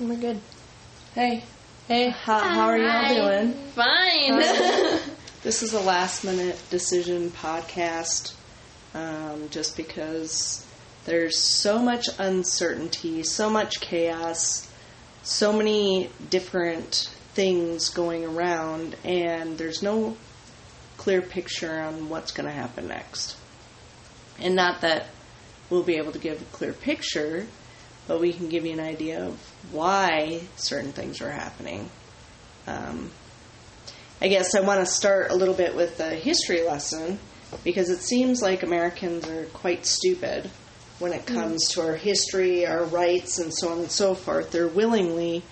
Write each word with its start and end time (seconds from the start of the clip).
We're 0.00 0.16
good. 0.16 0.40
Hey, 1.14 1.44
Hey. 1.86 2.08
how, 2.08 2.38
how 2.40 2.68
are 2.68 2.78
y'all 2.78 3.14
doing? 3.14 3.52
Fine. 3.74 5.00
This 5.42 5.62
is 5.62 5.72
a 5.72 5.80
last 5.80 6.22
minute 6.22 6.62
decision 6.68 7.30
podcast 7.30 8.34
um, 8.92 9.48
just 9.48 9.74
because 9.74 10.66
there's 11.06 11.38
so 11.38 11.78
much 11.78 12.08
uncertainty, 12.18 13.22
so 13.22 13.48
much 13.48 13.80
chaos, 13.80 14.70
so 15.22 15.50
many 15.50 16.10
different 16.28 17.08
things 17.40 17.88
going 17.88 18.22
around, 18.22 18.94
and 19.02 19.56
there's 19.56 19.82
no 19.82 20.14
clear 20.98 21.22
picture 21.22 21.80
on 21.80 22.10
what's 22.10 22.32
going 22.32 22.46
to 22.46 22.52
happen 22.52 22.88
next. 22.88 23.34
And 24.38 24.54
not 24.54 24.82
that 24.82 25.06
we'll 25.70 25.82
be 25.82 25.96
able 25.96 26.12
to 26.12 26.18
give 26.18 26.42
a 26.42 26.44
clear 26.56 26.74
picture, 26.74 27.46
but 28.06 28.20
we 28.20 28.34
can 28.34 28.50
give 28.50 28.66
you 28.66 28.74
an 28.74 28.80
idea 28.80 29.24
of 29.24 29.38
why 29.72 30.42
certain 30.56 30.92
things 30.92 31.22
are 31.22 31.30
happening. 31.30 31.88
Um, 32.66 33.10
I 34.20 34.28
guess 34.28 34.54
I 34.54 34.60
want 34.60 34.80
to 34.80 34.86
start 34.86 35.30
a 35.30 35.34
little 35.34 35.54
bit 35.54 35.74
with 35.74 35.98
a 35.98 36.10
history 36.10 36.62
lesson 36.66 37.18
because 37.64 37.88
it 37.88 38.00
seems 38.00 38.42
like 38.42 38.62
Americans 38.62 39.26
are 39.26 39.46
quite 39.46 39.86
stupid 39.86 40.50
when 40.98 41.14
it 41.14 41.24
comes 41.24 41.68
to 41.68 41.80
our 41.80 41.96
history, 41.96 42.66
our 42.66 42.84
rights, 42.84 43.38
and 43.38 43.50
so 43.50 43.70
on 43.70 43.78
and 43.78 43.90
so 43.90 44.14
forth. 44.14 44.50
They're 44.50 44.68
willingly 44.68 45.42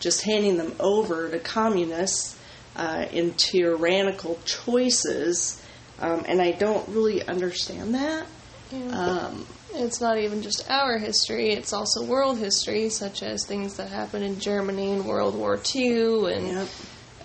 just 0.00 0.22
handing 0.22 0.56
them 0.56 0.74
over 0.80 1.30
to 1.30 1.38
communists 1.38 2.38
uh, 2.76 3.06
in 3.10 3.32
tyrannical 3.34 4.38
choices, 4.44 5.62
um, 6.00 6.24
and 6.28 6.40
I 6.40 6.52
don't 6.52 6.86
really 6.88 7.26
understand 7.26 7.94
that. 7.94 8.26
Um, 8.90 9.46
it's 9.74 10.00
not 10.00 10.18
even 10.18 10.42
just 10.42 10.68
our 10.68 10.98
history, 10.98 11.50
it's 11.50 11.72
also 11.72 12.04
world 12.04 12.38
history, 12.38 12.90
such 12.90 13.22
as 13.22 13.46
things 13.46 13.76
that 13.76 13.88
happened 13.88 14.24
in 14.24 14.38
Germany 14.40 14.92
in 14.92 15.04
World 15.04 15.34
War 15.34 15.58
II, 15.74 16.32
and 16.32 16.48
Yep. 16.48 16.68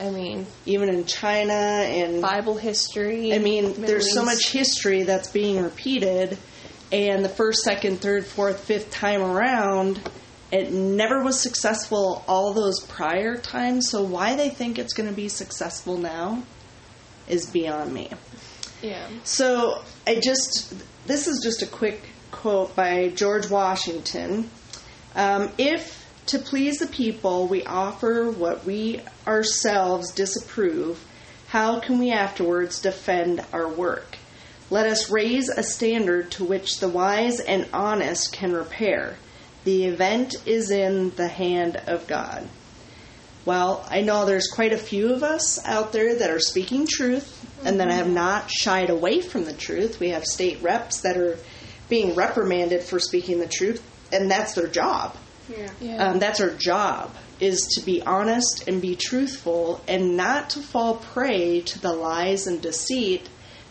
I 0.01 0.09
mean, 0.09 0.47
even 0.65 0.89
in 0.89 1.05
China 1.05 1.53
and 1.53 2.23
Bible 2.23 2.57
history. 2.57 3.33
I 3.35 3.37
mean, 3.37 3.73
there's 3.73 4.11
so 4.13 4.25
much 4.25 4.51
history 4.51 5.03
that's 5.03 5.29
being 5.29 5.61
repeated, 5.61 6.39
and 6.91 7.23
the 7.23 7.29
first, 7.29 7.59
second, 7.59 8.01
third, 8.01 8.25
fourth, 8.25 8.61
fifth 8.61 8.89
time 8.89 9.21
around, 9.21 10.01
it 10.51 10.71
never 10.71 11.23
was 11.23 11.39
successful 11.39 12.23
all 12.27 12.53
those 12.53 12.81
prior 12.81 13.37
times. 13.37 13.89
So 13.89 14.03
why 14.03 14.35
they 14.35 14.49
think 14.49 14.77
it's 14.77 14.93
going 14.93 15.09
to 15.09 15.15
be 15.15 15.29
successful 15.29 15.97
now 15.97 16.43
is 17.27 17.49
beyond 17.49 17.93
me. 17.93 18.09
Yeah. 18.81 19.07
So 19.23 19.81
I 20.05 20.19
just 20.19 20.73
this 21.07 21.27
is 21.27 21.41
just 21.43 21.61
a 21.61 21.67
quick 21.67 22.01
quote 22.31 22.75
by 22.75 23.09
George 23.09 23.49
Washington. 23.49 24.49
Um, 25.15 25.51
if 25.57 26.05
to 26.27 26.39
please 26.39 26.79
the 26.79 26.87
people 26.87 27.47
we 27.47 27.63
offer 27.65 28.29
what 28.29 28.65
we 28.65 29.01
ourselves 29.27 30.11
disapprove, 30.11 31.03
how 31.47 31.79
can 31.79 31.99
we 31.99 32.11
afterwards 32.11 32.79
defend 32.79 33.43
our 33.51 33.67
work? 33.67 34.17
Let 34.69 34.85
us 34.85 35.09
raise 35.09 35.49
a 35.49 35.63
standard 35.63 36.31
to 36.31 36.45
which 36.45 36.79
the 36.79 36.87
wise 36.87 37.41
and 37.41 37.67
honest 37.73 38.31
can 38.31 38.53
repair. 38.53 39.17
The 39.63 39.85
event 39.85 40.35
is 40.45 40.71
in 40.71 41.11
the 41.11 41.27
hand 41.27 41.77
of 41.87 42.07
God. 42.07 42.47
Well, 43.45 43.85
I 43.89 44.01
know 44.01 44.25
there's 44.25 44.47
quite 44.47 44.73
a 44.73 44.77
few 44.77 45.13
of 45.13 45.23
us 45.23 45.63
out 45.65 45.91
there 45.91 46.15
that 46.15 46.29
are 46.29 46.39
speaking 46.39 46.87
truth 46.87 47.37
and 47.65 47.79
that 47.79 47.91
have 47.91 48.09
not 48.09 48.51
shied 48.51 48.89
away 48.89 49.21
from 49.21 49.45
the 49.45 49.53
truth. 49.53 49.99
We 49.99 50.09
have 50.09 50.25
state 50.25 50.61
reps 50.61 51.01
that 51.01 51.17
are 51.17 51.37
being 51.89 52.15
reprimanded 52.15 52.83
for 52.83 52.99
speaking 52.99 53.39
the 53.39 53.47
truth, 53.47 53.83
and 54.11 54.29
that's 54.29 54.53
their 54.53 54.67
job. 54.67 55.15
Yeah. 55.79 55.97
Um, 55.97 56.19
that's 56.19 56.39
our 56.39 56.51
job 56.51 57.15
is 57.41 57.61
to 57.75 57.81
be 57.83 58.01
honest 58.03 58.67
and 58.67 58.81
be 58.81 58.95
truthful 58.95 59.81
and 59.87 60.15
not 60.15 60.51
to 60.51 60.59
fall 60.59 60.97
prey 60.97 61.59
to 61.61 61.79
the 61.79 61.91
lies 61.91 62.45
and 62.45 62.61
deceit 62.61 63.27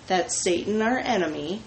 that 0.08 0.32
Satan, 0.32 0.82
our 0.82 0.98
enemy, 0.98 1.62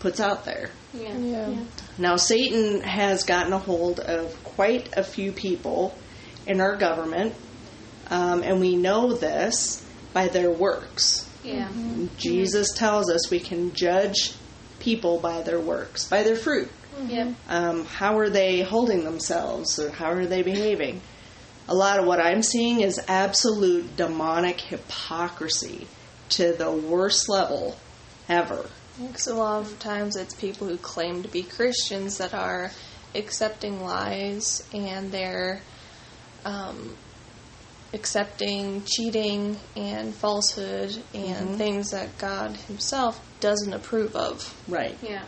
puts 0.00 0.18
out 0.18 0.44
there. 0.44 0.70
Yeah. 0.92 1.16
yeah. 1.16 1.54
Now, 1.98 2.16
Satan 2.16 2.80
has 2.82 3.24
gotten 3.24 3.52
a 3.52 3.58
hold 3.58 3.98
of 3.98 4.42
quite 4.44 4.96
a 4.96 5.02
few 5.02 5.32
people 5.32 5.94
in 6.46 6.60
our 6.60 6.76
government, 6.76 7.34
um, 8.08 8.42
and 8.42 8.60
we 8.60 8.76
know 8.76 9.12
this 9.12 9.84
by 10.12 10.28
their 10.28 10.50
works. 10.50 11.28
Yeah. 11.42 11.68
Jesus 12.16 12.72
tells 12.72 13.10
us 13.10 13.30
we 13.30 13.40
can 13.40 13.74
judge 13.74 14.34
people 14.78 15.18
by 15.18 15.42
their 15.42 15.60
works, 15.60 16.08
by 16.08 16.22
their 16.22 16.36
fruit. 16.36 16.70
Yep. 17.06 17.34
Um, 17.48 17.84
how 17.84 18.18
are 18.18 18.30
they 18.30 18.62
holding 18.62 19.04
themselves, 19.04 19.78
or 19.78 19.90
how 19.90 20.12
are 20.12 20.26
they 20.26 20.42
behaving? 20.42 21.00
A 21.68 21.74
lot 21.74 21.98
of 21.98 22.06
what 22.06 22.20
I'm 22.20 22.42
seeing 22.42 22.80
is 22.80 23.00
absolute 23.08 23.96
demonic 23.96 24.60
hypocrisy 24.60 25.86
to 26.30 26.52
the 26.52 26.70
worst 26.70 27.28
level 27.28 27.76
ever. 28.28 28.68
Because 29.00 29.26
a 29.26 29.34
lot 29.34 29.62
of 29.62 29.78
times 29.78 30.16
it's 30.16 30.34
people 30.34 30.66
who 30.66 30.76
claim 30.76 31.22
to 31.22 31.28
be 31.28 31.42
Christians 31.42 32.18
that 32.18 32.34
are 32.34 32.70
accepting 33.14 33.82
lies 33.82 34.66
and 34.72 35.12
they're 35.12 35.60
um, 36.44 36.96
accepting 37.92 38.82
cheating 38.84 39.56
and 39.76 40.14
falsehood 40.14 40.96
and 41.14 41.56
things 41.56 41.90
that 41.90 42.16
God 42.18 42.56
Himself 42.56 43.20
doesn't 43.40 43.72
approve 43.72 44.14
of. 44.16 44.54
Right. 44.66 44.96
Yeah. 45.02 45.24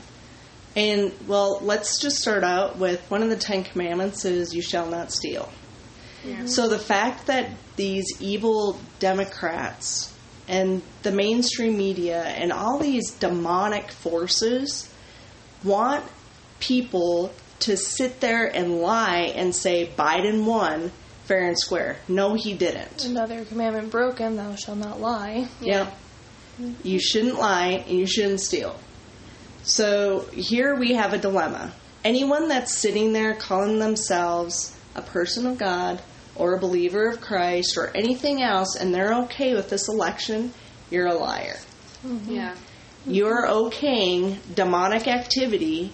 And 0.77 1.13
well, 1.27 1.59
let's 1.63 1.99
just 1.99 2.19
start 2.19 2.45
out 2.45 2.79
with 2.79 3.01
one 3.11 3.23
of 3.23 3.31
the 3.31 3.37
Ten 3.37 3.65
Commandments 3.65 4.25
is 4.25 4.55
you 4.55 4.63
shall 4.63 4.87
not 4.89 5.13
steal. 5.13 5.51
Yeah. 6.25 6.47
So 6.47 6.69
the 6.69 6.79
fact 6.79 7.27
that 7.27 7.51
these 7.77 8.07
evil 8.21 8.79
Democrats 8.99 10.15
and 10.51 10.83
the 11.05 11.13
mainstream 11.13 11.79
media 11.79 12.25
and 12.25 12.53
all 12.53 12.79
these 12.79 13.13
demonic 13.13 13.93
forces 13.93 14.93
want 15.63 16.05
people 16.59 17.33
to 17.61 17.77
sit 17.77 18.21
there 18.21 18.47
and 18.47 18.81
lie 18.81 19.33
and 19.37 19.55
say 19.55 19.89
Biden 19.97 20.45
won 20.45 20.91
fair 21.25 21.47
and 21.47 21.59
square. 21.59 21.99
No, 22.09 22.35
he 22.35 22.55
didn't. 22.55 23.05
Another 23.05 23.45
commandment 23.45 23.93
broken, 23.93 24.37
thou 24.37 24.57
shalt 24.57 24.79
not 24.79 25.01
lie. 25.01 25.47
Yep. 25.61 25.97
You 26.83 26.99
shouldn't 26.99 27.39
lie 27.39 27.85
and 27.87 27.99
you 27.99 28.07
shouldn't 28.07 28.41
steal. 28.41 28.77
So 29.63 30.23
here 30.33 30.75
we 30.75 30.95
have 30.95 31.13
a 31.13 31.19
dilemma. 31.19 31.73
Anyone 32.05 32.49
that's 32.49 32.77
sitting 32.77 33.13
there 33.13 33.35
calling 33.35 33.79
themselves 33.79 34.77
a 34.97 35.03
person 35.03 35.47
of 35.47 35.59
God 35.59 36.03
or 36.37 36.55
a 36.55 36.59
believer 36.59 37.09
of 37.09 37.21
Christ 37.21 37.77
or 37.77 37.91
anything 37.95 38.43
else 38.43 38.77
and 38.77 38.95
they're 38.95 39.15
okay 39.25 39.55
with 39.55 39.71
this 39.71 39.89
election, 39.89 40.53
you're 40.91 41.07
a 41.07 41.15
liar. 41.15 41.59
Yeah. 42.27 42.55
You're 43.07 43.47
okaying 43.47 44.39
demonic 44.55 45.07
activity 45.09 45.93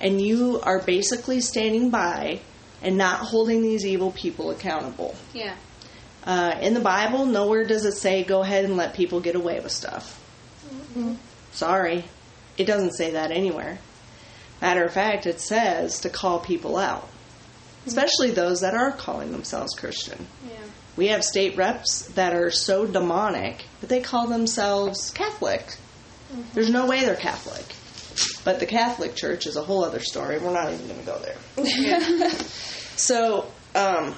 and 0.00 0.20
you 0.20 0.60
are 0.62 0.80
basically 0.80 1.40
standing 1.40 1.90
by 1.90 2.40
and 2.82 2.96
not 2.96 3.20
holding 3.20 3.62
these 3.62 3.84
evil 3.84 4.12
people 4.12 4.50
accountable. 4.50 5.16
Yeah. 5.32 5.56
Uh, 6.24 6.58
in 6.60 6.74
the 6.74 6.80
Bible, 6.80 7.26
nowhere 7.26 7.64
does 7.64 7.84
it 7.84 7.94
say 7.94 8.22
go 8.22 8.42
ahead 8.42 8.64
and 8.64 8.76
let 8.76 8.94
people 8.94 9.20
get 9.20 9.34
away 9.34 9.60
with 9.60 9.72
stuff. 9.72 10.20
Sorry, 11.52 12.04
it 12.56 12.64
doesn't 12.64 12.92
say 12.92 13.12
that 13.12 13.30
anywhere. 13.30 13.78
Matter 14.60 14.84
of 14.84 14.92
fact, 14.92 15.26
it 15.26 15.40
says 15.40 16.00
to 16.00 16.10
call 16.10 16.40
people 16.40 16.76
out, 16.76 17.08
especially 17.86 18.30
those 18.30 18.60
that 18.60 18.74
are 18.74 18.92
calling 18.92 19.32
themselves 19.32 19.74
Christian. 19.74 20.26
Yeah. 20.46 20.56
We 20.96 21.08
have 21.08 21.24
state 21.24 21.56
reps 21.56 22.08
that 22.14 22.34
are 22.34 22.50
so 22.50 22.86
demonic 22.86 23.64
that 23.80 23.88
they 23.88 24.00
call 24.00 24.26
themselves 24.26 25.10
Catholic. 25.10 25.76
There's 26.54 26.70
no 26.70 26.86
way 26.86 27.04
they're 27.04 27.14
Catholic. 27.14 27.64
But 28.44 28.60
the 28.60 28.66
Catholic 28.66 29.14
Church 29.14 29.46
is 29.46 29.56
a 29.56 29.62
whole 29.62 29.84
other 29.84 30.00
story. 30.00 30.38
We're 30.38 30.52
not 30.52 30.72
even 30.72 30.88
going 30.88 31.00
to 31.00 31.06
go 31.06 31.18
there. 31.18 32.30
so, 32.96 33.46
um, 33.74 34.14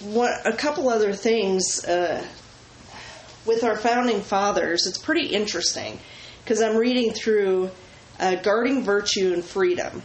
what 0.00 0.46
a 0.46 0.52
couple 0.52 0.88
other 0.88 1.12
things 1.12 1.84
uh, 1.84 2.24
with 3.46 3.64
our 3.64 3.76
founding 3.76 4.20
fathers. 4.20 4.86
It's 4.86 4.98
pretty 4.98 5.26
interesting 5.26 5.98
because 6.42 6.60
I'm 6.60 6.76
reading 6.76 7.12
through 7.12 7.70
uh, 8.20 8.36
"Guarding 8.36 8.84
Virtue 8.84 9.32
and 9.32 9.44
Freedom," 9.44 10.02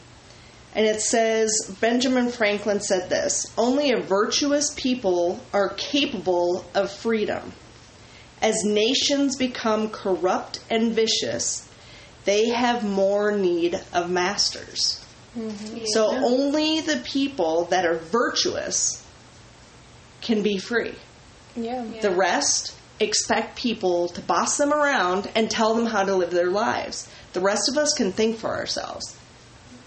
and 0.75 0.85
it 0.85 1.01
says 1.01 1.51
Benjamin 1.81 2.29
Franklin 2.29 2.79
said 2.79 3.09
this: 3.09 3.51
"Only 3.57 3.91
a 3.91 4.01
virtuous 4.01 4.73
people 4.75 5.39
are 5.53 5.69
capable 5.69 6.65
of 6.73 6.91
freedom. 6.91 7.53
As 8.41 8.63
nations 8.63 9.35
become 9.35 9.89
corrupt 9.89 10.59
and 10.69 10.93
vicious." 10.93 11.65
They 12.25 12.49
have 12.49 12.83
more 12.83 13.31
need 13.31 13.81
of 13.93 14.11
masters. 14.11 14.99
Mm-hmm. 15.37 15.85
So 15.93 16.15
only 16.15 16.81
the 16.81 16.97
people 16.97 17.65
that 17.65 17.85
are 17.85 17.97
virtuous 17.97 19.03
can 20.21 20.43
be 20.43 20.57
free. 20.57 20.95
Yeah. 21.55 21.83
Yeah. 21.85 22.01
The 22.01 22.11
rest 22.11 22.75
expect 22.99 23.57
people 23.57 24.09
to 24.09 24.21
boss 24.21 24.57
them 24.57 24.73
around 24.73 25.29
and 25.35 25.49
tell 25.49 25.73
them 25.73 25.85
how 25.85 26.03
to 26.03 26.15
live 26.15 26.31
their 26.31 26.51
lives. 26.51 27.07
The 27.33 27.39
rest 27.39 27.69
of 27.69 27.77
us 27.77 27.93
can 27.93 28.11
think 28.11 28.37
for 28.37 28.49
ourselves. 28.49 29.15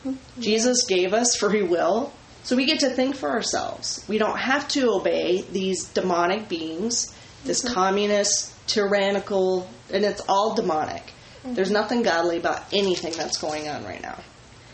Jesus 0.41 0.85
gave 0.85 1.13
us 1.15 1.37
free 1.37 1.63
will, 1.63 2.13
so 2.43 2.57
we 2.57 2.67
get 2.67 2.81
to 2.81 2.91
think 2.91 3.15
for 3.15 3.31
ourselves. 3.31 4.05
We 4.09 4.19
don't 4.19 4.39
have 4.39 4.67
to 4.69 4.91
obey 4.91 5.43
these 5.43 5.85
demonic 5.85 6.49
beings, 6.49 7.15
this 7.45 7.65
mm-hmm. 7.65 7.75
communist, 7.75 8.55
tyrannical, 8.67 9.69
and 9.93 10.05
it's 10.05 10.23
all 10.29 10.55
demonic. 10.55 11.03
Mm-hmm. 11.03 11.55
There's 11.55 11.71
nothing 11.71 12.03
godly 12.03 12.39
about 12.39 12.65
anything 12.73 13.13
that's 13.13 13.39
going 13.39 13.69
on 13.69 13.85
right 13.85 14.03
now. 14.03 14.19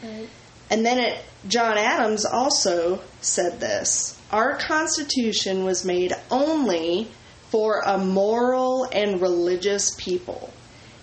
Right. 0.03 0.29
And 0.71 0.85
then 0.85 0.99
it, 0.99 1.23
John 1.47 1.79
Adams 1.79 2.25
also 2.25 3.01
said 3.21 3.61
this 3.61 4.19
Our 4.31 4.57
Constitution 4.57 5.65
was 5.65 5.85
made 5.85 6.13
only 6.31 7.09
for 7.51 7.81
a 7.81 7.99
moral 7.99 8.85
and 8.93 9.21
religious 9.21 9.95
people. 9.97 10.53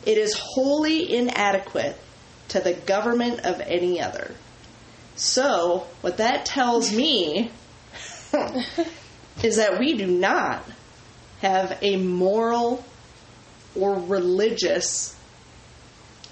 It 0.05 0.17
is 0.17 0.37
wholly 0.37 1.15
inadequate 1.15 1.97
to 2.49 2.59
the 2.59 2.73
government 2.73 3.41
of 3.41 3.61
any 3.61 4.01
other. 4.01 4.35
So, 5.15 5.87
what 6.01 6.17
that 6.17 6.45
tells 6.45 6.93
me 6.93 7.51
is 9.43 9.55
that 9.55 9.79
we 9.79 9.97
do 9.97 10.07
not 10.07 10.63
have 11.41 11.77
a 11.81 11.97
moral 11.97 12.83
or 13.75 13.95
religious 13.99 15.15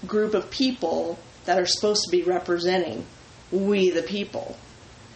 group 0.06 0.34
of 0.34 0.50
people 0.52 1.18
that 1.46 1.60
are 1.60 1.66
supposed 1.66 2.04
to 2.06 2.12
be 2.12 2.24
representing 2.24 3.06
we 3.52 3.92
the 3.92 4.04
people. 4.04 4.58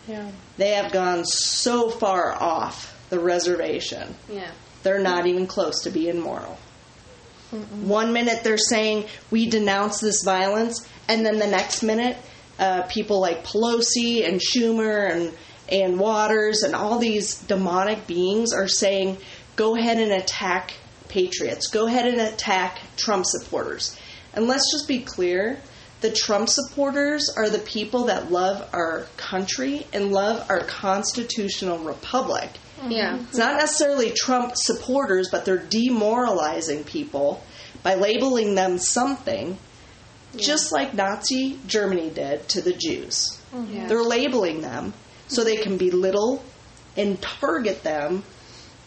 Yeah. 0.07 0.31
They 0.57 0.71
have 0.71 0.91
gone 0.91 1.25
so 1.25 1.89
far 1.89 2.31
off 2.31 2.95
the 3.09 3.19
reservation. 3.19 4.15
Yeah. 4.29 4.51
They're 4.83 4.99
not 4.99 5.25
even 5.25 5.47
close 5.47 5.83
to 5.83 5.89
being 5.89 6.19
moral. 6.19 6.57
One 7.51 8.11
minute 8.11 8.43
they're 8.43 8.57
saying 8.57 9.05
we 9.31 9.49
denounce 9.49 9.99
this 9.99 10.21
violence, 10.23 10.85
and 11.07 11.25
then 11.25 11.39
the 11.39 11.47
next 11.47 11.81
minute, 11.81 12.17
uh, 12.59 12.83
people 12.83 13.21
like 13.21 13.45
Pelosi 13.45 14.27
and 14.27 14.41
Schumer 14.41 15.09
and 15.09 15.33
and 15.69 15.99
Waters 15.99 16.63
and 16.63 16.73
all 16.75 16.97
these 16.97 17.35
demonic 17.35 18.07
beings 18.07 18.53
are 18.53 18.67
saying, 18.67 19.17
"Go 19.55 19.75
ahead 19.75 19.97
and 19.97 20.11
attack 20.11 20.73
patriots. 21.07 21.67
Go 21.67 21.87
ahead 21.87 22.07
and 22.07 22.19
attack 22.19 22.79
Trump 22.97 23.25
supporters." 23.25 23.95
And 24.33 24.47
let's 24.47 24.71
just 24.71 24.87
be 24.87 24.99
clear: 24.99 25.59
the 26.01 26.11
Trump 26.11 26.49
supporters 26.49 27.29
are 27.35 27.49
the 27.49 27.59
people 27.59 28.05
that 28.05 28.31
love 28.31 28.67
our 28.73 29.07
country 29.17 29.87
and 29.93 30.11
love 30.11 30.45
our 30.49 30.59
constitutional 30.59 31.79
republic. 31.79 32.49
Yeah. 32.87 33.19
It's 33.21 33.37
not 33.37 33.57
necessarily 33.57 34.11
Trump 34.11 34.53
supporters, 34.55 35.29
but 35.31 35.45
they're 35.45 35.57
demoralizing 35.57 36.83
people 36.83 37.43
by 37.83 37.95
labeling 37.95 38.55
them 38.55 38.77
something, 38.77 39.57
just 40.35 40.71
like 40.71 40.93
Nazi 40.93 41.59
Germany 41.67 42.09
did 42.09 42.47
to 42.49 42.61
the 42.61 42.73
Jews. 42.73 43.41
Yeah. 43.69 43.87
They're 43.87 44.03
labeling 44.03 44.61
them 44.61 44.93
so 45.27 45.43
they 45.43 45.57
can 45.57 45.77
belittle 45.77 46.43
and 46.95 47.21
target 47.21 47.83
them 47.83 48.23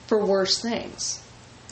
for 0.07 0.25
worse 0.25 0.61
things. 0.61 1.23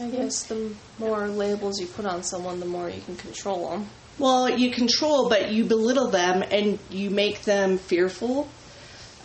I 0.01 0.09
guess 0.09 0.45
the 0.45 0.73
more 0.99 1.27
labels 1.27 1.81
you 1.81 1.87
put 1.87 2.07
on 2.07 2.23
someone, 2.23 2.61
the 2.61 2.67
more 2.67 2.89
you 2.89 3.01
can 3.01 3.17
control 3.17 3.71
them. 3.71 3.89
Well, 4.19 4.49
you 4.49 4.71
control, 4.71 5.29
but 5.29 5.53
you 5.53 5.65
belittle 5.65 6.09
them 6.09 6.45
and 6.51 6.79
you 6.91 7.11
make 7.11 7.43
them 7.43 7.79
fearful. 7.79 8.49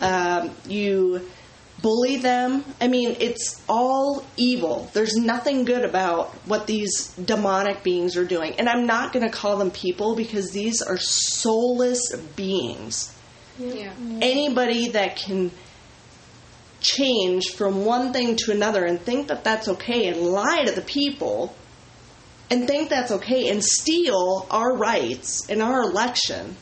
Um, 0.00 0.50
you 0.68 1.28
bully 1.84 2.16
them. 2.16 2.64
I 2.80 2.88
mean, 2.88 3.14
it's 3.20 3.62
all 3.68 4.24
evil. 4.38 4.88
There's 4.94 5.16
nothing 5.16 5.66
good 5.66 5.84
about 5.84 6.30
what 6.46 6.66
these 6.66 7.08
demonic 7.16 7.82
beings 7.82 8.16
are 8.16 8.24
doing. 8.24 8.54
And 8.58 8.70
I'm 8.70 8.86
not 8.86 9.12
going 9.12 9.26
to 9.26 9.30
call 9.30 9.58
them 9.58 9.70
people 9.70 10.16
because 10.16 10.50
these 10.50 10.80
are 10.80 10.96
soulless 10.96 12.16
beings. 12.36 13.14
Yeah. 13.58 13.92
Anybody 14.22 14.88
that 14.92 15.16
can 15.16 15.50
change 16.80 17.50
from 17.50 17.84
one 17.84 18.14
thing 18.14 18.36
to 18.36 18.52
another 18.52 18.86
and 18.86 18.98
think 18.98 19.28
that 19.28 19.44
that's 19.44 19.68
okay 19.68 20.06
and 20.06 20.22
lie 20.22 20.64
to 20.64 20.72
the 20.72 20.80
people 20.80 21.54
and 22.50 22.66
think 22.66 22.88
that's 22.88 23.10
okay 23.10 23.50
and 23.50 23.62
steal 23.62 24.46
our 24.50 24.74
rights 24.74 25.50
in 25.50 25.60
our 25.60 25.82
election, 25.82 26.56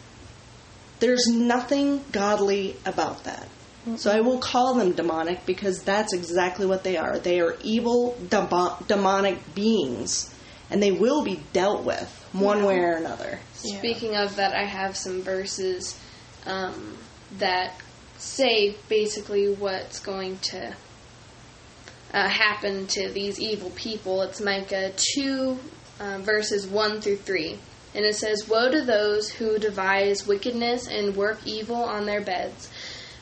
there's 0.99 1.29
nothing 1.29 2.03
godly 2.11 2.77
about 2.85 3.23
that. 3.23 3.49
So 3.97 4.13
I 4.13 4.21
will 4.21 4.39
call 4.39 4.75
them 4.75 4.93
demonic 4.93 5.45
because 5.45 5.83
that's 5.83 6.13
exactly 6.13 6.67
what 6.67 6.85
they 6.85 6.97
are. 6.97 7.19
They 7.19 7.41
are 7.41 7.57
evil, 7.63 8.17
demo- 8.29 8.77
demonic 8.87 9.55
beings, 9.55 10.33
and 10.71 10.81
they 10.81 10.93
will 10.93 11.25
be 11.25 11.43
dealt 11.53 11.85
with 11.85 12.29
one 12.33 12.65
way 12.65 12.79
or 12.79 12.93
another. 12.93 13.41
Yeah. 13.65 13.79
Speaking 13.79 14.17
of 14.17 14.37
that, 14.37 14.55
I 14.55 14.65
have 14.65 14.97
some 14.97 15.23
verses 15.23 15.99
um, 16.47 16.97
that 17.39 17.75
say 18.19 18.77
basically 18.89 19.53
what's 19.53 19.99
going 19.99 20.39
to 20.39 20.75
uh, 22.15 22.29
happen 22.29 22.87
to 22.87 23.09
these 23.09 23.41
evil 23.41 23.71
people. 23.71 24.23
It's 24.23 24.41
Micah 24.41 24.93
2, 25.15 25.59
uh, 25.99 26.19
verses 26.19 26.67
1 26.67 27.01
through 27.01 27.17
3. 27.17 27.59
And 27.95 28.05
it 28.05 28.17
says, 28.17 28.49
Woe 28.49 28.71
to 28.71 28.83
those 28.83 29.31
who 29.31 29.59
devise 29.59 30.27
wickedness 30.27 30.89
and 30.89 31.15
work 31.17 31.39
evil 31.45 31.77
on 31.77 32.07
their 32.07 32.21
beds. 32.21 32.71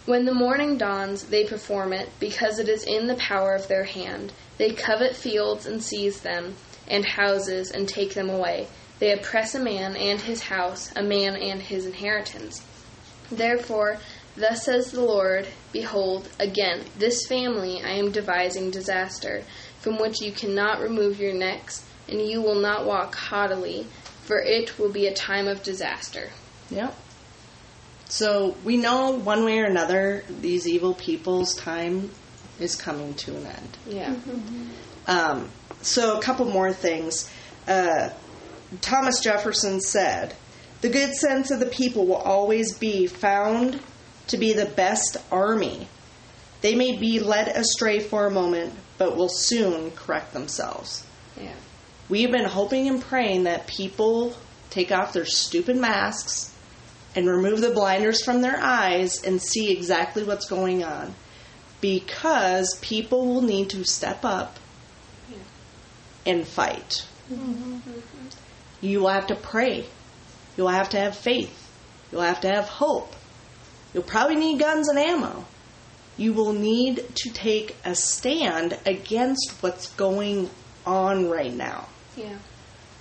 When 0.07 0.25
the 0.25 0.35
morning 0.35 0.79
dawns, 0.79 1.25
they 1.25 1.45
perform 1.45 1.93
it, 1.93 2.09
because 2.19 2.59
it 2.59 2.69
is 2.69 2.85
in 2.85 3.07
the 3.07 3.17
power 3.17 3.55
of 3.55 3.69
their 3.69 3.85
hand. 3.85 4.33
They 4.59 4.73
covet 4.73 5.15
fields 5.15 5.67
and 5.67 5.83
seize 5.83 6.21
them, 6.21 6.57
and 6.89 7.05
houses 7.05 7.71
and 7.71 7.89
take 7.89 8.15
them 8.15 8.31
away. 8.31 8.67
They 8.99 9.13
oppress 9.13 9.55
a 9.55 9.61
man 9.61 9.97
and 9.97 10.21
his 10.21 10.43
house, 10.43 10.91
a 10.97 11.03
man 11.03 11.37
and 11.37 11.63
his 11.63 11.87
inheritance. 11.87 12.63
Therefore, 13.31 13.99
thus 14.37 14.65
says 14.65 14.91
the 14.91 15.03
Lord 15.03 15.49
Behold, 15.73 16.29
again, 16.39 16.85
this 16.99 17.27
family 17.27 17.81
I 17.83 17.93
am 17.93 18.11
devising 18.11 18.71
disaster, 18.71 19.45
from 19.79 19.99
which 19.99 20.21
you 20.21 20.33
cannot 20.33 20.81
remove 20.81 21.21
your 21.21 21.35
necks, 21.35 21.87
and 22.09 22.21
you 22.21 22.43
will 22.43 22.61
not 22.61 22.85
walk 22.85 23.15
haughtily, 23.15 23.87
for 24.23 24.41
it 24.41 24.79
will 24.79 24.91
be 24.91 25.07
a 25.07 25.15
time 25.15 25.47
of 25.47 25.63
disaster. 25.63 26.31
Yep. 26.71 26.97
So 28.11 28.57
we 28.65 28.77
know 28.77 29.13
one 29.13 29.45
way 29.45 29.61
or 29.61 29.67
another 29.67 30.25
these 30.29 30.67
evil 30.67 30.95
people's 30.95 31.55
time 31.55 32.11
is 32.59 32.75
coming 32.75 33.15
to 33.15 33.37
an 33.37 33.47
end. 33.47 33.79
Yeah. 33.87 34.15
Um, 35.07 35.49
so 35.81 36.19
a 36.19 36.23
couple 36.23 36.47
more 36.47 36.73
things. 36.73 37.31
Uh, 37.69 38.11
Thomas 38.81 39.21
Jefferson 39.21 39.81
said, 39.81 40.35
"The 40.81 40.89
good 40.89 41.15
sense 41.15 41.53
of 41.53 41.61
the 41.61 41.67
people 41.67 42.05
will 42.05 42.17
always 42.17 42.77
be 42.77 43.07
found 43.07 43.81
to 44.27 44.37
be 44.37 44.53
the 44.53 44.67
best 44.67 45.17
army. 45.31 45.87
They 46.63 46.75
may 46.75 46.97
be 46.97 47.21
led 47.21 47.47
astray 47.47 48.01
for 48.01 48.27
a 48.27 48.31
moment, 48.31 48.75
but 48.99 49.17
will 49.17 49.29
soon 49.29 49.93
correct 49.93 50.33
themselves." 50.33 51.05
Yeah. 51.41 51.55
We've 52.09 52.33
been 52.33 52.45
hoping 52.45 52.89
and 52.89 53.01
praying 53.01 53.45
that 53.45 53.69
people 53.69 54.35
take 54.69 54.91
off 54.91 55.13
their 55.13 55.25
stupid 55.25 55.77
masks 55.77 56.50
and 57.15 57.27
remove 57.29 57.61
the 57.61 57.71
blinders 57.71 58.25
from 58.25 58.41
their 58.41 58.59
eyes 58.59 59.23
and 59.25 59.41
see 59.41 59.73
exactly 59.73 60.23
what's 60.23 60.49
going 60.49 60.85
on. 60.85 61.15
Because 61.81 62.79
people 62.83 63.27
will 63.27 63.43
need 63.43 63.71
to 63.71 63.85
step 63.85 64.25
up 64.25 64.59
and 66.27 66.47
fight. 66.47 67.07
You 68.81 69.01
will 69.01 69.09
have 69.09 69.29
to 69.29 69.35
pray. 69.35 69.87
You'll 70.57 70.69
have 70.69 70.91
to 70.91 70.99
have 70.99 71.17
faith. 71.17 71.57
You'll 72.13 72.23
have 72.23 72.41
to 72.43 72.49
have 72.49 72.67
hope. 72.67 73.15
You'll 73.95 74.03
probably 74.03 74.37
need 74.37 74.59
guns 74.59 74.89
and 74.89 74.99
ammo. 74.99 75.47
You 76.17 76.33
will 76.33 76.53
need 76.53 77.17
to 77.17 77.31
take 77.31 77.77
a 77.85 77.95
stand 77.95 78.79
against 78.85 79.55
what's 79.61 79.89
going 79.91 80.51
on 80.85 81.29
right 81.29 81.53
now. 81.53 81.89
Yeah. 82.17 82.37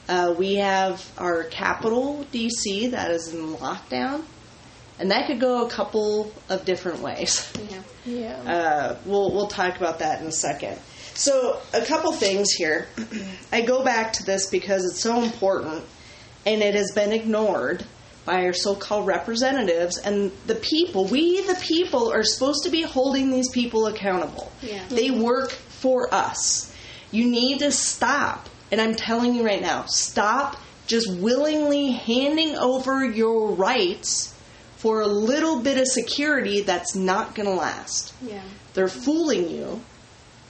Uh, 0.09 0.33
we 0.35 0.55
have 0.55 1.07
our 1.19 1.43
capital, 1.43 2.25
DC, 2.33 2.89
that 2.91 3.11
is 3.11 3.31
in 3.31 3.55
lockdown, 3.57 4.23
and 4.97 5.11
that 5.11 5.27
could 5.27 5.39
go 5.39 5.67
a 5.67 5.69
couple 5.69 6.33
of 6.49 6.65
different 6.65 6.99
ways. 6.99 7.53
Yeah. 7.69 7.81
Yeah. 8.05 8.51
Uh, 8.51 8.97
we'll 9.05 9.31
we'll 9.31 9.47
talk 9.47 9.77
about 9.77 9.99
that 9.99 10.19
in 10.19 10.27
a 10.27 10.31
second. 10.31 10.79
So, 11.13 11.61
a 11.73 11.85
couple 11.85 12.11
things 12.13 12.51
here. 12.51 12.87
I 13.51 13.61
go 13.61 13.83
back 13.83 14.13
to 14.13 14.23
this 14.23 14.49
because 14.49 14.83
it's 14.83 14.99
so 14.99 15.21
important, 15.21 15.83
and 16.43 16.63
it 16.63 16.73
has 16.73 16.91
been 16.91 17.11
ignored 17.11 17.85
by 18.25 18.45
our 18.45 18.53
so-called 18.53 19.05
representatives 19.05 19.99
and 19.99 20.31
the 20.47 20.55
people. 20.55 21.05
We, 21.05 21.41
the 21.41 21.59
people, 21.61 22.11
are 22.11 22.23
supposed 22.23 22.63
to 22.63 22.71
be 22.71 22.81
holding 22.81 23.29
these 23.29 23.49
people 23.49 23.85
accountable. 23.85 24.51
Yeah. 24.61 24.83
They 24.89 25.11
work 25.11 25.51
for 25.51 26.11
us. 26.11 26.73
You 27.11 27.29
need 27.29 27.59
to 27.59 27.71
stop, 27.71 28.49
and 28.71 28.79
I'm 28.79 28.95
telling 28.95 29.35
you 29.35 29.45
right 29.45 29.61
now, 29.61 29.85
stop 29.85 30.57
just 30.87 31.11
willingly 31.11 31.91
handing 31.91 32.55
over 32.55 33.05
your 33.05 33.51
rights 33.51 34.35
for 34.77 35.01
a 35.01 35.07
little 35.07 35.61
bit 35.61 35.77
of 35.77 35.87
security 35.87 36.61
that's 36.61 36.95
not 36.95 37.35
going 37.35 37.47
to 37.47 37.53
last. 37.53 38.13
Yeah. 38.21 38.41
They're 38.73 38.87
fooling 38.87 39.49
you. 39.49 39.81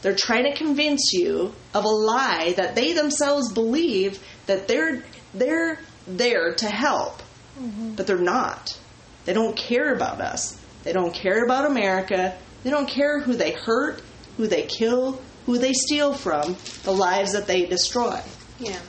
They're 0.01 0.15
trying 0.15 0.43
to 0.43 0.55
convince 0.55 1.11
you 1.13 1.53
of 1.73 1.83
a 1.83 1.89
lie 1.89 2.53
that 2.55 2.75
they 2.75 2.93
themselves 2.93 3.51
believe 3.51 4.23
that 4.45 4.67
they're 4.67 5.03
they're 5.33 5.79
there 6.07 6.53
to 6.55 6.69
help, 6.69 7.21
mm-hmm. 7.59 7.95
but 7.95 8.07
they're 8.07 8.17
not. 8.17 8.79
They 9.25 9.33
don't 9.33 9.57
care 9.57 9.93
about 9.93 10.21
us. 10.21 10.59
They 10.83 10.93
don't 10.93 11.13
care 11.13 11.43
about 11.43 11.69
America. 11.69 12.37
They 12.63 12.69
don't 12.69 12.87
care 12.87 13.19
who 13.19 13.35
they 13.35 13.51
hurt, 13.51 14.01
who 14.37 14.47
they 14.47 14.63
kill, 14.63 15.21
who 15.49 15.57
they 15.57 15.73
steal 15.73 16.13
from, 16.13 16.55
the 16.83 16.91
lives 16.91 17.33
that 17.33 17.47
they 17.47 17.65
destroy. 17.65 18.21
Yeah. 18.59 18.79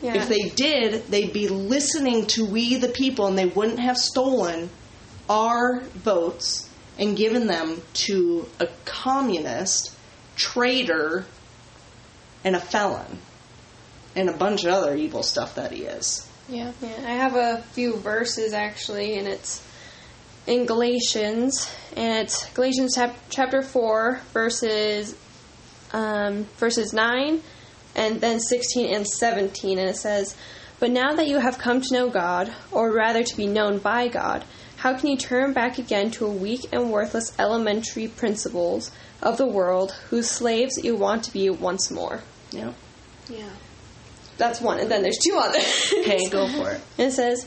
Yeah. 0.00 0.14
If 0.14 0.30
they 0.30 0.48
did, 0.48 1.08
they'd 1.08 1.34
be 1.34 1.46
listening 1.48 2.24
to 2.28 2.46
we 2.46 2.76
the 2.76 2.88
people 2.88 3.26
and 3.26 3.36
they 3.36 3.44
wouldn't 3.44 3.80
have 3.80 3.98
stolen 3.98 4.70
our 5.28 5.80
votes 5.80 6.70
and 6.98 7.18
given 7.18 7.48
them 7.48 7.82
to 7.92 8.48
a 8.60 8.68
communist, 8.86 9.94
traitor, 10.36 11.26
and 12.44 12.56
a 12.56 12.60
felon. 12.60 13.18
And 14.16 14.30
a 14.30 14.32
bunch 14.32 14.64
of 14.64 14.72
other 14.72 14.96
evil 14.96 15.22
stuff 15.22 15.56
that 15.56 15.70
he 15.70 15.82
is. 15.82 16.26
yeah. 16.48 16.72
Yeah, 16.80 16.96
I 17.06 17.10
have 17.10 17.36
a 17.36 17.62
few 17.72 17.96
verses 17.96 18.54
actually, 18.54 19.18
and 19.18 19.28
it's 19.28 19.62
in 20.46 20.64
Galatians, 20.64 21.70
and 21.94 22.24
it's 22.24 22.48
Galatians 22.54 22.94
chap- 22.94 23.18
chapter 23.28 23.60
four, 23.60 24.22
verses 24.32 25.14
um, 25.92 26.44
verses 26.56 26.92
nine, 26.92 27.42
and 27.94 28.20
then 28.20 28.40
sixteen 28.40 28.94
and 28.94 29.06
seventeen, 29.06 29.78
and 29.78 29.88
it 29.88 29.96
says, 29.96 30.36
"But 30.78 30.90
now 30.90 31.14
that 31.14 31.28
you 31.28 31.38
have 31.38 31.58
come 31.58 31.80
to 31.80 31.94
know 31.94 32.10
God, 32.10 32.52
or 32.70 32.92
rather 32.92 33.22
to 33.22 33.36
be 33.36 33.46
known 33.46 33.78
by 33.78 34.08
God, 34.08 34.44
how 34.76 34.96
can 34.96 35.08
you 35.08 35.16
turn 35.16 35.52
back 35.52 35.78
again 35.78 36.10
to 36.12 36.26
a 36.26 36.32
weak 36.32 36.66
and 36.72 36.90
worthless 36.90 37.32
elementary 37.38 38.08
principles 38.08 38.90
of 39.22 39.36
the 39.36 39.46
world, 39.46 39.92
whose 40.10 40.30
slaves 40.30 40.82
you 40.82 40.96
want 40.96 41.24
to 41.24 41.32
be 41.32 41.50
once 41.50 41.90
more?" 41.90 42.20
Yeah. 42.50 42.72
Yeah. 43.28 43.50
That's 44.40 44.60
one, 44.60 44.80
and 44.80 44.90
then 44.90 45.02
there's 45.02 45.18
two 45.18 45.38
others. 45.38 45.92
Okay, 45.98 46.26
go 46.30 46.48
for 46.48 46.70
it. 46.70 46.80
And 46.96 47.08
it 47.08 47.12
says, 47.12 47.46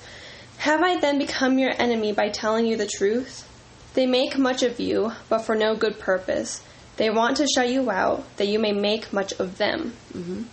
Have 0.59 0.83
I 0.83 0.99
then 0.99 1.17
become 1.17 1.57
your 1.57 1.73
enemy 1.81 2.11
by 2.11 2.29
telling 2.29 2.67
you 2.67 2.77
the 2.77 2.85
truth? 2.87 3.49
They 3.95 4.05
make 4.05 4.37
much 4.37 4.61
of 4.61 4.79
you, 4.79 5.11
but 5.27 5.39
for 5.39 5.55
no 5.55 5.75
good 5.75 5.97
purpose. 5.97 6.61
They 6.97 7.09
want 7.09 7.37
to 7.37 7.47
shut 7.47 7.69
you 7.69 7.89
out, 7.89 8.23
that 8.37 8.47
you 8.47 8.59
may 8.59 8.71
make 8.71 9.11
much 9.11 9.33
of 9.33 9.57
them. 9.57 9.93
Mm-hmm. 10.13 10.43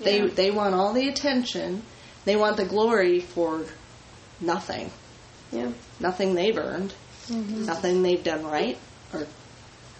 They 0.00 0.20
Yeah. 0.22 0.26
they 0.26 0.50
want 0.50 0.74
all 0.74 0.92
the 0.92 1.08
attention. 1.08 1.82
They 2.24 2.36
want 2.36 2.56
the 2.56 2.64
glory 2.64 3.20
for 3.20 3.64
nothing. 4.40 4.90
Yeah. 5.52 5.70
Nothing 6.00 6.34
they've 6.34 6.56
earned. 6.58 6.92
Mm-hmm. 7.28 7.64
Nothing 7.66 8.02
they've 8.02 8.22
done 8.22 8.44
right 8.44 8.76
or 9.14 9.26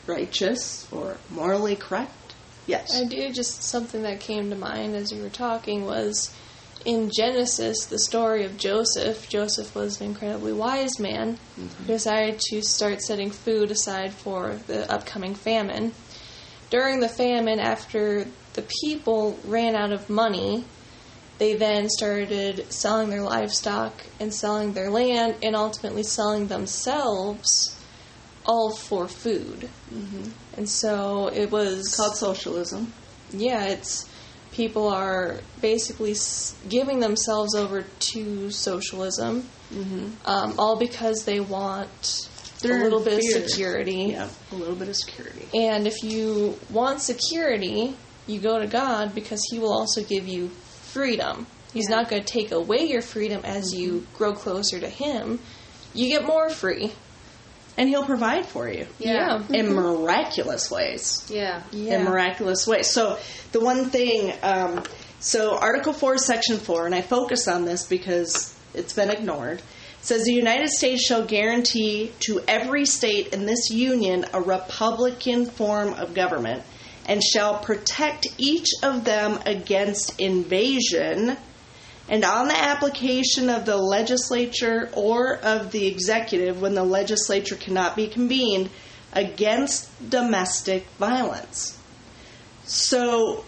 righteous 0.07 0.87
or 0.93 1.17
morally 1.31 1.77
correct. 1.77 2.35
Yes. 2.67 2.95
I 2.95 3.05
do 3.05 3.33
just 3.33 3.63
something 3.63 4.03
that 4.03 4.19
came 4.21 4.51
to 4.51 4.57
mind 4.57 4.97
as 4.97 5.13
you 5.13 5.23
were 5.23 5.29
talking 5.31 5.87
was 5.87 6.35
in 6.87 7.11
Genesis, 7.11 7.87
the 7.87 7.99
story 7.99 8.45
of 8.45 8.57
Joseph. 8.57 9.29
Joseph 9.29 9.75
was 9.75 10.01
an 10.01 10.07
incredibly 10.07 10.53
wise 10.53 10.99
man 11.01 11.37
who 11.57 11.85
decided 11.85 12.39
to 12.51 12.63
start 12.63 13.03
setting 13.03 13.31
food 13.31 13.71
aside 13.73 14.13
for 14.15 14.55
the 14.69 14.91
upcoming 14.91 15.35
famine. 15.35 15.93
During 16.71 17.01
the 17.01 17.09
famine, 17.09 17.59
after 17.59 18.27
the 18.55 18.65
people 18.83 19.39
ran 19.45 19.75
out 19.75 19.93
of 19.93 20.09
money, 20.09 20.65
they 21.39 21.55
then 21.55 21.89
started 21.89 22.73
selling 22.73 23.11
their 23.11 23.23
livestock 23.23 23.93
and 24.21 24.33
selling 24.33 24.73
their 24.73 24.91
land 24.91 25.37
and 25.43 25.55
ultimately 25.57 26.03
selling 26.05 26.47
themselves 26.47 27.79
all 28.47 28.75
for 28.75 29.09
food. 29.09 29.69
Mm-hmm. 29.93 30.31
And 30.57 30.69
so 30.69 31.29
it 31.29 31.51
was 31.51 31.81
It's 31.81 31.97
called 31.97 32.17
socialism. 32.17 32.93
yeah, 33.33 33.65
it's 33.65 34.09
people 34.57 34.89
are 34.89 35.41
basically 35.61 36.13
s- 36.13 36.55
giving 36.69 37.01
themselves 37.01 37.55
over 37.55 37.85
to 38.13 38.51
socialism, 38.51 39.49
um, 40.25 40.55
all 40.59 40.77
because 40.79 41.25
they 41.25 41.41
want 41.41 42.17
They're 42.63 42.81
a 42.81 42.85
little 42.85 43.05
bit 43.05 43.21
fear. 43.21 43.43
of 43.43 43.49
security. 43.51 44.07
Yeah, 44.13 44.29
a 44.53 44.55
little 44.57 44.75
bit 44.75 44.89
of 44.89 44.97
security. 44.97 45.47
And 45.55 45.87
if 45.87 46.03
you 46.03 46.59
want 46.71 47.01
security, 47.03 47.95
you 48.27 48.41
go 48.41 48.59
to 48.59 48.67
God 48.67 49.15
because 49.15 49.41
He 49.51 49.59
will 49.59 49.73
also 49.73 50.03
give 50.03 50.27
you 50.27 50.49
freedom. 50.49 51.47
He's 51.73 51.89
not 51.89 52.09
going 52.09 52.23
to 52.25 52.33
take 52.33 52.53
away 52.53 52.85
your 52.85 53.03
freedom 53.03 53.43
as 53.45 53.75
you 53.75 54.07
grow 54.17 54.33
closer 54.33 54.81
to 54.81 54.89
Him. 54.89 55.39
You 55.95 56.09
get 56.09 56.27
more 56.27 56.49
free. 56.49 56.93
And 57.79 57.89
he'll 57.89 58.05
provide 58.07 58.47
for 58.47 58.69
you 58.69 58.87
Yeah. 58.99 59.43
in 59.51 59.75
miraculous 59.75 60.71
ways. 60.71 61.25
Yeah. 61.29 61.63
Yeah. 61.73 61.99
in 61.99 62.05
miraculous 62.05 62.67
ways. 62.67 62.91
So 62.91 63.19
the 63.53 63.61
one 63.61 63.91
thing, 63.91 64.33
um, 64.43 64.83
so 65.21 65.57
Article 65.59 65.93
Four, 65.93 66.17
Section 66.19 66.59
Four, 66.59 66.87
and 66.87 66.95
I 66.95 67.03
focus 67.03 67.47
on 67.49 67.65
this 67.65 67.85
because 67.85 68.55
it's 68.75 68.93
been 68.95 69.11
ignored. 69.11 69.61
Says 70.01 70.25
the 70.25 70.33
United 70.33 70.69
States 70.69 71.05
shall 71.05 71.25
guarantee 71.25 72.13
to 72.21 72.41
every 72.47 72.87
state 72.87 73.35
in 73.35 73.45
this 73.45 73.71
union 73.71 74.25
a 74.33 74.41
republican 74.41 75.47
form 75.47 75.95
of 75.95 76.15
government, 76.15 76.63
and 77.07 77.23
shall 77.23 77.59
protect 77.59 78.27
each 78.39 78.69
of 78.83 79.05
them 79.05 79.39
against 79.47 80.19
invasion. 80.21 81.37
And 82.09 82.25
on 82.25 82.49
the 82.49 82.57
application 82.57 83.51
of 83.51 83.67
the 83.67 83.77
legislature 83.77 84.91
or 84.93 85.37
of 85.39 85.73
the 85.73 85.87
executive 85.87 86.61
when 86.61 86.75
the 86.75 86.85
legislature 86.85 87.57
cannot 87.57 87.97
be 87.97 88.07
convened 88.07 88.71
against 89.13 89.91
domestic 90.09 90.87
violence. 90.99 91.79
So, 92.65 93.45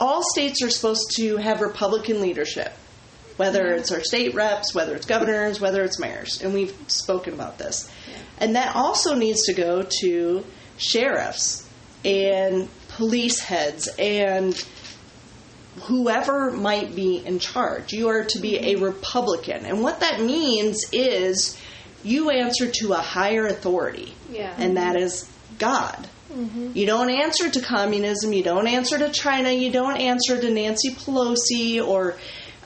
all 0.00 0.22
states 0.32 0.62
are 0.62 0.70
supposed 0.70 1.12
to 1.16 1.36
have 1.36 1.60
Republican 1.60 2.20
leadership, 2.20 2.72
whether 3.36 3.66
it's 3.68 3.92
our 3.92 4.02
state 4.02 4.34
reps, 4.34 4.74
whether 4.74 4.94
it's 4.94 5.06
governors, 5.06 5.60
whether 5.60 5.82
it's 5.82 5.98
mayors, 5.98 6.42
and 6.42 6.54
we've 6.54 6.74
spoken 6.88 7.34
about 7.34 7.58
this. 7.58 7.90
And 8.38 8.56
that 8.56 8.74
also 8.74 9.14
needs 9.14 9.44
to 9.44 9.52
go 9.52 9.86
to 10.00 10.44
sheriffs 10.76 11.68
and 12.04 12.68
police 12.88 13.40
heads 13.40 13.88
and 13.98 14.54
whoever 15.82 16.50
might 16.50 16.94
be 16.94 17.24
in 17.24 17.38
charge. 17.38 17.92
You 17.92 18.08
are 18.08 18.24
to 18.24 18.38
be 18.40 18.58
a 18.58 18.76
Republican. 18.76 19.64
And 19.64 19.82
what 19.82 20.00
that 20.00 20.20
means 20.20 20.78
is 20.92 21.58
you 22.04 22.30
answer 22.30 22.70
to 22.70 22.92
a 22.92 22.98
higher 22.98 23.46
authority, 23.46 24.14
Yeah. 24.30 24.54
and 24.58 24.76
that 24.76 24.96
is 24.96 25.28
God. 25.58 26.08
You 26.74 26.86
don't 26.86 27.10
answer 27.10 27.50
to 27.50 27.60
communism, 27.60 28.32
you 28.32 28.42
don't 28.42 28.66
answer 28.66 28.96
to 28.98 29.10
China, 29.10 29.50
you 29.50 29.70
don't 29.70 29.98
answer 29.98 30.40
to 30.40 30.50
Nancy 30.50 30.90
Pelosi 30.94 31.86
or 31.86 32.16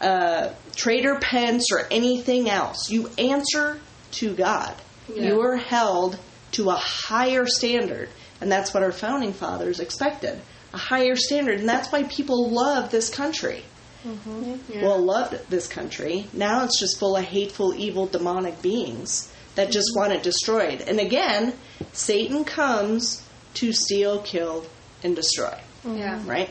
uh, 0.00 0.50
Traitor 0.76 1.18
Pence 1.20 1.72
or 1.72 1.84
anything 1.90 2.48
else. 2.48 2.90
You 2.90 3.10
answer 3.18 3.80
to 4.12 4.34
God. 4.34 4.72
Yeah. 5.12 5.30
You 5.30 5.40
are 5.40 5.56
held 5.56 6.16
to 6.52 6.70
a 6.70 6.76
higher 6.76 7.44
standard, 7.46 8.08
and 8.40 8.52
that's 8.52 8.72
what 8.72 8.84
our 8.84 8.92
founding 8.92 9.32
fathers 9.32 9.80
expected 9.80 10.40
a 10.76 10.78
higher 10.78 11.16
standard, 11.16 11.58
and 11.58 11.68
that's 11.68 11.90
why 11.90 12.04
people 12.04 12.50
love 12.50 12.90
this 12.90 13.08
country. 13.08 13.64
Mm-hmm. 14.04 14.72
Yeah. 14.72 14.82
Well, 14.82 15.00
loved 15.02 15.50
this 15.50 15.66
country. 15.66 16.28
Now 16.32 16.64
it's 16.64 16.78
just 16.78 16.98
full 17.00 17.16
of 17.16 17.24
hateful, 17.24 17.74
evil, 17.74 18.06
demonic 18.06 18.62
beings 18.62 19.32
that 19.56 19.72
just 19.72 19.88
mm-hmm. 19.90 20.00
want 20.00 20.12
it 20.12 20.22
destroyed. 20.22 20.82
And 20.82 21.00
again, 21.00 21.54
Satan 21.92 22.44
comes 22.44 23.26
to 23.54 23.72
steal, 23.72 24.20
kill, 24.20 24.66
and 25.02 25.16
destroy 25.16 25.58
mm-hmm. 25.86 25.98
yeah. 25.98 26.22
right? 26.26 26.50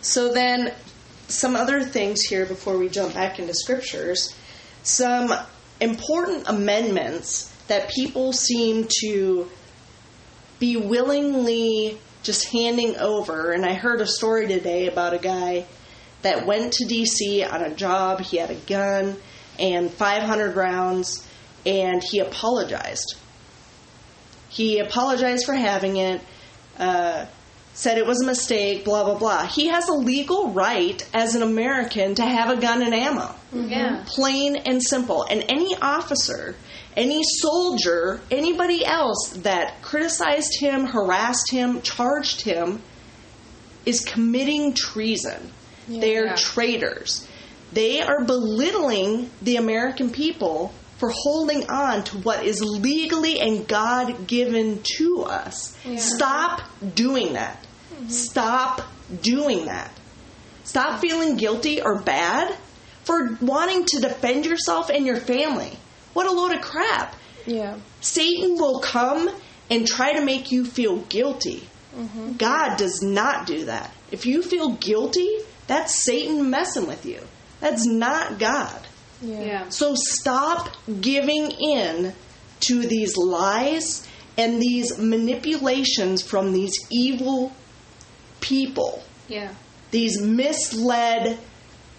So 0.00 0.32
then, 0.32 0.72
some 1.28 1.56
other 1.56 1.82
things 1.82 2.20
here 2.22 2.46
before 2.46 2.78
we 2.78 2.88
jump 2.88 3.14
back 3.14 3.38
into 3.38 3.54
scriptures. 3.54 4.34
Some 4.82 5.34
important 5.80 6.46
amendments 6.46 7.50
that 7.68 7.88
people 7.88 8.32
seem 8.32 8.86
to 9.00 9.50
be 10.58 10.76
willingly 10.76 11.98
just 12.24 12.48
handing 12.48 12.96
over. 12.96 13.52
And 13.52 13.64
I 13.64 13.74
heard 13.74 14.00
a 14.00 14.06
story 14.06 14.48
today 14.48 14.88
about 14.88 15.14
a 15.14 15.18
guy 15.18 15.66
that 16.22 16.46
went 16.46 16.72
to 16.72 16.86
D.C. 16.86 17.44
on 17.44 17.62
a 17.62 17.72
job. 17.72 18.20
He 18.20 18.38
had 18.38 18.50
a 18.50 18.54
gun 18.54 19.16
and 19.58 19.90
500 19.90 20.56
rounds, 20.56 21.24
and 21.64 22.02
he 22.02 22.18
apologized. 22.18 23.14
He 24.48 24.78
apologized 24.78 25.44
for 25.44 25.54
having 25.54 25.96
it, 25.96 26.20
uh, 26.78 27.26
said 27.74 27.98
it 27.98 28.06
was 28.06 28.22
a 28.22 28.26
mistake, 28.26 28.84
blah, 28.84 29.04
blah, 29.04 29.18
blah. 29.18 29.46
He 29.46 29.66
has 29.66 29.88
a 29.88 29.92
legal 29.92 30.50
right 30.50 31.06
as 31.12 31.34
an 31.34 31.42
American 31.42 32.14
to 32.14 32.24
have 32.24 32.56
a 32.56 32.60
gun 32.60 32.82
and 32.82 32.94
ammo. 32.94 33.34
Yeah. 33.52 34.04
Plain 34.06 34.56
and 34.56 34.82
simple. 34.82 35.24
And 35.28 35.44
any 35.48 35.76
officer, 35.76 36.56
any 36.96 37.22
soldier, 37.24 38.20
anybody 38.30 38.84
else 38.84 39.34
that 39.38 39.82
criticized 39.82 40.60
him, 40.60 40.86
harassed 40.86 41.50
him, 41.50 41.82
charged 41.82 42.42
him 42.42 42.80
is 43.84 44.00
committing 44.00 44.74
treason. 44.74 45.50
They're 45.88 46.34
traitors. 46.36 47.28
They 47.72 48.00
are 48.00 48.24
belittling 48.24 49.30
the 49.42 49.56
American 49.56 50.10
people 50.10 50.68
for 50.68 50.84
for 51.04 51.10
holding 51.10 51.68
on 51.68 52.02
to 52.04 52.18
what 52.18 52.46
is 52.46 52.62
legally 52.62 53.38
and 53.38 53.68
God 53.68 54.26
given 54.26 54.80
to 54.96 55.24
us. 55.24 55.76
Stop 55.98 56.62
doing 56.94 57.34
that. 57.34 57.62
Mm-hmm. 57.92 58.08
Stop 58.08 58.80
doing 59.20 59.66
that. 59.66 59.90
Stop 60.62 61.00
feeling 61.00 61.36
guilty 61.36 61.82
or 61.82 62.00
bad 62.00 62.56
for 63.02 63.36
wanting 63.42 63.84
to 63.84 64.00
defend 64.00 64.46
yourself 64.46 64.88
and 64.88 65.04
your 65.04 65.16
family. 65.16 65.76
What 66.14 66.26
a 66.26 66.32
load 66.32 66.52
of 66.52 66.62
crap. 66.62 67.14
Yeah. 67.46 67.78
Satan 68.00 68.54
will 68.54 68.80
come 68.80 69.28
and 69.70 69.86
try 69.86 70.14
to 70.14 70.24
make 70.24 70.50
you 70.50 70.64
feel 70.64 70.98
guilty. 71.02 71.68
Mm-hmm. 71.96 72.32
God 72.34 72.76
does 72.76 73.02
not 73.02 73.46
do 73.46 73.66
that. 73.66 73.92
If 74.10 74.26
you 74.26 74.42
feel 74.42 74.72
guilty, 74.76 75.38
that's 75.66 76.04
Satan 76.04 76.50
messing 76.50 76.86
with 76.86 77.04
you. 77.06 77.20
That's 77.60 77.86
not 77.86 78.38
God. 78.38 78.80
Yeah. 79.22 79.40
Yeah. 79.40 79.68
So 79.68 79.94
stop 79.96 80.70
giving 81.00 81.50
in 81.50 82.14
to 82.60 82.80
these 82.86 83.16
lies 83.16 84.06
and 84.36 84.60
these 84.60 84.98
manipulations 84.98 86.22
from 86.22 86.52
these 86.52 86.74
evil 86.90 87.52
people, 88.40 89.02
Yeah. 89.28 89.52
these 89.90 90.20
misled, 90.20 91.38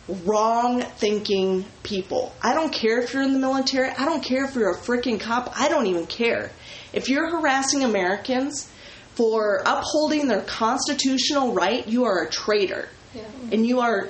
wrong 0.08 0.82
thinking 0.82 1.66
people. 1.84 2.34
I 2.42 2.54
don't 2.54 2.72
care 2.72 3.00
if 3.02 3.14
you're 3.14 3.24
in 3.24 3.34
the 3.34 3.40
military, 3.40 3.90
I 3.90 4.06
don't 4.06 4.24
care 4.24 4.46
if 4.46 4.56
you're 4.56 4.72
a 4.72 4.78
freaking 4.78 5.20
cop, 5.20 5.52
I 5.58 5.68
don't 5.68 5.88
even 5.88 6.06
care. 6.06 6.52
If 6.94 7.10
you're 7.10 7.30
harassing 7.30 7.84
Americans 7.84 8.70
for 9.16 9.62
upholding 9.66 10.28
their 10.28 10.42
constitutional 10.42 11.54
right, 11.54 11.88
you 11.88 12.04
are 12.06 12.24
a 12.24 12.30
traitor 12.30 12.90
Yeah. 13.14 13.24
and 13.52 13.66
you 13.66 13.80
are 13.80 14.10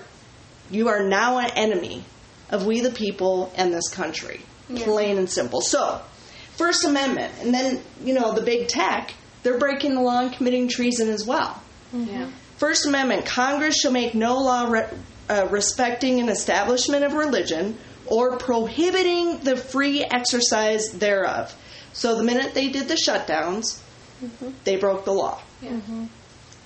you 0.72 0.88
are 0.90 1.04
now 1.08 1.38
an 1.38 1.52
enemy 1.56 2.04
of 2.50 2.66
we 2.66 2.82
the 2.82 2.90
people 2.92 3.52
and 3.56 3.72
this 3.74 3.88
country 3.90 4.42
plain 4.78 5.20
and 5.20 5.30
simple 5.30 5.62
so 5.62 6.02
first 6.58 6.84
amendment 6.86 7.32
and 7.42 7.54
then 7.54 7.80
you 8.04 8.16
know 8.16 8.34
the 8.34 8.42
big 8.42 8.68
tech 8.68 9.14
they're 9.44 9.60
breaking 9.60 9.94
the 9.94 10.02
law 10.02 10.22
and 10.22 10.34
committing 10.34 10.68
treason 10.68 11.08
as 11.10 11.24
well 11.24 11.62
Yeah. 11.94 12.32
first 12.58 12.88
amendment 12.88 13.28
congress 13.28 13.75
shall 13.80 13.92
make 13.92 14.16
no 14.16 14.38
law 14.40 14.66
re- 14.68 14.90
uh, 15.29 15.48
respecting 15.50 16.20
an 16.20 16.29
establishment 16.29 17.03
of 17.03 17.13
religion 17.13 17.77
or 18.08 18.38
prohibiting 18.38 19.39
the 19.39 19.58
free 19.58 20.03
exercise 20.03 20.91
thereof 20.91 21.53
so 21.94 22.15
the 22.15 22.24
minute 22.24 22.53
they 22.53 22.70
did 22.70 22.88
the 22.88 22.94
shutdowns 22.96 23.82
they 24.63 24.75
broke 24.75 25.05
the 25.05 25.12
law 25.12 25.41
Yeah. 25.62 25.79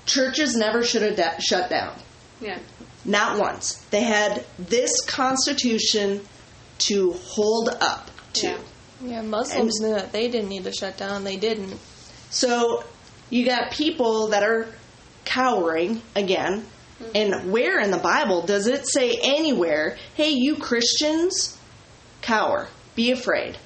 churches 0.06 0.56
never 0.56 0.84
should 0.84 1.02
have 1.04 1.16
da- 1.16 1.40
shut 1.40 1.70
down 1.70 1.94
Yeah. 2.42 2.58
not 3.06 3.38
once. 3.40 3.76
They 3.92 4.02
had 4.02 4.44
this 4.58 5.02
constitution 5.02 6.26
to 6.80 7.14
hold 7.14 7.70
up 7.82 8.10
to. 8.34 8.48
Yeah. 8.48 8.58
Yeah, 9.02 9.22
Muslims 9.22 9.80
knew 9.80 9.92
that 9.96 10.12
they 10.12 10.28
didn't 10.30 10.50
need 10.50 10.64
to 10.66 10.72
shut 10.74 10.98
down. 10.98 11.24
They 11.24 11.38
didn't. 11.38 11.78
So 12.30 12.84
you 13.30 13.46
got 13.46 13.72
people 13.72 14.28
that 14.28 14.44
are 14.44 14.68
cowering 15.26 16.02
again. 16.16 16.66
And 17.16 17.52
where 17.52 17.80
in 17.80 17.92
the 17.92 17.98
Bible 17.98 18.46
does 18.46 18.68
it 18.68 18.88
say 18.88 19.18
anywhere, 19.22 19.98
hey, 20.16 20.32
you 20.32 20.56
Christians, 20.58 21.58
cower, 22.22 22.68
be 22.96 23.12
afraid, 23.12 23.58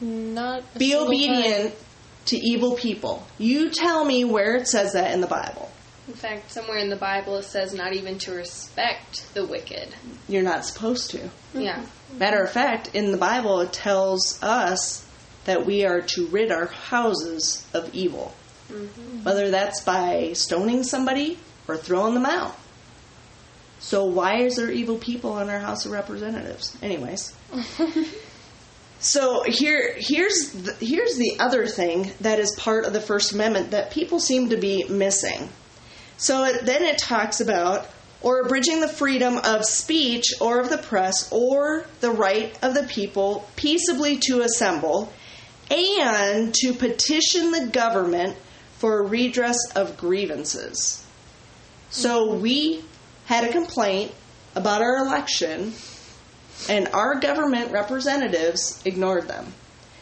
Not 0.00 0.62
be 0.78 0.94
obedient 0.94 1.74
time. 1.74 1.84
to 2.26 2.36
evil 2.36 2.74
people? 2.74 3.26
You 3.38 3.70
tell 3.70 4.04
me 4.04 4.24
where 4.24 4.56
it 4.56 4.66
says 4.66 4.94
that 4.94 5.12
in 5.12 5.20
the 5.20 5.26
Bible. 5.26 5.70
In 6.08 6.14
fact, 6.14 6.50
somewhere 6.50 6.78
in 6.78 6.90
the 6.90 6.96
Bible 6.96 7.36
it 7.36 7.44
says 7.44 7.72
not 7.72 7.92
even 7.92 8.18
to 8.20 8.32
respect 8.32 9.32
the 9.34 9.44
wicked. 9.46 9.88
You're 10.28 10.42
not 10.42 10.64
supposed 10.64 11.10
to. 11.12 11.30
Yeah. 11.54 11.76
Mm-hmm. 11.78 12.18
Matter 12.18 12.42
of 12.42 12.50
fact, 12.50 12.94
in 12.94 13.12
the 13.12 13.18
Bible, 13.18 13.60
it 13.60 13.72
tells 13.72 14.42
us 14.42 15.06
that 15.44 15.64
we 15.64 15.84
are 15.84 16.00
to 16.00 16.26
rid 16.26 16.50
our 16.50 16.66
houses 16.66 17.64
of 17.72 17.94
evil. 17.94 18.34
Mm-hmm. 18.70 19.22
Whether 19.24 19.50
that's 19.50 19.80
by 19.82 20.32
stoning 20.32 20.82
somebody 20.82 21.38
or 21.68 21.76
throwing 21.76 22.14
them 22.14 22.26
out. 22.26 22.56
So, 23.80 24.04
why 24.04 24.42
is 24.42 24.56
there 24.56 24.70
evil 24.70 24.96
people 24.96 25.38
in 25.38 25.48
our 25.48 25.58
House 25.58 25.86
of 25.86 25.92
Representatives? 25.92 26.76
Anyways. 26.82 27.34
so 29.00 29.42
here, 29.44 29.94
here's 29.96 30.52
the, 30.52 30.72
here's 30.74 31.16
the 31.16 31.36
other 31.40 31.66
thing 31.66 32.12
that 32.20 32.38
is 32.38 32.54
part 32.56 32.84
of 32.84 32.92
the 32.92 33.00
First 33.00 33.32
Amendment 33.32 33.72
that 33.72 33.90
people 33.90 34.20
seem 34.20 34.50
to 34.50 34.56
be 34.56 34.84
missing. 34.84 35.48
So 36.16 36.44
it, 36.44 36.64
then 36.64 36.84
it 36.84 36.98
talks 36.98 37.40
about 37.40 37.88
or 38.22 38.40
abridging 38.40 38.80
the 38.80 38.88
freedom 38.88 39.36
of 39.38 39.64
speech 39.64 40.26
or 40.40 40.60
of 40.60 40.70
the 40.70 40.78
press 40.78 41.30
or 41.32 41.84
the 42.00 42.10
right 42.10 42.56
of 42.62 42.74
the 42.74 42.84
people 42.84 43.44
peaceably 43.56 44.18
to 44.18 44.42
assemble 44.42 45.12
and 45.70 46.54
to 46.54 46.72
petition 46.72 47.50
the 47.50 47.66
government 47.72 48.36
for 48.78 49.00
a 49.00 49.06
redress 49.08 49.58
of 49.74 49.96
grievances. 49.96 51.01
So 51.92 52.34
we 52.34 52.82
had 53.26 53.44
a 53.44 53.52
complaint 53.52 54.12
about 54.54 54.82
our 54.82 54.96
election 54.96 55.74
and 56.68 56.88
our 56.88 57.20
government 57.20 57.70
representatives 57.70 58.82
ignored 58.84 59.28
them. 59.28 59.52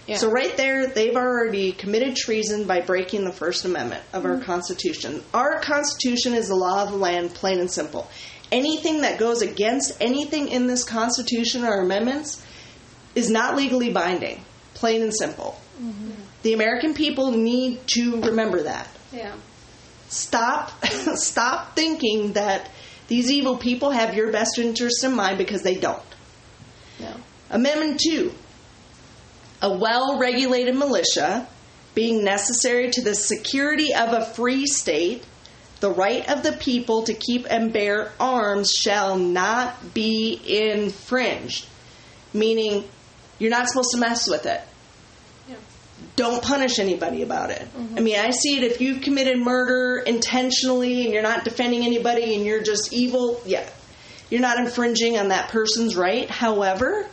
Yeah. 0.07 0.17
So 0.17 0.31
right 0.31 0.57
there, 0.57 0.87
they've 0.87 1.15
already 1.15 1.73
committed 1.73 2.17
treason 2.17 2.67
by 2.67 2.81
breaking 2.81 3.25
the 3.25 3.33
First 3.33 3.65
Amendment 3.65 4.03
of 4.13 4.25
our 4.25 4.37
mm-hmm. 4.37 4.45
Constitution. 4.45 5.23
Our 5.35 5.61
Constitution 5.61 6.35
is 6.35 6.49
the 6.49 6.55
law 6.55 6.85
of 6.85 6.93
the 6.93 6.97
land, 6.97 7.35
plain 7.35 7.61
and 7.61 7.71
simple. 7.71 8.09
Anything 8.51 9.03
that 9.03 9.19
goes 9.19 9.43
against 9.43 9.93
anything 10.01 10.49
in 10.49 10.67
this 10.67 10.85
Constitution 10.85 11.65
or 11.65 11.81
amendments 11.81 12.45
is 13.15 13.31
not 13.31 13.57
legally 13.57 13.93
binding, 13.93 14.45
plain 14.75 15.03
and 15.03 15.15
simple. 15.15 15.61
Mm-hmm. 15.81 16.11
The 16.43 16.53
American 16.55 16.95
people 16.95 17.33
need 17.33 17.87
to 17.89 18.21
remember 18.23 18.63
that. 18.63 18.89
Yeah. 19.13 19.35
Stop, 20.11 20.85
stop 21.15 21.77
thinking 21.77 22.33
that 22.33 22.69
these 23.07 23.31
evil 23.31 23.57
people 23.57 23.93
have 23.93 24.15
your 24.15 24.31
best 24.33 24.59
interest 24.59 25.03
in 25.05 25.15
mind 25.15 25.39
because 25.39 25.63
they 25.63 25.77
don't. 25.77 26.03
No. 26.99 27.15
Amendment 27.49 28.01
2 28.01 28.33
A 29.63 29.73
well 29.73 30.19
regulated 30.19 30.75
militia, 30.75 31.47
being 31.95 32.25
necessary 32.25 32.91
to 32.91 33.03
the 33.03 33.15
security 33.15 33.95
of 33.95 34.13
a 34.13 34.25
free 34.25 34.67
state, 34.67 35.25
the 35.79 35.91
right 35.91 36.29
of 36.29 36.43
the 36.43 36.53
people 36.53 37.05
to 37.05 37.15
keep 37.15 37.47
and 37.49 37.73
bear 37.73 38.13
arms 38.19 38.73
shall 38.73 39.17
not 39.17 39.95
be 39.95 40.41
infringed. 40.45 41.67
Meaning, 42.35 42.85
you're 43.39 43.51
not 43.51 43.69
supposed 43.69 43.91
to 43.93 43.99
mess 43.99 44.29
with 44.29 44.45
it. 44.47 44.61
Don't 46.17 46.43
punish 46.43 46.79
anybody 46.79 47.23
about 47.23 47.51
it. 47.51 47.63
Mm-hmm. 47.63 47.99
I 47.99 48.01
mean, 48.01 48.17
I 48.19 48.31
see 48.31 48.57
it 48.57 48.65
if 48.65 48.81
you've 48.81 49.03
committed 49.03 49.39
murder 49.39 49.99
intentionally 49.99 51.05
and 51.05 51.13
you're 51.13 51.23
not 51.23 51.45
defending 51.45 51.85
anybody 51.85 52.35
and 52.35 52.45
you're 52.45 52.63
just 52.63 52.93
evil, 52.93 53.41
yeah, 53.47 53.69
you're 54.29 54.41
not 54.41 54.59
infringing 54.59 55.19
on 55.19 55.29
that 55.29 55.49
person's 55.49 55.97
right. 55.97 56.29
However, 56.29 57.07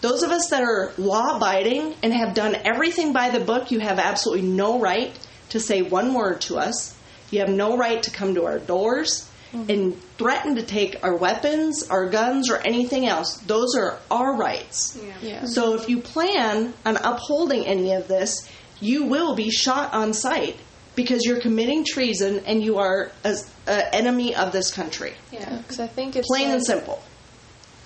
those 0.00 0.22
of 0.22 0.30
us 0.30 0.48
that 0.50 0.62
are 0.62 0.92
law 0.96 1.36
abiding 1.36 1.94
and 2.02 2.12
have 2.12 2.34
done 2.34 2.54
everything 2.64 3.12
by 3.12 3.30
the 3.30 3.40
book, 3.40 3.70
you 3.70 3.80
have 3.80 3.98
absolutely 3.98 4.46
no 4.48 4.80
right 4.80 5.12
to 5.50 5.60
say 5.60 5.82
one 5.82 6.14
word 6.14 6.40
to 6.42 6.56
us. 6.56 6.96
You 7.30 7.40
have 7.40 7.50
no 7.50 7.76
right 7.76 8.02
to 8.02 8.10
come 8.10 8.34
to 8.34 8.46
our 8.46 8.58
doors 8.58 9.27
Mm-hmm. 9.52 9.70
and 9.70 10.02
threaten 10.18 10.56
to 10.56 10.62
take 10.62 11.02
our 11.02 11.16
weapons, 11.16 11.88
our 11.88 12.10
guns, 12.10 12.50
or 12.50 12.58
anything 12.58 13.06
else. 13.06 13.38
Those 13.38 13.76
are 13.76 13.98
our 14.10 14.36
rights. 14.36 15.00
Yeah. 15.02 15.14
Yeah. 15.22 15.44
So 15.46 15.74
if 15.74 15.88
you 15.88 16.02
plan 16.02 16.74
on 16.84 16.98
upholding 16.98 17.66
any 17.66 17.94
of 17.94 18.08
this, 18.08 18.46
you 18.78 19.06
will 19.06 19.34
be 19.34 19.48
shot 19.48 19.94
on 19.94 20.12
sight 20.12 20.56
because 20.94 21.24
you're 21.24 21.40
committing 21.40 21.84
treason 21.86 22.42
and 22.44 22.62
you 22.62 22.76
are 22.76 23.10
an 23.24 23.36
enemy 23.66 24.34
of 24.36 24.52
this 24.52 24.70
country. 24.70 25.14
Yeah. 25.32 25.56
Because 25.58 25.80
I 25.80 25.86
think 25.86 26.16
it's 26.16 26.28
Plain 26.28 26.50
and 26.50 26.66
simple. 26.66 27.02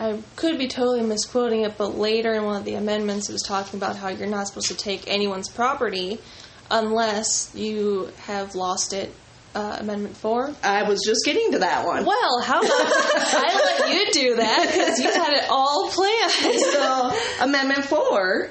I 0.01 0.21
could 0.35 0.59
be 0.59 0.67
totally 0.67 1.03
misquoting 1.03 1.61
it, 1.61 1.79
but 1.79 1.97
later 1.97 2.33
in 2.35 2.45
one 2.45 2.57
of 2.57 2.65
the 2.65 2.75
amendments, 2.75 3.29
it 3.29 3.35
was 3.35 3.43
talking 3.43 3.79
about 3.79 3.97
how 3.97 4.09
you're 4.09 4.27
not 4.27 4.49
supposed 4.49 4.67
to 4.69 4.77
take 4.77 5.07
anyone's 5.07 5.49
property 5.49 6.19
unless 6.71 7.55
you 7.55 8.11
have 8.25 8.57
lost 8.57 8.93
it. 8.93 9.15
Uh, 9.55 9.77
amendment 9.81 10.17
four. 10.17 10.55
I 10.63 10.85
was 10.85 11.03
just 11.05 11.21
getting 11.27 11.53
to 11.53 11.59
that 11.59 11.85
one. 11.85 12.07
Well, 12.07 12.41
how 12.41 12.61
about 12.61 12.71
I 12.73 13.81
let 13.81 13.93
you 13.93 14.13
do 14.13 14.37
that 14.37 14.67
because 14.71 14.99
you 14.99 15.13
had 15.13 15.35
it 15.35 15.45
all 15.51 15.91
planned. 15.91 16.59
so, 16.59 17.45
Amendment 17.45 17.85
4 17.85 18.51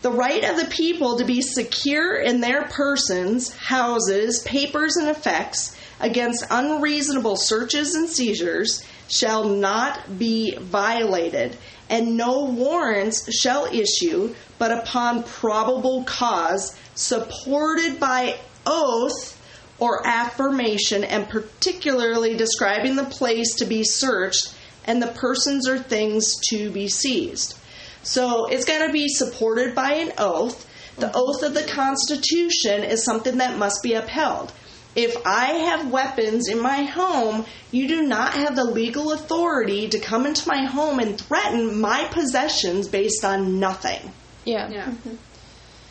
the 0.00 0.10
right 0.12 0.44
of 0.44 0.56
the 0.56 0.66
people 0.66 1.18
to 1.18 1.24
be 1.24 1.40
secure 1.40 2.16
in 2.16 2.40
their 2.40 2.64
persons, 2.64 3.54
houses, 3.56 4.42
papers, 4.44 4.96
and 4.96 5.08
effects 5.08 5.76
against 6.00 6.44
unreasonable 6.50 7.36
searches 7.36 7.94
and 7.94 8.08
seizures 8.08 8.84
shall 9.08 9.44
not 9.48 10.18
be 10.18 10.56
violated, 10.56 11.56
and 11.90 12.16
no 12.16 12.44
warrants 12.44 13.32
shall 13.34 13.66
issue 13.66 14.34
but 14.58 14.70
upon 14.70 15.22
probable 15.24 16.04
cause, 16.04 16.76
supported 16.94 17.98
by 17.98 18.36
oath 18.66 19.37
or 19.78 20.06
affirmation, 20.06 21.04
and 21.04 21.28
particularly 21.28 22.36
describing 22.36 22.96
the 22.96 23.04
place 23.04 23.54
to 23.56 23.64
be 23.64 23.84
searched 23.84 24.54
and 24.84 25.02
the 25.02 25.08
persons 25.08 25.68
or 25.68 25.78
things 25.78 26.34
to 26.48 26.70
be 26.70 26.88
seized. 26.88 27.58
So 28.02 28.46
it's 28.46 28.64
got 28.64 28.86
to 28.86 28.92
be 28.92 29.08
supported 29.08 29.74
by 29.74 29.92
an 29.94 30.12
oath. 30.18 30.66
The 30.96 31.06
mm-hmm. 31.06 31.16
oath 31.16 31.42
of 31.42 31.54
the 31.54 31.64
Constitution 31.64 32.82
is 32.82 33.04
something 33.04 33.38
that 33.38 33.58
must 33.58 33.82
be 33.82 33.94
upheld. 33.94 34.52
If 34.96 35.14
I 35.24 35.46
have 35.46 35.92
weapons 35.92 36.48
in 36.48 36.60
my 36.60 36.82
home, 36.82 37.44
you 37.70 37.86
do 37.86 38.02
not 38.02 38.32
have 38.32 38.56
the 38.56 38.64
legal 38.64 39.12
authority 39.12 39.88
to 39.90 39.98
come 39.98 40.26
into 40.26 40.48
my 40.48 40.64
home 40.64 40.98
and 40.98 41.20
threaten 41.20 41.80
my 41.80 42.08
possessions 42.10 42.88
based 42.88 43.24
on 43.24 43.60
nothing. 43.60 44.12
Yeah. 44.44 44.68
Yeah. 44.70 44.86
Mm-hmm. 44.86 45.14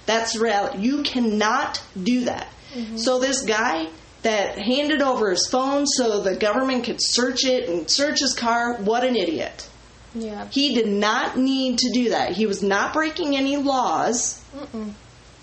That's 0.08 0.36
reality. 0.36 0.80
You 0.80 1.04
cannot 1.04 1.82
do 2.02 2.26
that. 2.26 2.47
Mm-hmm. 2.78 2.98
So 2.98 3.20
this 3.20 3.42
guy 3.44 3.88
that 4.24 4.58
handed 4.58 5.02
over 5.02 5.30
his 5.32 5.48
phone 5.48 5.86
so 5.88 6.22
the 6.22 6.36
government 6.36 6.84
could 6.86 6.98
search 7.00 7.46
it 7.46 7.70
and 7.70 7.90
search 7.90 8.20
his 8.20 8.34
car, 8.34 8.76
what 8.78 9.04
an 9.04 9.16
idiot. 9.16 9.68
Yeah. 10.16 10.48
He 10.52 10.74
did 10.74 10.88
not 10.88 11.38
need 11.38 11.80
to 11.80 11.92
do 11.94 12.10
that. 12.10 12.32
He 12.34 12.46
was 12.46 12.63
not 12.63 12.94
breaking 12.94 13.36
any 13.38 13.58
laws. 13.58 14.44
Mm-mm. 14.56 14.94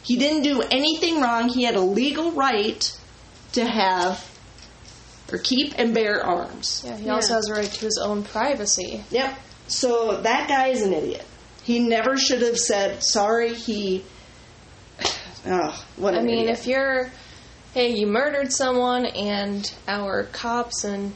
He 0.02 0.16
didn't 0.16 0.42
do 0.42 0.60
anything 0.62 1.20
wrong. 1.20 1.48
He 1.48 1.62
had 1.62 1.76
a 1.76 1.80
legal 1.80 2.32
right 2.32 2.98
to 3.52 3.64
have 3.64 4.28
or 5.32 5.38
keep 5.38 5.78
and 5.78 5.94
bear 5.94 6.22
arms. 6.24 6.82
Yeah. 6.84 6.96
He 6.96 7.06
Yeah. 7.06 7.14
also 7.14 7.34
has 7.34 7.48
a 7.48 7.52
right 7.54 7.70
to 7.70 7.84
his 7.84 7.98
own 8.02 8.22
privacy. 8.24 9.02
Yep. 9.10 9.38
So 9.68 10.20
that 10.22 10.48
guy 10.48 10.68
is 10.68 10.82
an 10.82 10.92
idiot. 10.92 11.24
He 11.62 11.78
never 11.78 12.16
should 12.18 12.42
have 12.42 12.58
said 12.58 13.02
sorry. 13.02 13.54
He. 13.54 14.04
Oh, 15.46 15.84
what 15.96 16.14
I 16.14 16.22
mean, 16.22 16.38
idiot. 16.48 16.58
if 16.58 16.66
you're, 16.66 17.10
hey, 17.74 17.90
you 17.90 18.06
murdered 18.06 18.52
someone, 18.52 19.04
and 19.04 19.70
our 19.88 20.24
cops 20.24 20.84
and 20.84 21.12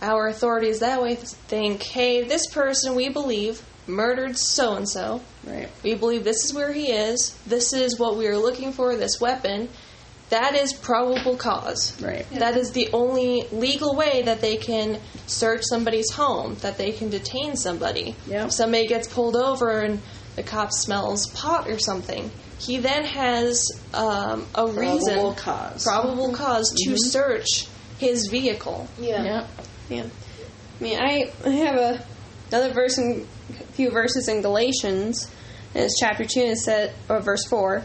our 0.00 0.28
authorities 0.28 0.78
that 0.80 1.02
way 1.02 1.16
think, 1.16 1.82
hey, 1.82 2.22
this 2.22 2.46
person 2.46 2.94
we 2.94 3.08
believe 3.08 3.60
murdered 3.86 4.38
so 4.38 4.76
and 4.76 4.88
so. 4.88 5.20
right. 5.44 5.68
We 5.82 5.94
believe 5.94 6.24
this 6.24 6.44
is 6.44 6.54
where 6.54 6.72
he 6.72 6.92
is. 6.92 7.36
This 7.46 7.72
is 7.72 7.98
what 7.98 8.16
we 8.16 8.28
are 8.28 8.38
looking 8.38 8.72
for. 8.72 8.96
This 8.96 9.20
weapon. 9.20 9.68
That 10.30 10.54
is 10.54 10.72
probable 10.72 11.36
cause. 11.36 12.00
Right. 12.00 12.26
That 12.30 12.56
is 12.56 12.72
the 12.72 12.88
only 12.92 13.46
legal 13.52 13.94
way 13.94 14.22
that 14.22 14.40
they 14.40 14.56
can 14.56 15.00
search 15.26 15.62
somebody's 15.64 16.10
home, 16.10 16.54
that 16.56 16.78
they 16.78 16.92
can 16.92 17.10
detain 17.10 17.56
somebody. 17.56 18.16
Yep. 18.26 18.46
If 18.46 18.52
somebody 18.52 18.86
gets 18.86 19.06
pulled 19.06 19.36
over 19.36 19.80
and 19.80 20.00
the 20.36 20.42
cop 20.42 20.72
smells 20.72 21.26
pot 21.28 21.68
or 21.68 21.78
something, 21.78 22.30
he 22.58 22.78
then 22.78 23.04
has 23.04 23.64
um, 23.92 24.46
a 24.54 24.66
reason, 24.66 25.14
Probable 25.14 25.34
cause. 25.34 25.84
probable 25.84 26.32
cause 26.34 26.72
to 26.84 26.96
search 26.96 27.46
his 27.98 28.28
vehicle. 28.30 28.88
Yeah. 28.98 29.22
Yep. 29.22 29.50
Yeah. 29.88 30.06
I 30.80 30.82
mean, 30.82 30.98
I 31.00 31.32
I 31.44 31.50
have 31.50 31.76
a 31.76 32.04
another 32.50 32.72
verse 32.72 32.98
in 32.98 33.26
a 33.50 33.64
few 33.72 33.90
verses 33.90 34.28
in 34.28 34.42
Galatians, 34.42 35.30
and 35.74 35.84
it's 35.84 35.98
chapter 36.00 36.24
two, 36.24 36.40
and 36.40 36.50
it 36.52 36.58
said, 36.58 36.94
or 37.08 37.20
verse 37.20 37.44
four 37.48 37.84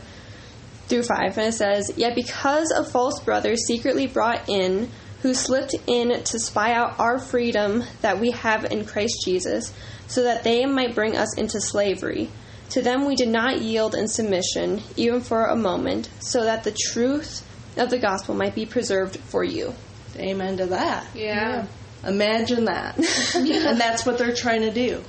through 0.88 1.04
five, 1.04 1.38
and 1.38 1.48
it 1.48 1.54
says, 1.54 1.92
"Yet 1.96 2.16
because 2.16 2.72
of 2.72 2.92
false 2.92 3.20
brothers 3.24 3.60
secretly 3.68 4.08
brought 4.08 4.48
in, 4.50 4.90
who 5.22 5.34
slipped 5.34 5.76
in 5.88 6.24
to 6.24 6.40
spy 6.40 6.74
out 6.74 7.00
our 7.00 7.20
freedom 7.20 7.84
that 8.02 8.20
we 8.20 8.32
have 8.32 8.66
in 8.66 8.86
Christ 8.86 9.22
Jesus, 9.26 9.72
so 10.08 10.24
that 10.24 10.44
they 10.44 10.66
might 10.66 10.96
bring 10.96 11.16
us 11.16 11.38
into 11.38 11.60
slavery." 11.62 12.30
To 12.70 12.82
them 12.82 13.06
we 13.06 13.16
did 13.16 13.30
not 13.30 13.62
yield 13.62 13.96
in 13.96 14.08
submission, 14.08 14.82
even 14.96 15.22
for 15.22 15.46
a 15.46 15.56
moment, 15.56 16.10
so 16.20 16.44
that 16.44 16.64
the 16.64 16.76
truth 16.92 17.46
of 17.78 17.90
the 17.90 17.98
gospel 17.98 18.36
might 18.36 18.56
be 18.56 18.66
preserved 18.66 19.18
for 19.18 19.44
you. 19.44 19.74
Amen 20.18 20.58
to 20.58 20.68
that. 20.68 21.08
Yeah. 21.16 21.66
Imagine 22.06 22.66
that. 22.66 22.96
yeah. 23.36 23.70
And 23.70 23.80
that's 23.80 24.06
what 24.06 24.18
they're 24.18 24.36
trying 24.36 24.62
to 24.62 24.72
do. 24.72 25.04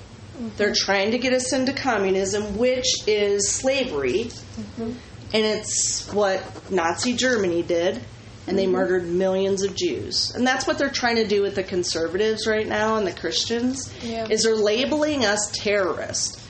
They're 0.56 0.74
trying 0.74 1.10
to 1.10 1.18
get 1.18 1.32
us 1.32 1.52
into 1.52 1.72
communism, 1.72 2.56
which 2.56 3.06
is 3.06 3.50
slavery. 3.50 4.24
Mm-hmm. 4.24 4.92
And 5.32 5.44
it's 5.44 6.10
what 6.12 6.70
Nazi 6.70 7.14
Germany 7.14 7.62
did. 7.62 8.00
And 8.46 8.58
they 8.58 8.64
mm-hmm. 8.64 8.72
murdered 8.72 9.06
millions 9.06 9.62
of 9.62 9.76
Jews. 9.76 10.34
And 10.34 10.46
that's 10.46 10.66
what 10.66 10.78
they're 10.78 10.90
trying 10.90 11.16
to 11.16 11.26
do 11.26 11.42
with 11.42 11.54
the 11.54 11.62
conservatives 11.62 12.46
right 12.46 12.66
now 12.66 12.96
and 12.96 13.06
the 13.06 13.12
Christians. 13.12 13.92
Yeah. 14.02 14.26
Is 14.28 14.44
they're 14.44 14.56
labeling 14.56 15.24
us 15.24 15.50
terrorists. 15.52 16.40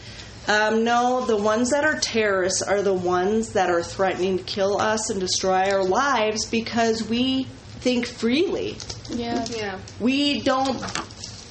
Um, 0.49 0.85
no, 0.85 1.25
the 1.27 1.37
ones 1.37 1.71
that 1.71 1.85
are 1.85 1.99
terrorists 1.99 2.63
are 2.63 2.83
the 2.83 2.95
ones 2.95 3.53
that 3.53 3.71
are 3.71 3.83
threatening 3.83 4.39
to 4.39 4.45
kill 4.45 4.81
us 4.81 5.11
and 5.11 5.21
destroy 5.21 5.71
our 5.71 5.85
lives 5.85 6.47
because 6.47 7.09
we 7.09 7.45
think 7.81 8.07
freely 8.07 8.77
Yeah. 9.11 9.45
Yeah. 9.51 9.79
we 10.01 10.41
don't 10.43 10.83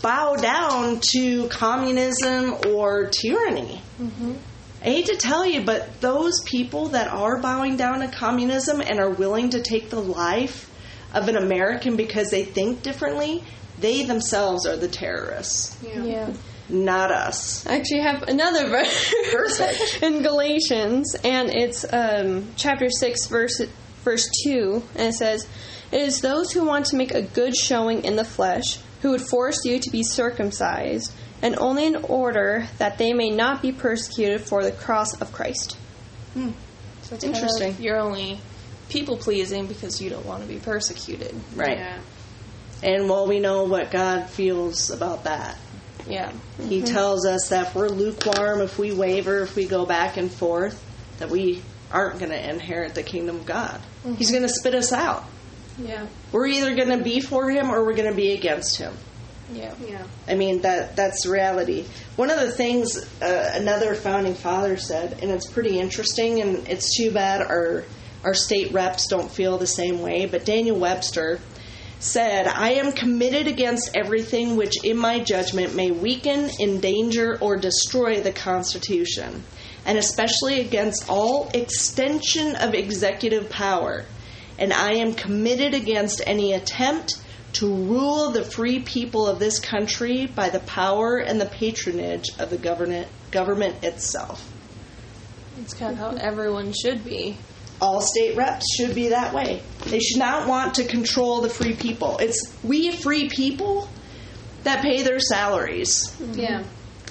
bow 0.01 0.35
down 0.35 0.99
to 1.13 1.47
communism 1.49 2.55
or 2.67 3.07
tyranny. 3.07 3.81
I 4.81 4.85
hate 4.85 5.07
to 5.07 5.17
tell 5.17 5.45
you, 5.45 5.61
but 5.61 5.99
those 6.01 6.41
people 6.45 6.89
that 6.89 7.11
are 7.11 7.37
bowing 7.41 7.75
down 7.77 7.99
to 7.99 8.07
communism 8.07 8.79
and 8.79 8.99
are 8.99 9.09
willing 9.09 9.49
to 9.49 9.61
take 9.61 9.89
the 9.89 9.99
life 9.99 10.69
of 11.13 11.27
an 11.27 11.35
American 11.35 11.95
because 11.97 12.29
they 12.29 12.43
think 12.45 12.81
differently, 12.81 13.43
they 13.79 14.05
themselves 14.05 14.65
are 14.65 14.77
the 14.77 14.87
terrorists, 14.87 15.77
Yeah. 15.83 16.03
Yeah. 16.03 16.33
Not 16.69 17.11
us. 17.11 17.65
I 17.65 17.77
actually 17.77 18.01
have 18.01 18.23
another 18.23 18.67
verse 18.69 19.13
Perfect. 19.31 19.99
in 20.03 20.21
Galatians, 20.21 21.15
and 21.23 21.49
it's 21.49 21.85
um, 21.91 22.47
chapter 22.55 22.89
six, 22.89 23.27
verse 23.27 23.61
verse 24.03 24.27
two, 24.43 24.83
and 24.95 25.07
it 25.07 25.13
says, 25.13 25.47
"It 25.91 26.01
is 26.01 26.21
those 26.21 26.51
who 26.51 26.65
want 26.65 26.87
to 26.87 26.95
make 26.95 27.13
a 27.13 27.21
good 27.21 27.55
showing 27.55 28.03
in 28.03 28.15
the 28.15 28.25
flesh 28.25 28.79
who 29.01 29.11
would 29.11 29.21
force 29.21 29.63
you 29.65 29.79
to 29.79 29.89
be 29.91 30.03
circumcised, 30.03 31.11
and 31.41 31.57
only 31.57 31.85
in 31.85 31.95
order 31.95 32.67
that 32.77 32.97
they 32.97 33.13
may 33.13 33.29
not 33.29 33.61
be 33.61 33.71
persecuted 33.71 34.41
for 34.41 34.63
the 34.63 34.71
cross 34.71 35.19
of 35.19 35.31
Christ." 35.31 35.77
So 36.35 37.15
it's 37.15 37.23
kind 37.23 37.23
of 37.23 37.23
Interesting. 37.23 37.71
like 37.71 37.79
you're 37.79 37.99
only 37.99 38.39
people 38.89 39.17
pleasing 39.17 39.67
because 39.67 40.01
you 40.01 40.09
don't 40.09 40.25
want 40.25 40.43
to 40.43 40.47
be 40.47 40.59
persecuted. 40.59 41.33
Right. 41.55 41.77
Yeah. 41.77 41.99
And 42.81 43.09
well, 43.09 43.27
we 43.27 43.39
know 43.39 43.63
what 43.63 43.91
God 43.91 44.29
feels 44.29 44.89
about 44.89 45.25
that. 45.25 45.57
Yeah. 46.07 46.31
He 46.61 46.81
tells 46.81 47.25
us 47.25 47.49
that 47.49 47.67
if 47.67 47.75
we're 47.75 47.89
lukewarm, 47.89 48.61
if 48.61 48.77
we 48.79 48.91
waver, 48.91 49.41
if 49.41 49.55
we 49.55 49.65
go 49.65 49.85
back 49.85 50.17
and 50.17 50.31
forth, 50.31 50.83
that 51.19 51.29
we 51.29 51.61
aren't 51.91 52.19
going 52.19 52.31
to 52.31 52.49
inherit 52.49 52.95
the 52.95 53.03
kingdom 53.03 53.37
of 53.37 53.45
God. 53.45 53.81
He's 54.17 54.31
going 54.31 54.43
to 54.43 54.49
spit 54.49 54.75
us 54.75 54.93
out. 54.93 55.25
Yeah. 55.77 56.07
We're 56.31 56.47
either 56.47 56.75
going 56.75 56.97
to 56.97 57.03
be 57.03 57.19
for 57.19 57.49
him 57.49 57.69
or 57.69 57.83
we're 57.85 57.95
going 57.95 58.09
to 58.09 58.15
be 58.15 58.33
against 58.33 58.77
him. 58.77 58.93
Yeah. 59.53 59.73
Yeah. 59.85 60.03
I 60.27 60.35
mean 60.35 60.61
that 60.61 60.95
that's 60.95 61.25
reality. 61.25 61.85
One 62.15 62.29
of 62.29 62.39
the 62.39 62.51
things 62.51 62.97
uh, 63.21 63.51
another 63.55 63.95
founding 63.95 64.35
father 64.35 64.77
said, 64.77 65.23
and 65.23 65.31
it's 65.31 65.47
pretty 65.47 65.79
interesting, 65.79 66.41
and 66.41 66.67
it's 66.67 66.95
too 66.95 67.11
bad 67.11 67.41
our 67.41 67.83
our 68.23 68.33
state 68.33 68.73
reps 68.73 69.07
don't 69.07 69.31
feel 69.31 69.57
the 69.57 69.65
same 69.65 70.01
way. 70.01 70.27
But 70.27 70.45
Daniel 70.45 70.77
Webster 70.77 71.39
said, 71.99 72.47
"I 72.47 72.73
am 72.73 72.91
committed 72.91 73.47
against 73.47 73.91
everything 73.95 74.55
which, 74.55 74.83
in 74.83 74.97
my 74.97 75.19
judgment, 75.19 75.75
may 75.75 75.91
weaken, 75.91 76.49
endanger, 76.59 77.37
or 77.41 77.57
destroy 77.57 78.21
the 78.21 78.31
Constitution, 78.31 79.43
and 79.85 79.97
especially 79.97 80.61
against 80.61 81.09
all 81.09 81.49
extension 81.53 82.55
of 82.55 82.73
executive 82.73 83.49
power." 83.49 84.05
and 84.59 84.73
I 84.73 84.95
am 84.95 85.13
committed 85.13 85.73
against 85.73 86.21
any 86.27 86.53
attempt 86.53 87.15
to 87.53 87.65
rule 87.65 88.31
the 88.31 88.43
free 88.43 88.79
people 88.79 89.25
of 89.25 89.39
this 89.39 89.57
country 89.57 90.27
by 90.27 90.49
the 90.49 90.59
power 90.59 91.17
and 91.17 91.41
the 91.41 91.45
patronage 91.45 92.25
of 92.37 92.49
the 92.49 92.57
government, 92.57 93.07
government 93.31 93.83
itself. 93.83 94.51
It's 95.61 95.73
kind 95.73 95.93
of 95.93 95.97
how 95.97 96.09
everyone 96.11 96.73
should 96.73 97.03
be. 97.03 97.37
All 97.81 98.01
state 98.01 98.35
reps 98.35 98.65
should 98.75 98.93
be 98.93 99.09
that 99.09 99.33
way. 99.33 99.61
They 99.85 99.99
should 99.99 100.19
not 100.19 100.47
want 100.47 100.73
to 100.75 100.83
control 100.83 101.41
the 101.41 101.49
free 101.49 101.73
people. 101.75 102.17
It's 102.17 102.53
we 102.63 102.91
free 102.91 103.29
people 103.29 103.87
that 104.63 104.81
pay 104.81 105.01
their 105.03 105.19
salaries. 105.19 106.13
Yeah. 106.33 106.63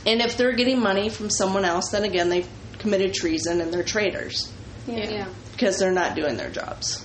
And 0.07 0.21
if 0.21 0.37
they're 0.37 0.53
getting 0.53 0.81
money 0.81 1.09
from 1.09 1.31
someone 1.31 1.65
else, 1.65 1.91
then 1.91 2.05
again, 2.05 2.29
they've 2.29 2.49
committed 2.79 3.15
treason 3.15 3.61
and 3.61 3.73
they're 3.73 3.83
traitors 3.83 4.53
Yeah. 4.87 5.09
Yeah. 5.11 5.29
because 5.53 5.79
they're 5.79 5.91
not 5.93 6.15
doing 6.15 6.37
their 6.37 6.51
jobs. 6.51 7.05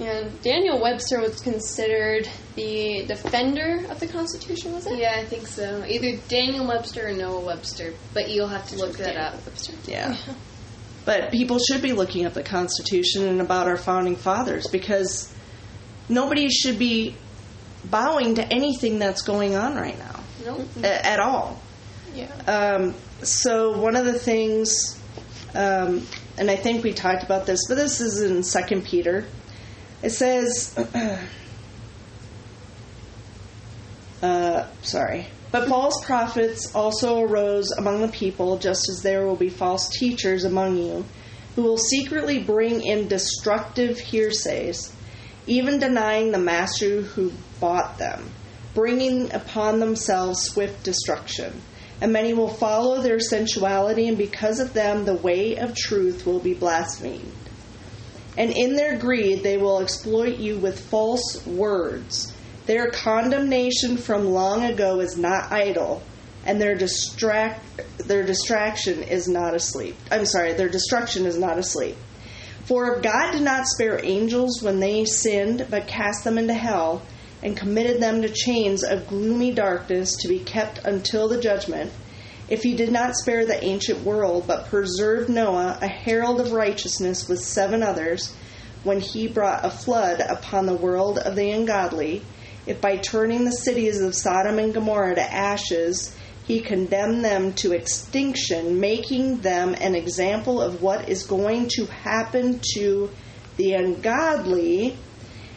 Yeah, 0.00 0.24
Daniel 0.42 0.82
Webster 0.82 1.20
was 1.20 1.40
considered 1.40 2.28
the 2.56 3.04
defender 3.06 3.84
of 3.88 4.00
the 4.00 4.08
Constitution. 4.08 4.72
Was 4.74 4.86
it? 4.88 4.98
Yeah, 4.98 5.14
I 5.16 5.24
think 5.24 5.46
so. 5.46 5.84
Either 5.86 6.16
Daniel 6.26 6.66
Webster 6.66 7.06
or 7.08 7.12
Noah 7.12 7.44
Webster, 7.44 7.94
but 8.12 8.28
you'll 8.28 8.48
have 8.48 8.68
to 8.70 8.76
look 8.76 8.96
that 8.96 9.14
Daniel 9.14 9.24
up. 9.24 9.46
Webster. 9.46 9.72
Yeah. 9.86 10.16
But 11.04 11.30
people 11.30 11.58
should 11.58 11.82
be 11.82 11.92
looking 11.92 12.24
at 12.24 12.34
the 12.34 12.42
Constitution 12.42 13.26
and 13.28 13.40
about 13.40 13.68
our 13.68 13.76
founding 13.76 14.16
fathers 14.16 14.66
because 14.66 15.32
nobody 16.08 16.48
should 16.48 16.78
be 16.78 17.14
bowing 17.84 18.36
to 18.36 18.52
anything 18.52 18.98
that's 18.98 19.22
going 19.22 19.54
on 19.54 19.76
right 19.76 19.98
now 19.98 20.20
Nope. 20.46 20.66
a- 20.82 21.06
at 21.06 21.20
all. 21.20 21.60
Yeah. 22.14 22.32
Um, 22.46 22.94
so 23.22 23.78
one 23.78 23.96
of 23.96 24.06
the 24.06 24.18
things, 24.18 24.98
um, 25.54 26.06
and 26.38 26.50
I 26.50 26.56
think 26.56 26.82
we 26.84 26.94
talked 26.94 27.22
about 27.22 27.44
this, 27.44 27.60
but 27.68 27.74
this 27.74 28.00
is 28.00 28.22
in 28.22 28.42
Second 28.42 28.84
Peter. 28.86 29.26
It 30.02 30.10
says, 30.10 30.74
uh, 34.22 34.66
sorry, 34.82 35.26
But 35.54 35.68
false 35.68 36.04
prophets 36.04 36.74
also 36.74 37.20
arose 37.20 37.70
among 37.70 38.00
the 38.00 38.08
people, 38.08 38.58
just 38.58 38.88
as 38.88 39.02
there 39.04 39.24
will 39.24 39.36
be 39.36 39.50
false 39.50 39.88
teachers 39.88 40.42
among 40.42 40.78
you, 40.78 41.04
who 41.54 41.62
will 41.62 41.78
secretly 41.78 42.40
bring 42.42 42.84
in 42.84 43.06
destructive 43.06 44.00
hearsays, 44.00 44.92
even 45.46 45.78
denying 45.78 46.32
the 46.32 46.40
master 46.40 47.02
who 47.02 47.32
bought 47.60 47.98
them, 47.98 48.32
bringing 48.74 49.32
upon 49.32 49.78
themselves 49.78 50.42
swift 50.42 50.82
destruction. 50.82 51.62
And 52.00 52.12
many 52.12 52.34
will 52.34 52.48
follow 52.48 53.00
their 53.00 53.20
sensuality, 53.20 54.08
and 54.08 54.18
because 54.18 54.58
of 54.58 54.72
them, 54.72 55.04
the 55.04 55.14
way 55.14 55.54
of 55.56 55.76
truth 55.76 56.26
will 56.26 56.40
be 56.40 56.54
blasphemed. 56.54 57.30
And 58.36 58.50
in 58.50 58.74
their 58.74 58.98
greed, 58.98 59.44
they 59.44 59.56
will 59.56 59.80
exploit 59.80 60.36
you 60.38 60.58
with 60.58 60.80
false 60.80 61.46
words. 61.46 62.33
Their 62.66 62.90
condemnation 62.90 63.98
from 63.98 64.30
long 64.30 64.64
ago 64.64 65.00
is 65.00 65.18
not 65.18 65.52
idle, 65.52 66.02
and 66.46 66.60
their 66.60 66.74
distract 66.74 67.60
their 68.06 68.22
distraction 68.22 69.02
is 69.02 69.28
not 69.28 69.54
asleep. 69.54 69.96
I'm 70.10 70.24
sorry, 70.24 70.54
their 70.54 70.68
destruction 70.68 71.26
is 71.26 71.38
not 71.38 71.58
asleep. 71.58 71.96
For 72.64 72.96
if 72.96 73.02
God 73.02 73.32
did 73.32 73.42
not 73.42 73.66
spare 73.66 74.00
angels 74.02 74.62
when 74.62 74.80
they 74.80 75.04
sinned, 75.04 75.66
but 75.70 75.86
cast 75.86 76.24
them 76.24 76.38
into 76.38 76.54
hell, 76.54 77.02
and 77.42 77.56
committed 77.56 78.00
them 78.00 78.22
to 78.22 78.30
chains 78.30 78.82
of 78.82 79.06
gloomy 79.06 79.52
darkness 79.52 80.16
to 80.16 80.28
be 80.28 80.38
kept 80.38 80.78
until 80.86 81.28
the 81.28 81.40
judgment, 81.40 81.92
if 82.48 82.62
he 82.62 82.74
did 82.74 82.90
not 82.90 83.16
spare 83.16 83.44
the 83.44 83.62
ancient 83.62 84.02
world, 84.02 84.44
but 84.46 84.68
preserved 84.68 85.28
Noah, 85.28 85.78
a 85.82 85.88
herald 85.88 86.40
of 86.40 86.52
righteousness, 86.52 87.28
with 87.28 87.40
seven 87.40 87.82
others, 87.82 88.34
when 88.82 89.00
he 89.00 89.26
brought 89.26 89.64
a 89.64 89.70
flood 89.70 90.20
upon 90.20 90.64
the 90.64 90.76
world 90.76 91.18
of 91.18 91.36
the 91.36 91.50
ungodly, 91.50 92.22
if 92.66 92.80
by 92.80 92.96
turning 92.96 93.44
the 93.44 93.50
cities 93.50 94.00
of 94.00 94.14
Sodom 94.14 94.58
and 94.58 94.72
Gomorrah 94.72 95.14
to 95.16 95.34
ashes, 95.34 96.16
he 96.44 96.60
condemned 96.60 97.24
them 97.24 97.52
to 97.54 97.72
extinction, 97.72 98.78
making 98.78 99.38
them 99.38 99.74
an 99.80 99.94
example 99.94 100.60
of 100.60 100.82
what 100.82 101.08
is 101.08 101.26
going 101.26 101.68
to 101.76 101.86
happen 101.86 102.60
to 102.74 103.10
the 103.56 103.72
ungodly, 103.72 104.96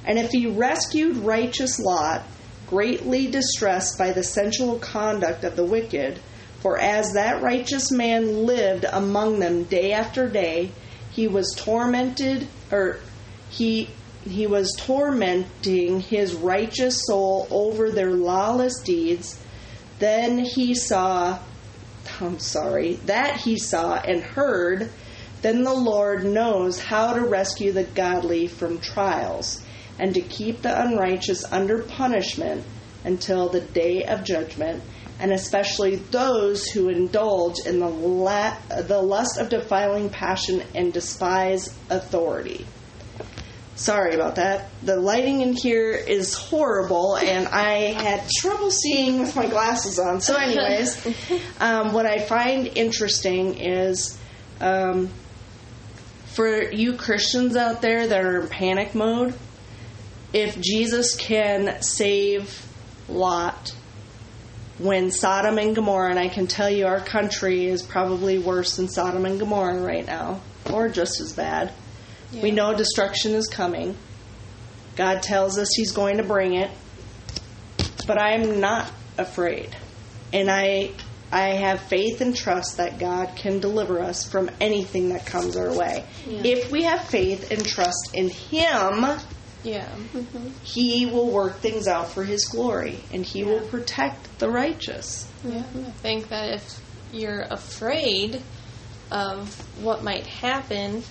and 0.06 0.18
if 0.18 0.32
he 0.32 0.48
rescued 0.48 1.18
righteous 1.18 1.80
Lot, 1.80 2.26
greatly 2.68 3.28
distressed 3.28 3.98
by 3.98 4.12
the 4.12 4.24
sensual 4.24 4.80
conduct 4.80 5.44
of 5.44 5.56
the 5.56 5.66
wicked, 5.66 6.20
for 6.60 6.80
as 6.80 7.14
that 7.14 7.42
righteous 7.42 7.92
man 7.92 8.46
lived 8.46 8.86
among 8.92 9.40
them 9.40 9.64
day 9.64 9.92
after 9.92 10.30
day, 10.30 10.72
he 11.12 11.28
was 11.28 11.54
tormented, 11.58 12.48
or 12.72 13.00
he 13.50 13.90
he 14.30 14.48
was 14.48 14.76
tormenting 14.80 16.00
his 16.00 16.34
righteous 16.34 16.96
soul 17.06 17.48
over 17.52 17.92
their 17.92 18.12
lawless 18.12 18.80
deeds. 18.84 19.40
Then 20.00 20.40
he 20.40 20.76
saw, 20.76 21.40
I'm 22.20 22.40
sorry, 22.40 22.94
that 23.06 23.38
he 23.38 23.58
saw 23.58 23.96
and 23.96 24.22
heard. 24.22 24.92
Then 25.42 25.64
the 25.64 25.74
Lord 25.74 26.26
knows 26.26 26.80
how 26.80 27.14
to 27.14 27.22
rescue 27.22 27.72
the 27.72 27.84
godly 27.84 28.48
from 28.48 28.80
trials 28.80 29.64
and 30.00 30.14
to 30.14 30.22
keep 30.22 30.62
the 30.62 30.82
unrighteous 30.82 31.44
under 31.52 31.84
punishment 31.84 32.66
until 33.04 33.50
the 33.50 33.62
day 33.62 34.04
of 34.04 34.24
judgment, 34.24 34.84
and 35.20 35.32
especially 35.32 35.96
those 35.96 36.66
who 36.68 36.90
indulge 36.90 37.56
in 37.66 37.80
the, 37.80 37.88
la- 37.88 38.58
the 38.82 39.02
lust 39.02 39.40
of 39.40 39.50
defiling 39.50 40.10
passion 40.10 40.62
and 40.76 40.94
despise 40.94 41.76
authority. 41.90 42.66
Sorry 43.78 44.16
about 44.16 44.36
that. 44.36 44.70
The 44.82 44.96
lighting 44.96 45.42
in 45.42 45.54
here 45.54 45.92
is 45.92 46.34
horrible, 46.34 47.16
and 47.16 47.48
I 47.48 47.94
had 47.94 48.28
trouble 48.40 48.72
seeing 48.72 49.20
with 49.20 49.36
my 49.36 49.48
glasses 49.48 50.00
on. 50.00 50.20
So, 50.20 50.36
anyways, 50.36 51.06
um, 51.60 51.94
what 51.94 52.08
I 52.08 52.18
find 52.18 52.66
interesting 52.66 53.60
is 53.60 54.20
um, 54.60 55.12
for 56.34 56.72
you 56.72 56.98
Christians 56.98 57.56
out 57.56 57.84
there 57.84 58.08
that 58.08 58.26
are 58.26 58.42
in 58.42 58.48
panic 58.48 58.96
mode, 58.96 59.36
if 60.34 60.60
Jesus 60.60 61.16
can 61.16 61.80
save 61.84 62.66
Lot 63.08 63.76
when 64.80 65.12
Sodom 65.12 65.60
and 65.60 65.76
Gomorrah, 65.76 66.10
and 66.10 66.20
I 66.20 66.30
can 66.30 66.48
tell 66.48 66.70
you 66.70 66.88
our 66.88 67.00
country 67.00 67.68
is 67.68 67.84
probably 67.84 68.40
worse 68.40 68.76
than 68.76 68.90
Sodom 68.90 69.26
and 69.26 69.40
Gomorrah 69.40 69.80
right 69.80 70.06
now, 70.06 70.42
or 70.74 70.90
just 70.90 71.22
as 71.22 71.34
bad. 71.34 71.72
We 72.34 72.52
know 72.52 72.76
destruction 72.76 73.34
is 73.34 73.48
coming. 73.48 73.96
God 74.96 75.22
tells 75.22 75.58
us 75.58 75.70
He's 75.76 75.92
going 75.92 76.18
to 76.18 76.24
bring 76.24 76.56
it. 76.56 76.72
But 78.06 78.20
I 78.22 78.34
am 78.34 78.60
not 78.60 78.92
afraid. 79.18 79.76
And 80.34 80.50
I 80.50 80.92
I 81.32 81.50
have 81.56 81.82
faith 81.82 82.22
and 82.22 82.36
trust 82.36 82.78
that 82.78 83.00
God 83.00 83.36
can 83.36 83.60
deliver 83.60 84.02
us 84.02 84.30
from 84.30 84.50
anything 84.62 85.10
that 85.10 85.26
comes 85.26 85.58
our 85.58 85.74
way. 85.74 86.06
If 86.26 86.72
we 86.72 86.84
have 86.84 87.02
faith 87.02 87.52
and 87.52 87.66
trust 87.66 88.12
in 88.14 88.30
Him, 88.30 89.20
Yeah. 89.64 89.86
Mm-hmm. 90.14 90.50
He 90.64 91.06
will 91.06 91.30
work 91.30 91.58
things 91.58 91.88
out 91.88 92.10
for 92.12 92.24
His 92.24 92.46
glory 92.46 93.00
and 93.12 93.26
He 93.26 93.44
will 93.44 93.60
protect 93.68 94.40
the 94.40 94.50
righteous. 94.50 95.30
Yeah. 95.44 95.60
I 95.60 95.92
think 96.02 96.30
that 96.30 96.54
if 96.54 96.82
you're 97.12 97.46
afraid 97.50 98.42
of 99.12 99.84
what 99.84 100.04
might 100.04 100.28
happen, 100.28 101.04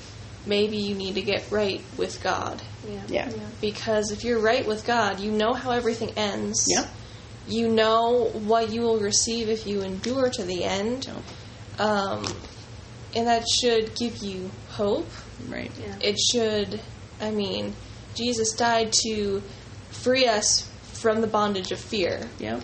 maybe 0.47 0.77
you 0.77 0.95
need 0.95 1.15
to 1.15 1.23
get 1.23 1.51
right 1.51 1.83
with 1.97 2.23
God. 2.23 2.63
Yeah. 2.89 3.03
Yeah. 3.09 3.31
Because 3.61 4.11
if 4.11 4.25
you're 4.25 4.41
right 4.41 4.67
with 4.67 4.87
God, 4.87 5.21
you 5.21 5.33
know 5.33 5.53
how 5.53 5.73
everything 5.73 6.11
ends. 6.17 6.65
Yep. 6.69 6.89
You 7.49 7.69
know 7.69 8.31
what 8.33 8.71
you 8.71 8.83
will 8.83 8.99
receive 8.99 9.49
if 9.49 9.67
you 9.67 9.83
endure 9.83 10.31
to 10.31 10.43
the 10.43 10.65
end. 10.65 11.07
Yeah. 11.07 11.85
Um, 11.85 12.25
and 13.15 13.27
that 13.27 13.45
should 13.49 13.95
give 13.95 14.19
you 14.19 14.51
hope. 14.71 15.09
Right. 15.49 15.71
Yeah. 15.81 15.95
It 16.01 16.19
should, 16.19 16.81
I 17.21 17.31
mean, 17.31 17.75
Jesus 18.15 18.53
died 18.53 18.93
to 19.05 19.43
free 19.91 20.27
us 20.27 20.71
from 20.93 21.21
the 21.21 21.27
bondage 21.27 21.73
of 21.73 21.79
fear. 21.79 22.29
Yep. 22.39 22.63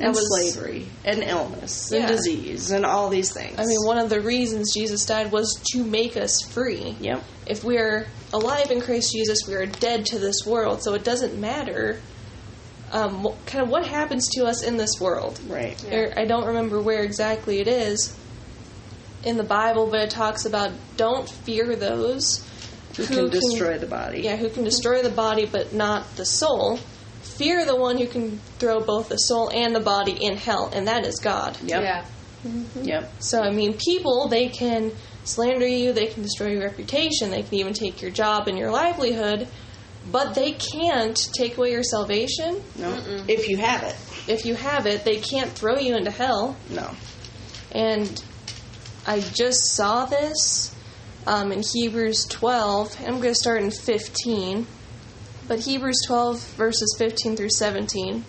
And 0.00 0.14
was- 0.14 0.52
slavery 0.52 0.86
and 1.04 1.22
illness 1.22 1.90
and 1.92 2.02
Yeah. 2.02 2.08
disease 2.08 2.70
and 2.70 2.84
all 2.84 3.08
these 3.08 3.32
things. 3.32 3.58
I 3.58 3.64
mean, 3.64 3.78
one 3.84 3.98
of 3.98 4.10
the 4.10 4.20
reasons 4.20 4.74
Jesus 4.74 5.04
died 5.04 5.32
was 5.32 5.58
to 5.72 5.84
make 5.84 6.16
us 6.16 6.40
free. 6.50 6.96
Yep. 7.00 7.22
If 7.46 7.64
we're 7.64 8.06
alive 8.32 8.70
in 8.70 8.80
Christ 8.80 9.12
Jesus, 9.12 9.38
we 9.46 9.54
are 9.54 9.66
dead 9.66 10.06
to 10.06 10.18
this 10.18 10.44
world. 10.46 10.82
So 10.82 10.94
it 10.94 11.04
doesn't 11.04 11.38
matter 11.38 12.00
um, 12.92 13.28
kind 13.46 13.62
of 13.62 13.70
what 13.70 13.86
happens 13.86 14.26
to 14.30 14.46
us 14.46 14.62
in 14.64 14.76
this 14.76 15.00
world. 15.00 15.38
Right. 15.48 15.78
There- 15.78 16.12
I 16.16 16.24
don't 16.24 16.46
remember 16.46 16.80
where 16.80 17.02
exactly 17.04 17.60
it 17.60 17.68
is 17.68 18.12
in 19.22 19.36
the 19.36 19.44
Bible, 19.44 19.86
but 19.86 20.00
it 20.00 20.10
talks 20.10 20.44
about 20.44 20.72
don't 20.96 21.28
fear 21.30 21.76
those 21.76 22.40
Who 22.96 23.06
can 23.06 23.30
destroy 23.30 23.78
the 23.78 23.86
body. 23.86 24.22
Yeah, 24.22 24.34
who 24.36 24.48
can 24.48 24.64
destroy 24.64 25.02
the 25.02 25.10
body 25.10 25.46
but 25.46 25.72
not 25.72 26.16
the 26.16 26.24
soul. 26.24 26.80
Fear 27.40 27.64
the 27.64 27.74
one 27.74 27.96
who 27.96 28.06
can 28.06 28.36
throw 28.58 28.80
both 28.80 29.08
the 29.08 29.16
soul 29.16 29.50
and 29.50 29.74
the 29.74 29.80
body 29.80 30.12
in 30.12 30.36
hell, 30.36 30.70
and 30.74 30.86
that 30.86 31.06
is 31.06 31.18
God. 31.22 31.56
Yep. 31.64 31.82
Yeah. 31.82 32.04
Yep. 32.82 33.12
So, 33.20 33.40
I 33.40 33.50
mean, 33.50 33.78
people, 33.78 34.28
they 34.28 34.48
can 34.48 34.92
slander 35.24 35.66
you, 35.66 35.94
they 35.94 36.08
can 36.08 36.22
destroy 36.22 36.48
your 36.48 36.64
reputation, 36.64 37.30
they 37.30 37.42
can 37.42 37.54
even 37.54 37.72
take 37.72 38.02
your 38.02 38.10
job 38.10 38.46
and 38.46 38.58
your 38.58 38.70
livelihood, 38.70 39.48
but 40.12 40.34
they 40.34 40.52
can't 40.52 41.18
take 41.34 41.56
away 41.56 41.70
your 41.70 41.82
salvation. 41.82 42.60
No. 42.76 42.92
If 43.26 43.48
you 43.48 43.56
have 43.56 43.84
it. 43.84 43.96
If 44.28 44.44
you 44.44 44.54
have 44.54 44.86
it, 44.86 45.04
they 45.04 45.16
can't 45.16 45.50
throw 45.50 45.78
you 45.78 45.96
into 45.96 46.10
hell. 46.10 46.58
No. 46.68 46.90
And 47.72 48.22
I 49.06 49.20
just 49.20 49.60
saw 49.76 50.04
this 50.04 50.76
um, 51.26 51.52
in 51.52 51.62
Hebrews 51.72 52.26
12. 52.28 52.98
and 52.98 53.06
I'm 53.08 53.14
going 53.14 53.32
to 53.32 53.34
start 53.34 53.62
in 53.62 53.70
15. 53.70 54.66
But 55.50 55.58
Hebrews 55.58 56.02
12, 56.06 56.54
verses 56.54 56.94
15 56.96 57.34
through 57.34 57.50
17. 57.50 58.24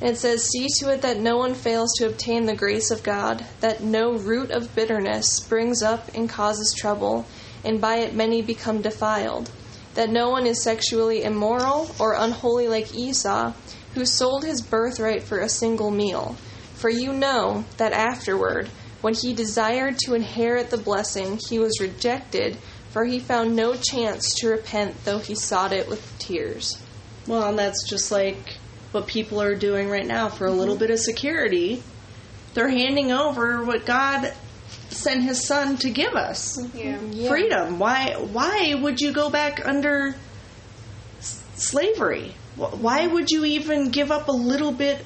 And 0.00 0.10
it 0.10 0.16
says, 0.16 0.48
See 0.48 0.66
to 0.80 0.90
it 0.92 1.00
that 1.02 1.20
no 1.20 1.36
one 1.36 1.54
fails 1.54 1.92
to 1.98 2.08
obtain 2.08 2.44
the 2.44 2.56
grace 2.56 2.90
of 2.90 3.04
God, 3.04 3.46
that 3.60 3.84
no 3.84 4.18
root 4.18 4.50
of 4.50 4.74
bitterness 4.74 5.26
springs 5.36 5.80
up 5.80 6.12
and 6.12 6.28
causes 6.28 6.74
trouble, 6.76 7.24
and 7.64 7.80
by 7.80 7.98
it 7.98 8.16
many 8.16 8.42
become 8.42 8.82
defiled. 8.82 9.52
That 9.94 10.10
no 10.10 10.30
one 10.30 10.44
is 10.44 10.64
sexually 10.64 11.22
immoral 11.22 11.88
or 12.00 12.14
unholy 12.14 12.66
like 12.66 12.96
Esau, 12.96 13.52
who 13.94 14.04
sold 14.04 14.42
his 14.44 14.60
birthright 14.60 15.22
for 15.22 15.38
a 15.38 15.48
single 15.48 15.92
meal. 15.92 16.34
For 16.74 16.90
you 16.90 17.12
know 17.12 17.64
that 17.76 17.92
afterward, 17.92 18.70
when 19.02 19.14
he 19.14 19.34
desired 19.34 19.98
to 19.98 20.14
inherit 20.14 20.70
the 20.70 20.78
blessing, 20.78 21.38
he 21.48 21.60
was 21.60 21.80
rejected, 21.80 22.58
for 22.90 23.04
he 23.04 23.20
found 23.20 23.54
no 23.54 23.74
chance 23.74 24.34
to 24.36 24.48
repent, 24.48 25.04
though 25.04 25.18
he 25.18 25.34
sought 25.34 25.72
it 25.72 25.88
with 25.88 26.18
tears. 26.18 26.80
Well, 27.26 27.48
and 27.48 27.58
that's 27.58 27.88
just 27.88 28.10
like 28.10 28.58
what 28.92 29.06
people 29.06 29.40
are 29.40 29.54
doing 29.54 29.88
right 29.88 30.06
now 30.06 30.28
for 30.28 30.46
a 30.46 30.50
little 30.50 30.74
mm-hmm. 30.74 30.80
bit 30.80 30.90
of 30.90 30.98
security. 30.98 31.82
They're 32.54 32.68
handing 32.68 33.12
over 33.12 33.64
what 33.64 33.86
God 33.86 34.32
sent 34.88 35.22
His 35.22 35.46
Son 35.46 35.76
to 35.78 35.90
give 35.90 36.14
us 36.14 36.58
Yeah. 36.74 36.98
freedom. 37.28 37.78
Why? 37.78 38.16
Why 38.16 38.74
would 38.74 39.00
you 39.00 39.12
go 39.12 39.30
back 39.30 39.64
under 39.64 40.16
s- 41.18 41.42
slavery? 41.54 42.34
Why 42.56 43.06
would 43.06 43.30
you 43.30 43.44
even 43.44 43.90
give 43.90 44.10
up 44.10 44.28
a 44.28 44.32
little 44.32 44.72
bit 44.72 45.04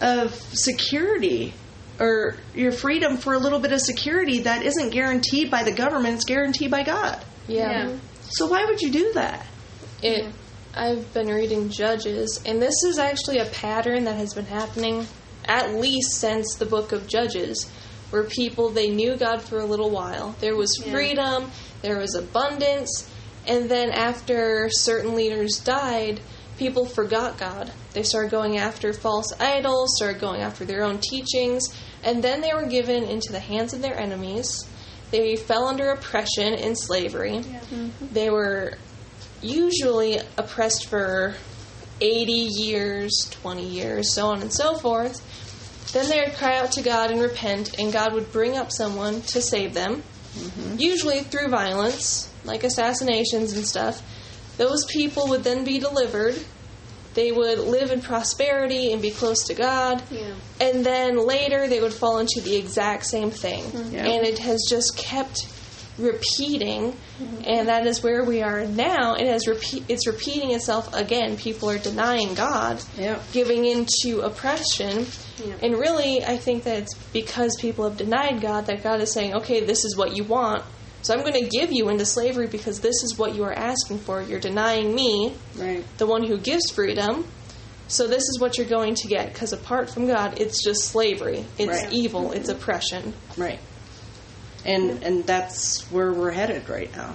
of 0.00 0.32
security 0.52 1.52
or 2.00 2.36
your 2.54 2.72
freedom 2.72 3.16
for 3.16 3.34
a 3.34 3.38
little 3.38 3.60
bit 3.60 3.72
of 3.72 3.80
security 3.80 4.40
that 4.40 4.64
isn't 4.64 4.90
guaranteed 4.90 5.50
by 5.50 5.62
the 5.62 5.72
government, 5.72 6.16
it's 6.16 6.24
guaranteed 6.24 6.70
by 6.70 6.82
God. 6.82 7.24
Yeah. 7.46 7.88
Yeah. 7.88 7.96
So 8.30 8.46
why 8.46 8.64
would 8.64 8.80
you 8.80 8.90
do 8.90 9.12
that? 9.14 9.46
It. 10.02 10.32
I've 10.76 11.12
been 11.14 11.28
reading 11.28 11.68
Judges, 11.68 12.42
and 12.44 12.60
this 12.60 12.74
is 12.84 12.98
actually 12.98 13.38
a 13.38 13.46
pattern 13.46 14.04
that 14.04 14.16
has 14.16 14.34
been 14.34 14.46
happening 14.46 15.06
at 15.44 15.74
least 15.74 16.14
since 16.14 16.56
the 16.56 16.66
book 16.66 16.90
of 16.90 17.06
Judges, 17.06 17.70
where 18.10 18.24
people 18.24 18.70
they 18.70 18.90
knew 18.90 19.16
God 19.16 19.40
for 19.40 19.58
a 19.60 19.64
little 19.64 19.90
while. 19.90 20.34
There 20.40 20.56
was 20.56 20.76
Yeah. 20.84 20.90
freedom, 20.92 21.50
there 21.82 21.98
was 21.98 22.16
abundance, 22.16 23.08
and 23.46 23.68
then 23.70 23.90
after 23.90 24.68
certain 24.72 25.14
leaders 25.14 25.60
died, 25.64 26.20
people 26.58 26.86
forgot 26.86 27.38
God. 27.38 27.72
They 27.92 28.02
started 28.02 28.30
going 28.30 28.58
after 28.58 28.92
false 28.92 29.32
idols, 29.40 29.96
started 29.96 30.20
going 30.20 30.40
after 30.40 30.64
their 30.64 30.84
own 30.84 30.98
teachings, 30.98 31.62
and 32.02 32.22
then 32.22 32.40
they 32.40 32.52
were 32.54 32.66
given 32.66 33.04
into 33.04 33.32
the 33.32 33.40
hands 33.40 33.72
of 33.72 33.82
their 33.82 33.98
enemies. 33.98 34.68
They 35.10 35.36
fell 35.36 35.66
under 35.66 35.90
oppression 35.90 36.54
and 36.54 36.78
slavery. 36.78 37.38
Mm-hmm. 37.38 38.06
They 38.12 38.30
were 38.30 38.74
usually 39.42 40.18
oppressed 40.36 40.86
for 40.86 41.34
80 42.00 42.32
years, 42.32 43.28
20 43.42 43.66
years, 43.66 44.14
so 44.14 44.26
on 44.26 44.40
and 44.40 44.52
so 44.52 44.74
forth. 44.76 45.22
Then 45.92 46.08
they 46.08 46.20
would 46.20 46.34
cry 46.34 46.58
out 46.58 46.72
to 46.72 46.82
God 46.82 47.10
and 47.10 47.20
repent, 47.20 47.78
and 47.78 47.92
God 47.92 48.14
would 48.14 48.32
bring 48.32 48.56
up 48.56 48.72
someone 48.72 49.22
to 49.22 49.40
save 49.40 49.74
them, 49.74 50.02
mm-hmm. 50.34 50.78
usually 50.78 51.20
through 51.20 51.48
violence, 51.48 52.32
like 52.44 52.64
assassinations 52.64 53.52
and 53.52 53.66
stuff. 53.66 54.02
Those 54.56 54.84
people 54.86 55.28
would 55.28 55.44
then 55.44 55.64
be 55.64 55.78
delivered. 55.78 56.36
They 57.14 57.30
would 57.30 57.58
live 57.60 57.90
in 57.90 58.00
prosperity 58.00 58.92
and 58.92 59.00
be 59.00 59.10
close 59.10 59.44
to 59.44 59.54
God. 59.54 60.02
Yeah. 60.10 60.34
And 60.60 60.84
then 60.84 61.16
later 61.16 61.68
they 61.68 61.80
would 61.80 61.92
fall 61.92 62.18
into 62.18 62.40
the 62.40 62.56
exact 62.56 63.06
same 63.06 63.30
thing. 63.30 63.64
Mm-hmm. 63.64 63.94
Yeah. 63.94 64.06
And 64.06 64.26
it 64.26 64.38
has 64.40 64.66
just 64.68 64.96
kept 64.96 65.38
repeating 65.96 66.90
mm-hmm. 66.92 67.42
and 67.46 67.68
that 67.68 67.86
is 67.86 68.02
where 68.02 68.24
we 68.24 68.42
are 68.42 68.64
now. 68.66 69.14
It 69.14 69.28
has 69.28 69.46
repeat 69.46 69.84
it's 69.88 70.08
repeating 70.08 70.50
itself 70.52 70.92
again. 70.92 71.36
People 71.36 71.70
are 71.70 71.78
denying 71.78 72.34
God, 72.34 72.82
Yeah. 72.98 73.20
giving 73.32 73.64
into 73.64 74.20
oppression. 74.20 75.06
Yeah. 75.44 75.54
And 75.62 75.78
really 75.78 76.24
I 76.24 76.36
think 76.36 76.64
that 76.64 76.78
it's 76.82 76.94
because 77.12 77.56
people 77.60 77.88
have 77.88 77.96
denied 77.96 78.40
God 78.40 78.66
that 78.66 78.82
God 78.82 79.00
is 79.00 79.12
saying, 79.12 79.34
"Okay, 79.34 79.60
this 79.60 79.84
is 79.84 79.96
what 79.96 80.16
you 80.16 80.24
want. 80.24 80.64
So 81.04 81.12
I'm 81.12 81.20
going 81.20 81.34
to 81.34 81.46
give 81.46 81.70
you 81.70 81.90
into 81.90 82.06
slavery 82.06 82.46
because 82.46 82.80
this 82.80 83.02
is 83.02 83.18
what 83.18 83.34
you 83.34 83.44
are 83.44 83.52
asking 83.52 83.98
for. 83.98 84.22
You're 84.22 84.40
denying 84.40 84.94
me, 84.94 85.34
Right. 85.54 85.84
the 85.98 86.06
one 86.06 86.24
who 86.24 86.38
gives 86.38 86.70
freedom. 86.70 87.26
So 87.88 88.06
this 88.06 88.22
is 88.22 88.38
what 88.40 88.56
you're 88.56 88.66
going 88.66 88.94
to 88.94 89.08
get 89.08 89.30
because 89.30 89.52
apart 89.52 89.90
from 89.90 90.06
God, 90.06 90.40
it's 90.40 90.64
just 90.64 90.84
slavery. 90.84 91.44
It's 91.58 91.82
Right. 91.82 91.92
evil. 91.92 92.32
It's 92.32 92.48
mm-hmm. 92.48 92.58
oppression. 92.58 93.12
Right. 93.36 93.58
And 94.64 95.04
and 95.04 95.26
that's 95.26 95.82
where 95.92 96.10
we're 96.10 96.30
headed 96.30 96.70
right 96.70 96.90
now. 96.96 97.14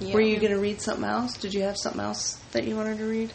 Were 0.00 0.20
you 0.20 0.38
going 0.38 0.52
to 0.52 0.60
read 0.60 0.80
something 0.80 1.04
else? 1.04 1.36
Did 1.36 1.54
you 1.54 1.62
have 1.62 1.76
something 1.76 2.00
else 2.00 2.38
that 2.52 2.68
you 2.68 2.76
wanted 2.76 2.98
to 2.98 3.04
read? 3.04 3.32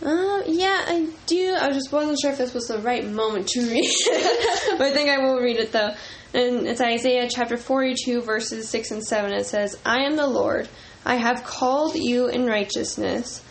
Uh, 0.00 0.42
yeah, 0.46 0.84
I 0.86 1.08
do. 1.26 1.56
I 1.58 1.72
just 1.72 1.90
wasn't 1.90 2.18
sure 2.20 2.30
if 2.30 2.38
this 2.38 2.54
was 2.54 2.68
the 2.68 2.78
right 2.78 3.04
moment 3.04 3.48
to 3.48 3.60
read, 3.62 3.94
but 4.78 4.86
I 4.86 4.92
think 4.92 5.08
I 5.08 5.18
will 5.18 5.40
read 5.40 5.56
it 5.56 5.72
though. 5.72 5.94
And 6.34 6.68
it's 6.68 6.80
Isaiah 6.80 7.28
chapter 7.28 7.56
42, 7.56 8.22
verses 8.22 8.68
6 8.68 8.90
and 8.92 9.04
7. 9.04 9.32
It 9.32 9.46
says, 9.46 9.78
I 9.84 10.02
am 10.02 10.16
the 10.16 10.26
Lord. 10.26 10.68
I 11.04 11.16
have 11.16 11.42
called 11.42 11.96
you 11.96 12.28
in 12.28 12.46
righteousness. 12.46 13.42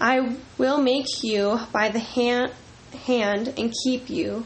I 0.00 0.36
will 0.56 0.80
make 0.80 1.22
you 1.22 1.58
by 1.72 1.88
the 1.88 1.98
hand, 1.98 2.52
hand 3.06 3.54
and 3.56 3.74
keep 3.82 4.08
you. 4.08 4.44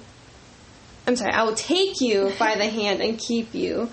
I'm 1.06 1.16
sorry, 1.16 1.32
I 1.32 1.42
will 1.42 1.56
take 1.56 2.00
you 2.00 2.32
by 2.38 2.54
the 2.54 2.68
hand 2.68 3.02
and 3.02 3.18
keep 3.18 3.52
you. 3.52 3.90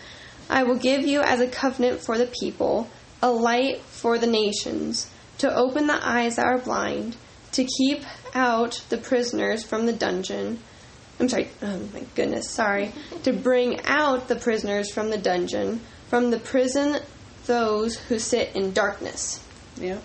I 0.50 0.63
will 0.63 0.78
give 0.78 1.06
you 1.06 1.22
as 1.22 1.41
a 1.41 1.48
covenant 1.48 2.02
for 2.02 2.17
the 2.17 2.28
people, 2.28 2.88
a 3.22 3.32
light 3.32 3.82
for 3.82 4.17
the 4.17 4.28
nations, 4.28 5.10
to 5.39 5.54
open 5.54 5.88
the 5.88 6.00
eyes 6.08 6.36
that 6.36 6.45
are 6.45 6.60
blind, 6.60 7.17
to 7.54 7.64
keep 7.64 8.04
out 8.34 8.82
the 8.90 8.98
prisoners 8.98 9.64
from 9.64 9.86
the 9.86 9.94
dungeon. 9.94 10.60
I'm 11.20 11.30
sorry, 11.30 11.50
oh 11.62 11.80
my 11.94 12.04
goodness, 12.16 12.50
sorry. 12.50 12.94
To 13.24 13.34
bring 13.34 13.82
out 13.86 14.28
the 14.28 14.36
prisoners 14.36 14.92
from 14.92 15.10
the 15.10 15.18
dungeon, 15.18 15.82
from 16.08 16.32
the 16.32 16.40
prison 16.40 17.00
those 17.46 17.98
who 17.98 18.20
sit 18.20 18.56
in 18.56 18.74
darkness. 18.74 19.44
Yeah. 19.76 20.00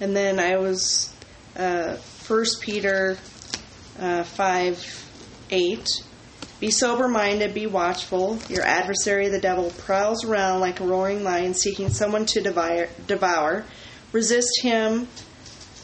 And 0.00 0.16
then 0.16 0.38
I 0.38 0.56
was 0.56 1.12
uh, 1.56 1.96
1 2.26 2.44
Peter 2.60 3.18
uh, 3.98 4.22
5 4.22 5.06
8. 5.50 5.88
Be 6.60 6.70
sober 6.70 7.08
minded, 7.08 7.54
be 7.54 7.66
watchful. 7.66 8.38
Your 8.48 8.62
adversary, 8.62 9.28
the 9.28 9.40
devil, 9.40 9.70
prowls 9.78 10.24
around 10.24 10.60
like 10.60 10.80
a 10.80 10.84
roaring 10.84 11.24
lion 11.24 11.54
seeking 11.54 11.88
someone 11.88 12.26
to 12.26 12.40
devour. 12.40 12.88
devour. 13.06 13.64
Resist 14.12 14.60
him 14.62 15.08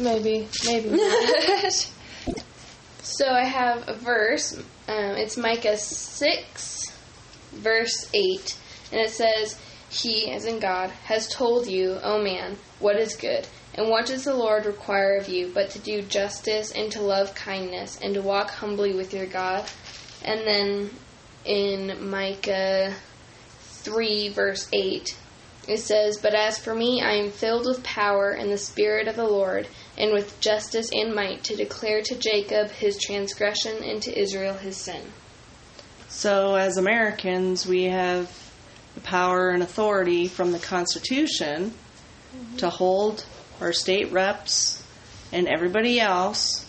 Maybe, 0.00 0.48
maybe. 0.64 0.98
so 3.02 3.28
I 3.30 3.44
have 3.44 3.88
a 3.88 3.94
verse. 3.94 4.56
Um, 4.88 5.16
it's 5.16 5.36
Micah 5.36 5.76
6, 5.76 6.82
verse 7.52 8.10
8. 8.14 8.58
And 8.92 9.00
it 9.00 9.10
says, 9.10 9.58
He, 9.90 10.30
as 10.32 10.44
in 10.44 10.60
God, 10.60 10.90
has 11.04 11.28
told 11.28 11.66
you, 11.66 11.98
O 12.02 12.22
man, 12.22 12.56
what 12.78 12.96
is 12.96 13.16
good. 13.16 13.46
And 13.74 13.88
what 13.88 14.06
does 14.06 14.24
the 14.24 14.34
Lord 14.34 14.66
require 14.66 15.16
of 15.16 15.28
you 15.28 15.50
but 15.54 15.70
to 15.70 15.78
do 15.78 16.02
justice 16.02 16.72
and 16.72 16.90
to 16.92 17.00
love 17.00 17.34
kindness 17.34 17.98
and 18.02 18.14
to 18.14 18.22
walk 18.22 18.50
humbly 18.50 18.94
with 18.94 19.12
your 19.12 19.26
God? 19.26 19.64
And 20.24 20.40
then 20.46 20.90
in 21.44 22.10
Micah 22.10 22.94
3, 23.60 24.30
verse 24.30 24.68
8, 24.72 25.16
it 25.68 25.78
says, 25.78 26.18
But 26.18 26.34
as 26.34 26.58
for 26.58 26.74
me, 26.74 27.02
I 27.02 27.12
am 27.12 27.30
filled 27.30 27.66
with 27.66 27.84
power 27.84 28.30
and 28.30 28.50
the 28.50 28.58
Spirit 28.58 29.06
of 29.06 29.16
the 29.16 29.28
Lord, 29.28 29.68
and 29.98 30.12
with 30.12 30.40
justice 30.40 30.88
and 30.92 31.14
might, 31.14 31.44
to 31.44 31.56
declare 31.56 32.00
to 32.02 32.16
Jacob 32.16 32.70
his 32.70 32.96
transgression 32.98 33.82
and 33.82 34.00
to 34.02 34.18
Israel 34.18 34.54
his 34.54 34.76
sin. 34.76 35.02
So, 36.08 36.54
as 36.54 36.78
Americans, 36.78 37.66
we 37.66 37.84
have 37.84 38.32
the 38.94 39.00
power 39.00 39.50
and 39.50 39.62
authority 39.62 40.26
from 40.28 40.52
the 40.52 40.58
Constitution 40.58 41.74
to 42.56 42.70
hold 42.70 43.26
our 43.60 43.72
state 43.72 44.10
reps 44.12 44.82
and 45.32 45.48
everybody 45.48 46.00
else 46.00 46.66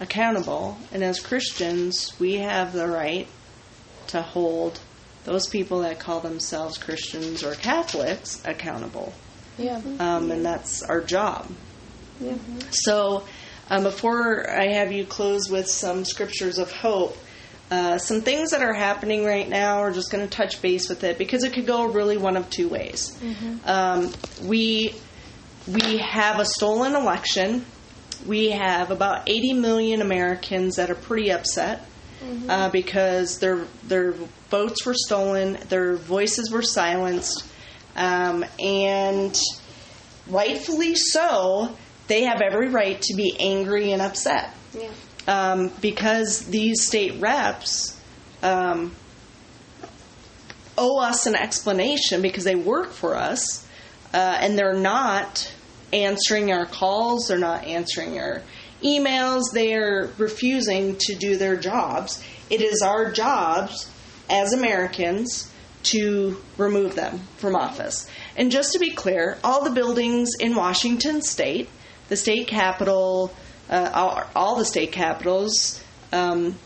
accountable. 0.00 0.78
And 0.92 1.02
as 1.02 1.20
Christians, 1.20 2.18
we 2.18 2.36
have 2.36 2.72
the 2.72 2.88
right 2.88 3.28
to 4.08 4.22
hold 4.22 4.80
those 5.24 5.46
people 5.46 5.80
that 5.80 5.98
call 5.98 6.20
themselves 6.20 6.78
Christians 6.78 7.44
or 7.44 7.54
Catholics 7.54 8.42
accountable. 8.44 9.12
yeah. 9.58 9.80
Um, 9.98 10.30
and 10.30 10.44
that's 10.44 10.82
our 10.82 11.02
job. 11.02 11.46
So, 12.70 13.24
um, 13.70 13.82
before 13.84 14.50
I 14.50 14.72
have 14.72 14.92
you 14.92 15.04
close 15.04 15.48
with 15.48 15.68
some 15.68 16.04
scriptures 16.04 16.58
of 16.58 16.70
hope, 16.72 17.16
uh, 17.70 17.98
some 17.98 18.20
things 18.20 18.50
that 18.50 18.62
are 18.62 18.72
happening 18.72 19.24
right 19.24 19.48
now, 19.48 19.80
we're 19.80 19.92
just 19.92 20.10
going 20.10 20.28
to 20.28 20.30
touch 20.36 20.60
base 20.60 20.88
with 20.88 21.04
it 21.04 21.18
because 21.18 21.44
it 21.44 21.52
could 21.52 21.66
go 21.66 21.86
really 21.86 22.16
one 22.16 22.36
of 22.36 22.50
two 22.50 22.68
ways. 22.68 23.16
Um, 23.64 24.12
we 24.44 24.94
we 25.68 25.98
have 25.98 26.40
a 26.40 26.44
stolen 26.44 26.94
election. 26.96 27.64
We 28.26 28.50
have 28.50 28.90
about 28.90 29.28
80 29.28 29.54
million 29.54 30.00
Americans 30.02 30.76
that 30.76 30.90
are 30.90 30.96
pretty 30.96 31.30
upset 31.30 31.86
uh, 32.48 32.68
because 32.70 33.38
their 33.38 33.64
their 33.86 34.12
votes 34.50 34.84
were 34.84 34.94
stolen, 34.94 35.56
their 35.68 35.94
voices 35.96 36.50
were 36.50 36.62
silenced, 36.62 37.44
um, 37.96 38.44
and 38.58 39.38
rightfully 40.28 40.94
so. 40.96 41.76
They 42.10 42.24
have 42.24 42.40
every 42.40 42.68
right 42.68 43.00
to 43.00 43.14
be 43.14 43.36
angry 43.38 43.92
and 43.92 44.02
upset 44.02 44.52
Yeah. 44.74 44.90
um, 45.28 45.70
because 45.80 46.44
these 46.46 46.84
state 46.84 47.20
reps 47.20 47.96
um, 48.42 48.96
owe 50.76 50.98
us 51.00 51.26
an 51.26 51.36
explanation 51.36 52.20
because 52.20 52.42
they 52.42 52.56
work 52.56 52.90
for 52.90 53.14
us 53.14 53.64
uh, 54.12 54.16
and 54.40 54.58
they're 54.58 54.74
not 54.74 55.54
answering 55.92 56.50
our 56.50 56.66
calls 56.66 57.28
they're 57.28 57.38
not 57.38 57.64
answering 57.64 58.18
our 58.18 58.42
emails. 58.82 59.42
They 59.52 59.74
are 59.74 60.10
refusing 60.18 60.96
to 61.00 61.14
do 61.14 61.36
their 61.36 61.56
jobs. 61.56 62.24
It 62.48 62.60
is 62.60 62.82
our 62.82 63.12
jobs 63.12 63.88
as 64.28 64.52
Americans 64.52 65.52
to 65.84 66.40
remove 66.56 66.94
them 66.96 67.20
from 67.36 67.54
office. 67.54 68.08
And 68.36 68.50
just 68.50 68.72
to 68.72 68.78
be 68.78 68.90
clear, 68.90 69.38
all 69.44 69.62
the 69.62 69.70
buildings 69.70 70.30
in 70.40 70.54
Washington 70.56 71.22
state, 71.22 71.68
the 72.10 72.16
state 72.16 72.46
capitol, 72.48 73.32
uh, 73.70 73.90
all, 73.94 74.22
all 74.36 74.56
the 74.56 74.64
state 74.66 74.92
capitals, 74.92 75.82
um, 76.12 76.56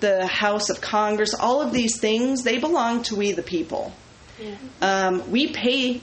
the 0.00 0.26
House 0.26 0.68
of 0.70 0.80
Congress, 0.80 1.32
all 1.34 1.62
of 1.62 1.72
these 1.72 2.00
things, 2.00 2.42
they 2.42 2.58
belong 2.58 3.02
to 3.04 3.14
we 3.14 3.30
the 3.32 3.42
people. 3.42 3.92
Um, 4.82 5.30
we 5.30 5.52
pay 5.52 6.00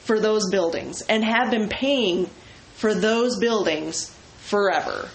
for 0.00 0.18
those 0.18 0.50
buildings 0.50 1.02
and 1.02 1.24
have 1.24 1.50
been 1.50 1.68
paying 1.68 2.28
for 2.74 2.92
those 2.94 3.38
buildings 3.38 4.14
forever. 4.40 5.08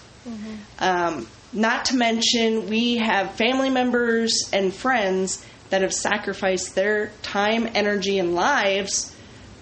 Um, 0.78 1.28
not 1.52 1.86
to 1.86 1.96
mention, 1.96 2.68
we 2.68 2.98
have 2.98 3.32
family 3.32 3.70
members 3.70 4.50
and 4.52 4.72
friends 4.72 5.44
that 5.70 5.82
have 5.82 5.92
sacrificed 5.92 6.74
their 6.74 7.12
time, 7.22 7.68
energy, 7.74 8.18
and 8.18 8.34
lives 8.34 9.14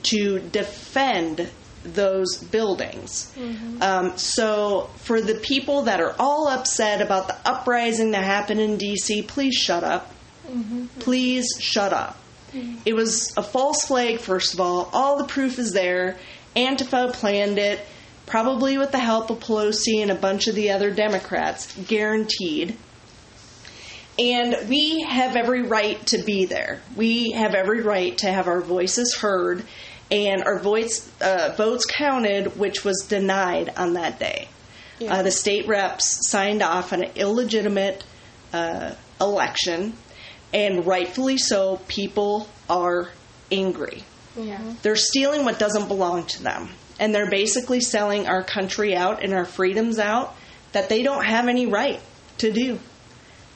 to 0.04 0.38
defend 0.38 1.50
those 1.94 2.38
buildings. 2.38 3.32
Mm-hmm. 3.36 3.82
Um, 3.82 4.18
so, 4.18 4.90
for 4.96 5.20
the 5.20 5.34
people 5.34 5.82
that 5.82 6.00
are 6.00 6.14
all 6.18 6.48
upset 6.48 7.00
about 7.00 7.28
the 7.28 7.36
uprising 7.44 8.12
that 8.12 8.24
happened 8.24 8.60
in 8.60 8.78
DC, 8.78 9.26
please 9.26 9.54
shut 9.54 9.84
up. 9.84 10.12
Mm-hmm. 10.48 10.86
Please 11.00 11.46
shut 11.60 11.92
up. 11.92 12.16
Mm-hmm. 12.52 12.76
It 12.84 12.94
was 12.94 13.36
a 13.36 13.42
false 13.42 13.84
flag, 13.84 14.20
first 14.20 14.54
of 14.54 14.60
all. 14.60 14.88
All 14.92 15.18
the 15.18 15.24
proof 15.24 15.58
is 15.58 15.72
there. 15.72 16.16
Antifa 16.56 17.12
planned 17.12 17.58
it, 17.58 17.80
probably 18.26 18.78
with 18.78 18.92
the 18.92 18.98
help 18.98 19.30
of 19.30 19.40
Pelosi 19.40 20.02
and 20.02 20.10
a 20.10 20.14
bunch 20.14 20.48
of 20.48 20.54
the 20.54 20.70
other 20.70 20.90
Democrats, 20.90 21.74
guaranteed. 21.86 22.76
And 24.18 24.68
we 24.68 25.02
have 25.02 25.36
every 25.36 25.62
right 25.62 26.04
to 26.08 26.18
be 26.18 26.46
there. 26.46 26.80
We 26.96 27.30
have 27.32 27.54
every 27.54 27.82
right 27.82 28.18
to 28.18 28.32
have 28.32 28.48
our 28.48 28.60
voices 28.60 29.14
heard 29.14 29.64
and 30.10 30.42
our 30.44 30.58
voice, 30.58 31.10
uh, 31.20 31.54
votes 31.56 31.84
counted, 31.86 32.58
which 32.58 32.84
was 32.84 33.06
denied 33.08 33.72
on 33.76 33.94
that 33.94 34.18
day. 34.18 34.48
Uh, 35.06 35.22
the 35.22 35.30
state 35.30 35.68
reps 35.68 36.28
signed 36.28 36.60
off 36.60 36.92
on 36.92 37.04
an 37.04 37.10
illegitimate 37.14 38.04
uh, 38.52 38.92
election, 39.20 39.92
and 40.52 40.86
rightfully 40.86 41.38
so, 41.38 41.80
people 41.86 42.48
are 42.68 43.08
angry. 43.52 44.02
Yeah. 44.36 44.60
They're 44.82 44.96
stealing 44.96 45.44
what 45.44 45.58
doesn't 45.58 45.88
belong 45.88 46.26
to 46.26 46.42
them. 46.42 46.70
And 46.98 47.14
they're 47.14 47.30
basically 47.30 47.80
selling 47.80 48.26
our 48.26 48.42
country 48.42 48.96
out 48.96 49.22
and 49.22 49.32
our 49.32 49.44
freedoms 49.44 49.98
out 49.98 50.34
that 50.72 50.88
they 50.88 51.02
don't 51.02 51.24
have 51.24 51.46
any 51.46 51.66
right 51.66 52.00
to 52.38 52.52
do. 52.52 52.80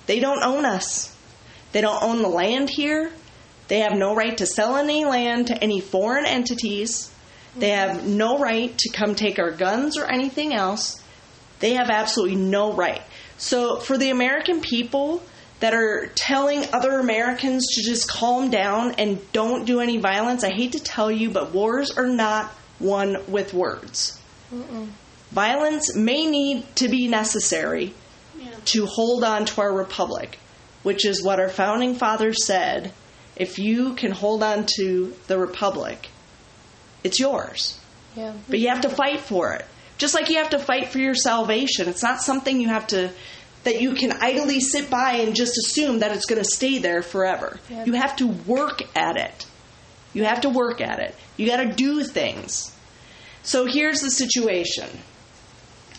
They 0.06 0.20
don't 0.20 0.44
own 0.44 0.64
us. 0.64 1.16
They 1.72 1.80
don't 1.80 2.02
own 2.02 2.22
the 2.22 2.28
land 2.28 2.70
here. 2.70 3.12
They 3.72 3.78
have 3.78 3.96
no 3.96 4.14
right 4.14 4.36
to 4.36 4.44
sell 4.44 4.76
any 4.76 5.06
land 5.06 5.46
to 5.46 5.56
any 5.64 5.80
foreign 5.80 6.26
entities. 6.26 7.10
They 7.56 7.70
mm-hmm. 7.70 7.88
have 7.96 8.06
no 8.06 8.38
right 8.38 8.76
to 8.76 8.90
come 8.90 9.14
take 9.14 9.38
our 9.38 9.50
guns 9.50 9.96
or 9.96 10.04
anything 10.04 10.52
else. 10.52 11.02
They 11.60 11.72
have 11.72 11.88
absolutely 11.88 12.36
no 12.36 12.74
right. 12.74 13.00
So, 13.38 13.76
for 13.76 13.96
the 13.96 14.10
American 14.10 14.60
people 14.60 15.22
that 15.60 15.72
are 15.72 16.08
telling 16.14 16.66
other 16.74 16.98
Americans 16.98 17.66
to 17.76 17.82
just 17.82 18.10
calm 18.10 18.50
down 18.50 18.96
and 18.96 19.18
don't 19.32 19.64
do 19.64 19.80
any 19.80 19.96
violence, 19.96 20.44
I 20.44 20.50
hate 20.50 20.72
to 20.72 20.78
tell 20.78 21.10
you, 21.10 21.30
but 21.30 21.54
wars 21.54 21.96
are 21.96 22.08
not 22.08 22.52
won 22.78 23.24
with 23.26 23.54
words. 23.54 24.20
Violence 25.30 25.96
may 25.96 26.26
need 26.26 26.76
to 26.76 26.90
be 26.90 27.08
necessary 27.08 27.94
to 28.66 28.84
hold 28.84 29.24
on 29.24 29.46
to 29.46 29.62
our 29.62 29.72
republic, 29.72 30.38
which 30.82 31.06
is 31.06 31.22
what 31.22 31.40
our 31.40 31.48
founding 31.48 31.94
fathers 31.94 32.44
said. 32.44 32.92
If 33.42 33.58
you 33.58 33.94
can 33.94 34.12
hold 34.12 34.44
on 34.44 34.66
to 34.76 35.12
the 35.26 35.36
republic, 35.36 36.08
it's 37.02 37.18
yours. 37.18 37.80
Yeah. 38.16 38.34
But 38.48 38.60
you 38.60 38.68
have 38.68 38.82
to 38.82 38.88
fight 38.88 39.18
for 39.18 39.52
it. 39.54 39.66
Just 39.98 40.14
like 40.14 40.28
you 40.30 40.36
have 40.36 40.50
to 40.50 40.60
fight 40.60 40.90
for 40.90 40.98
your 40.98 41.16
salvation. 41.16 41.88
It's 41.88 42.04
not 42.04 42.20
something 42.20 42.60
you 42.60 42.68
have 42.68 42.86
to 42.88 43.10
that 43.64 43.80
you 43.80 43.94
can 43.94 44.12
idly 44.12 44.60
sit 44.60 44.88
by 44.88 45.14
and 45.14 45.34
just 45.34 45.58
assume 45.58 45.98
that 46.00 46.12
it's 46.12 46.26
going 46.26 46.40
to 46.40 46.48
stay 46.48 46.78
there 46.78 47.02
forever. 47.02 47.58
Yeah. 47.68 47.84
You 47.84 47.94
have 47.94 48.14
to 48.16 48.28
work 48.28 48.82
at 48.96 49.16
it. 49.16 49.46
You 50.12 50.22
have 50.22 50.42
to 50.42 50.48
work 50.48 50.80
at 50.80 51.00
it. 51.00 51.16
You 51.36 51.46
got 51.48 51.56
to 51.56 51.72
do 51.72 52.04
things. 52.04 52.72
So 53.42 53.66
here's 53.66 54.00
the 54.02 54.10
situation. 54.10 54.88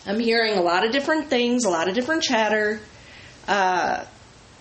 I'm 0.05 0.19
hearing 0.19 0.57
a 0.57 0.61
lot 0.61 0.85
of 0.85 0.93
different 0.93 1.29
things, 1.29 1.65
a 1.65 1.69
lot 1.69 1.89
of 1.89 1.95
different 1.95 2.23
chatter. 2.23 2.79
Uh, 3.49 4.05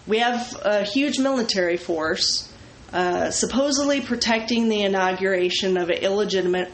we 0.07 0.19
have 0.19 0.61
a 0.65 0.83
huge 0.83 1.21
military 1.21 1.77
force 1.77 2.52
uh, 2.93 3.31
supposedly 3.31 4.01
protecting 4.01 4.69
the 4.69 4.83
inauguration 4.83 5.77
of 5.77 5.89
an 5.89 5.99
illegitimate, 5.99 6.71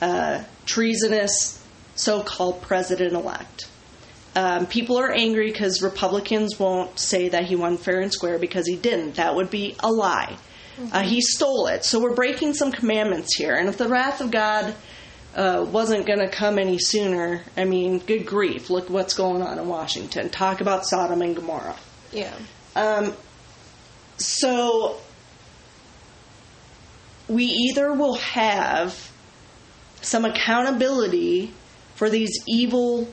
uh, 0.00 0.44
treasonous 0.66 1.62
so 1.94 2.22
called 2.22 2.62
president 2.62 3.14
elect. 3.14 3.68
Um, 4.34 4.66
people 4.66 4.98
are 4.98 5.10
angry 5.10 5.50
because 5.50 5.80
Republicans 5.80 6.58
won't 6.58 6.98
say 6.98 7.30
that 7.30 7.46
he 7.46 7.56
won 7.56 7.78
fair 7.78 8.00
and 8.00 8.12
square 8.12 8.38
because 8.38 8.66
he 8.66 8.76
didn't. 8.76 9.14
That 9.14 9.34
would 9.34 9.50
be 9.50 9.76
a 9.80 9.90
lie. 9.90 10.36
Uh, 10.92 11.00
he 11.00 11.22
stole 11.22 11.68
it. 11.68 11.86
So 11.86 12.00
we're 12.00 12.14
breaking 12.14 12.52
some 12.52 12.70
commandments 12.70 13.34
here. 13.34 13.54
And 13.54 13.68
if 13.68 13.78
the 13.78 13.88
wrath 13.88 14.20
of 14.20 14.30
God 14.30 14.74
uh, 15.34 15.64
wasn't 15.66 16.06
going 16.06 16.18
to 16.18 16.28
come 16.28 16.58
any 16.58 16.78
sooner, 16.78 17.42
I 17.56 17.64
mean, 17.64 17.98
good 17.98 18.26
grief, 18.26 18.68
look 18.68 18.90
what's 18.90 19.14
going 19.14 19.40
on 19.40 19.58
in 19.58 19.66
Washington. 19.68 20.28
Talk 20.28 20.60
about 20.60 20.84
Sodom 20.84 21.22
and 21.22 21.34
Gomorrah. 21.34 21.76
Yeah. 22.12 22.34
Um, 22.74 23.14
so 24.18 24.98
we 27.28 27.44
either 27.44 27.92
will 27.92 28.16
have 28.16 29.10
some 30.00 30.24
accountability 30.24 31.52
for 31.94 32.08
these 32.08 32.44
evil 32.46 33.08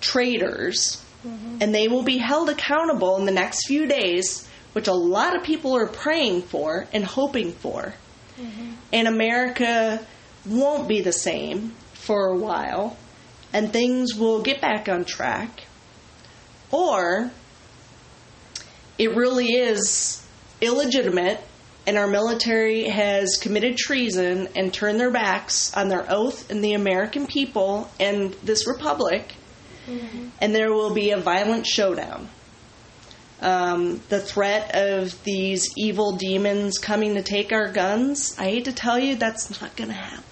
traitors, 0.00 1.04
mm-hmm. 1.24 1.58
and 1.60 1.74
they 1.74 1.88
will 1.88 2.02
be 2.02 2.18
held 2.18 2.48
accountable 2.48 3.16
in 3.16 3.26
the 3.26 3.32
next 3.32 3.66
few 3.66 3.86
days, 3.86 4.48
which 4.72 4.88
a 4.88 4.94
lot 4.94 5.36
of 5.36 5.42
people 5.42 5.76
are 5.76 5.86
praying 5.86 6.42
for 6.42 6.86
and 6.92 7.04
hoping 7.04 7.52
for. 7.52 7.94
Mm-hmm. 8.38 8.72
And 8.92 9.08
America 9.08 10.04
won't 10.46 10.88
be 10.88 11.02
the 11.02 11.12
same 11.12 11.74
for 11.92 12.28
a 12.28 12.36
while, 12.36 12.96
and 13.52 13.72
things 13.72 14.14
will 14.14 14.42
get 14.42 14.60
back 14.60 14.88
on 14.88 15.04
track. 15.04 15.64
Or 16.72 17.30
it 18.98 19.14
really 19.14 19.54
is 19.54 20.26
illegitimate 20.60 21.40
and 21.90 21.98
our 21.98 22.06
military 22.06 22.84
has 22.84 23.36
committed 23.42 23.76
treason 23.76 24.46
and 24.54 24.72
turned 24.72 25.00
their 25.00 25.10
backs 25.10 25.76
on 25.76 25.88
their 25.88 26.06
oath 26.08 26.48
and 26.48 26.62
the 26.62 26.74
American 26.74 27.26
people 27.26 27.90
and 27.98 28.32
this 28.44 28.68
republic, 28.68 29.34
and 30.40 30.54
there 30.54 30.72
will 30.72 30.94
be 30.94 31.10
a 31.10 31.18
violent 31.18 31.66
showdown. 31.66 32.28
Um, 33.40 34.00
the 34.08 34.20
threat 34.20 34.76
of 34.76 35.20
these 35.24 35.68
evil 35.76 36.12
demons 36.16 36.78
coming 36.78 37.14
to 37.14 37.22
take 37.22 37.52
our 37.52 37.72
guns, 37.72 38.38
I 38.38 38.44
hate 38.44 38.66
to 38.66 38.72
tell 38.72 38.96
you, 38.96 39.16
that's 39.16 39.60
not 39.60 39.74
going 39.74 39.88
to 39.88 39.96
happen 39.96 40.30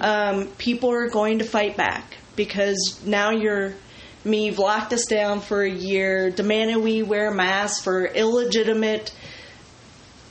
um, 0.00 0.46
people 0.56 0.90
are 0.90 1.10
going 1.10 1.40
to 1.40 1.44
fight 1.44 1.76
back 1.76 2.16
because 2.36 3.02
now 3.04 3.32
you're 3.32 3.74
me 4.24 4.50
locked 4.50 4.94
us 4.94 5.04
down 5.04 5.40
for 5.40 5.62
a 5.62 5.70
year, 5.70 6.30
demanded 6.30 6.78
we 6.78 7.02
wear 7.02 7.30
masks 7.30 7.82
for 7.82 8.06
illegitimate 8.06 9.12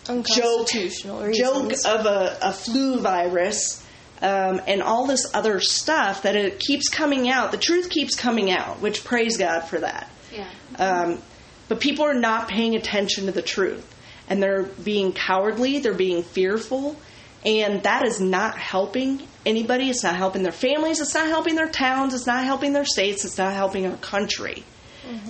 joke 0.08 0.16
Unconstitutional 0.16 1.32
joke 1.32 1.74
of 1.86 2.06
a, 2.06 2.38
a 2.42 2.54
flu 2.54 3.00
virus 3.00 3.86
um, 4.22 4.62
and 4.68 4.82
all 4.82 5.06
this 5.06 5.26
other 5.34 5.60
stuff 5.60 6.24
that 6.24 6.36
it 6.36 6.60
keeps 6.60 6.90
coming 6.90 7.30
out. 7.30 7.52
The 7.52 7.58
truth 7.58 7.90
keeps 7.90 8.16
coming 8.16 8.50
out, 8.50 8.82
which 8.82 9.04
praise 9.04 9.38
God 9.38 9.62
for 9.62 9.80
that. 9.80 10.10
Yeah. 10.34 10.50
Um, 10.80 11.22
but 11.68 11.80
people 11.80 12.06
are 12.06 12.14
not 12.14 12.48
paying 12.48 12.76
attention 12.76 13.26
to 13.28 13.32
the 13.32 13.42
truth. 13.42 13.94
And 14.30 14.42
they're 14.42 14.64
being 14.64 15.14
cowardly, 15.14 15.80
they're 15.80 15.94
being 15.94 16.24
fearful, 16.24 16.98
and 17.46 17.84
that 17.84 18.06
is 18.06 18.20
not 18.20 18.58
helping 18.58 19.26
anybody. 19.46 19.90
It's 19.90 20.04
not 20.04 20.18
helping 20.18 20.44
their 20.44 20.52
families, 20.52 21.00
it's 21.00 21.14
not 21.14 21.28
helping 21.28 21.56
their 21.56 21.70
towns, 21.70 22.14
it's 22.14 22.28
not 22.28 22.44
helping 22.44 22.74
their 22.74 22.86
states, 22.86 23.24
it's 23.24 23.38
not 23.38 23.54
helping 23.54 23.86
our 23.86 23.96
country. 23.98 24.64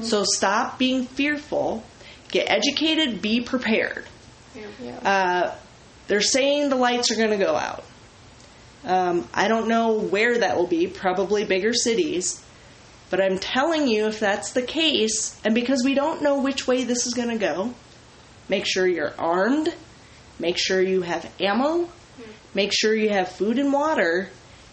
So 0.01 0.23
stop 0.23 0.79
being 0.79 1.03
fearful, 1.05 1.83
get 2.29 2.49
educated, 2.49 3.21
be 3.21 3.41
prepared. 3.41 4.05
Uh, 5.03 5.55
they're 6.07 6.21
saying 6.21 6.69
the 6.69 6.75
lights 6.75 7.11
are 7.11 7.15
going 7.15 7.37
to 7.37 7.43
go 7.43 7.55
out. 7.55 7.83
Um, 8.85 9.27
I 9.33 9.47
don't 9.47 9.67
know 9.67 9.99
where 9.99 10.37
that 10.39 10.55
will 10.55 10.67
be, 10.67 10.87
probably 10.87 11.43
bigger 11.43 11.73
cities. 11.73 12.43
But 13.09 13.21
I'm 13.21 13.39
telling 13.39 13.87
you, 13.87 14.07
if 14.07 14.19
that's 14.19 14.51
the 14.51 14.61
case, 14.61 15.39
and 15.45 15.55
because 15.55 15.83
we 15.83 15.93
don't 15.93 16.21
know 16.21 16.41
which 16.41 16.67
way 16.67 16.83
this 16.83 17.05
is 17.07 17.13
going 17.13 17.29
to 17.29 17.37
go, 17.37 17.73
make 18.49 18.65
sure 18.65 18.85
you're 18.85 19.13
armed, 19.17 19.73
make 20.39 20.57
sure 20.57 20.81
you 20.81 21.01
have 21.01 21.29
ammo, 21.39 21.89
make 22.53 22.71
sure 22.73 22.93
you 22.93 23.09
have 23.09 23.29
food 23.29 23.59
and 23.59 23.71
water, 23.71 24.29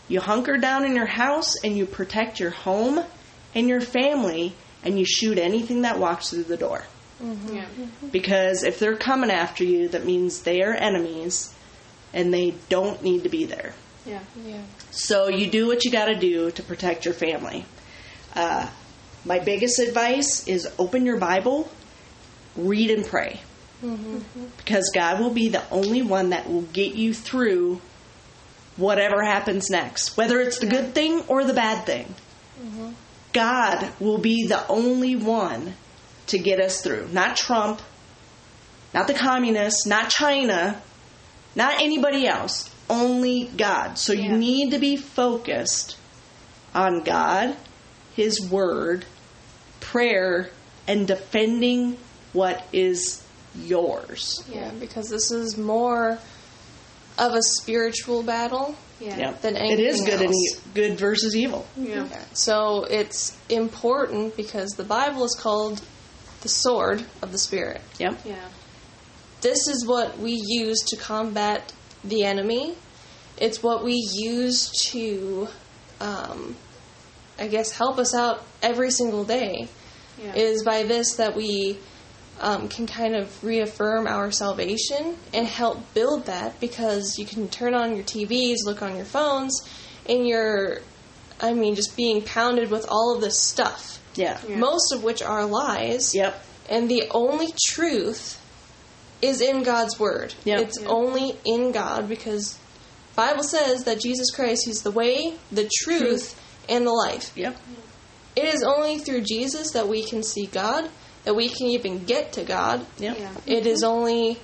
You 0.07 0.21
hunker 0.21 0.59
down 0.59 0.85
in 0.85 0.95
your 0.95 1.07
house 1.07 1.63
and 1.65 1.77
you 1.77 1.87
protect 1.87 2.39
your 2.39 2.51
home 2.51 3.03
and 3.55 3.69
your 3.69 3.81
family 3.81 4.55
and 4.83 4.99
you 4.99 5.05
shoot 5.07 5.39
anything 5.39 5.83
that 5.83 5.99
walks 5.99 6.31
through 6.31 6.45
the 6.45 6.57
door. 6.59 6.85
Yeah. 7.53 7.67
Because 8.11 8.63
if 8.63 8.79
they're 8.79 8.97
coming 8.97 9.31
after 9.31 9.65
you, 9.65 9.89
that 9.89 10.05
means 10.05 10.43
they 10.43 10.63
are 10.63 10.75
enemies 10.75 11.55
and 12.13 12.33
they 12.33 12.55
don't 12.69 13.03
need 13.03 13.23
to 13.25 13.29
be 13.29 13.45
there. 13.45 13.75
Yeah. 14.07 14.21
Yeah. 14.45 14.63
So 14.91 15.29
you 15.29 15.51
do 15.51 15.67
what 15.67 15.85
you 15.85 15.91
got 15.91 16.07
to 16.07 16.15
do 16.15 16.51
to 16.51 16.63
protect 16.63 17.05
your 17.05 17.15
family. 17.15 17.65
Uh, 18.35 18.69
my 19.25 19.39
biggest 19.39 19.79
advice 19.79 20.47
is 20.47 20.71
open 20.79 21.07
your 21.07 21.19
Bible, 21.19 21.71
read 22.57 22.91
and 22.91 23.07
pray. 23.07 23.41
Mm-hmm. 23.83 24.45
Because 24.59 24.91
God 24.95 25.21
will 25.21 25.33
be 25.33 25.49
the 25.49 25.63
only 25.71 26.03
one 26.03 26.31
that 26.31 26.49
will 26.49 26.63
get 26.63 26.95
you 26.95 27.15
through 27.15 27.81
whatever 28.77 29.23
happens 29.23 29.71
next, 29.71 30.17
whether 30.17 30.41
it's 30.41 30.59
the 30.59 30.67
good 30.67 30.95
thing 30.95 31.23
or 31.29 31.45
the 31.45 31.55
bad 31.55 31.87
thing. 31.87 32.15
Mm-hmm. 32.61 32.91
God 33.33 33.93
will 34.01 34.19
be 34.19 34.47
the 34.47 34.67
only 34.69 35.17
one 35.17 35.75
to 36.29 36.39
get 36.39 36.61
us 36.61 36.81
through. 36.83 37.09
Not 37.13 37.37
Trump, 37.37 37.81
not 38.93 39.07
the 39.07 39.15
communists, 39.15 39.87
not 39.87 40.11
China, 40.11 40.81
not 41.55 41.81
anybody 41.81 42.27
else. 42.27 42.71
Only 42.91 43.51
God. 43.57 43.99
So 43.99 44.13
Yeah. 44.13 44.23
you 44.25 44.37
need 44.37 44.71
to 44.73 44.79
be 44.79 44.97
focused 44.97 45.97
on 46.75 47.03
God, 47.03 47.57
His 48.15 48.41
Word, 48.51 49.05
prayer, 49.81 50.51
and 50.87 51.07
defending 51.07 51.97
what 52.33 52.65
is 52.73 53.23
yours. 53.57 54.43
Yeah, 54.53 54.71
because 54.81 55.09
this 55.09 55.31
is 55.31 55.57
more 55.57 56.19
of 57.19 57.35
a 57.35 57.43
spiritual 57.61 58.23
battle. 58.23 58.75
Yeah. 59.01 59.17
Yep. 59.17 59.43
Than 59.43 59.57
it 59.57 59.81
is 59.81 60.01
anything 60.01 60.05
good 60.05 60.21
and 60.27 60.31
else. 60.35 60.57
e- 60.57 60.61
good 60.75 60.99
versus 60.99 61.35
evil. 61.37 61.67
Yeah. 61.77 62.07
So 62.33 62.85
it's 62.85 63.37
important 63.49 64.37
because 64.37 64.71
the 64.71 64.85
Bible 64.85 65.25
is 65.25 65.37
called 65.41 65.81
the 66.45 66.49
sword 66.49 67.05
of 67.23 67.33
the 67.33 67.39
Spirit. 67.39 67.81
Yep. 67.99 68.21
Yeah. 68.25 68.49
This 69.41 69.67
is 69.67 69.85
what 69.85 70.19
we 70.19 70.41
use 70.47 70.79
to 70.91 70.97
combat 70.97 71.73
the 72.05 72.25
enemy. 72.25 72.77
It's 73.37 73.63
what 73.63 73.83
we 73.83 73.95
use 74.15 74.71
to, 74.91 75.49
um, 76.01 76.55
I 77.39 77.49
guess, 77.49 77.73
help 77.73 77.99
us 77.99 78.15
out 78.15 78.45
every 78.63 78.93
single 78.93 79.25
day. 79.25 79.69
Yeah. 80.23 80.35
It 80.35 80.43
is 80.43 80.63
by 80.63 80.85
this 80.85 81.17
that 81.17 81.35
we 81.35 81.79
um, 82.41 82.69
can 82.69 82.87
kind 82.87 83.17
of 83.17 83.43
reaffirm 83.43 84.07
our 84.07 84.31
salvation 84.31 85.17
and 85.33 85.47
help 85.47 85.95
build 85.95 86.27
that 86.27 86.61
because 86.61 87.19
you 87.19 87.27
can 87.27 87.49
turn 87.49 87.75
on 87.75 87.97
your 87.97 88.05
TVs, 88.05 88.59
look 88.65 88.83
on 88.83 88.97
your 88.97 89.05
phones, 89.05 89.61
and 90.09 90.27
you're, 90.27 90.81
I 91.41 91.55
mean, 91.55 91.75
just 91.75 91.97
being 91.97 92.23
pounded 92.23 92.71
with 92.71 92.87
all 92.89 93.15
of 93.17 93.23
this 93.23 93.41
stuff, 93.41 94.01
Yeah. 94.17 94.39
Yeah. 94.49 94.57
most 94.57 94.93
of 94.93 95.03
which 95.03 95.23
are 95.23 95.45
lies. 95.45 96.15
Yep. 96.15 96.43
And 96.69 96.91
the 96.91 97.05
only 97.11 97.49
truth 97.67 98.41
is 99.21 99.41
in 99.41 99.63
God's 99.63 99.99
word. 99.99 100.35
Yep. 100.45 100.61
It's 100.61 100.81
Yeah. 100.81 100.89
only 100.89 101.37
in 101.45 101.73
God 101.73 102.09
because 102.09 102.57
Bible 103.17 103.45
says 103.45 103.85
that 103.85 104.01
Jesus 104.01 104.31
Christ 104.31 104.63
he's 104.67 104.83
the 104.83 104.91
way, 104.91 105.35
the 105.53 105.71
truth, 105.83 106.41
and 106.69 106.87
the 106.87 106.93
life. 106.93 107.33
Yep. 107.37 107.57
It 108.37 108.45
is 108.47 108.63
only 108.63 108.99
through 108.99 109.23
Jesus 109.23 109.71
that 109.73 109.89
we 109.89 110.03
can 110.03 110.23
see 110.23 110.47
God, 110.47 110.91
that 111.25 111.35
we 111.37 111.49
can 111.49 111.69
even 111.69 112.05
get 112.05 112.33
to 112.33 112.45
God. 112.45 112.85
Yep. 112.99 113.19
Yeah. 113.19 113.31
It 113.47 113.67
is 113.67 113.83
mm-hmm. 113.83 113.93
only 113.93 114.39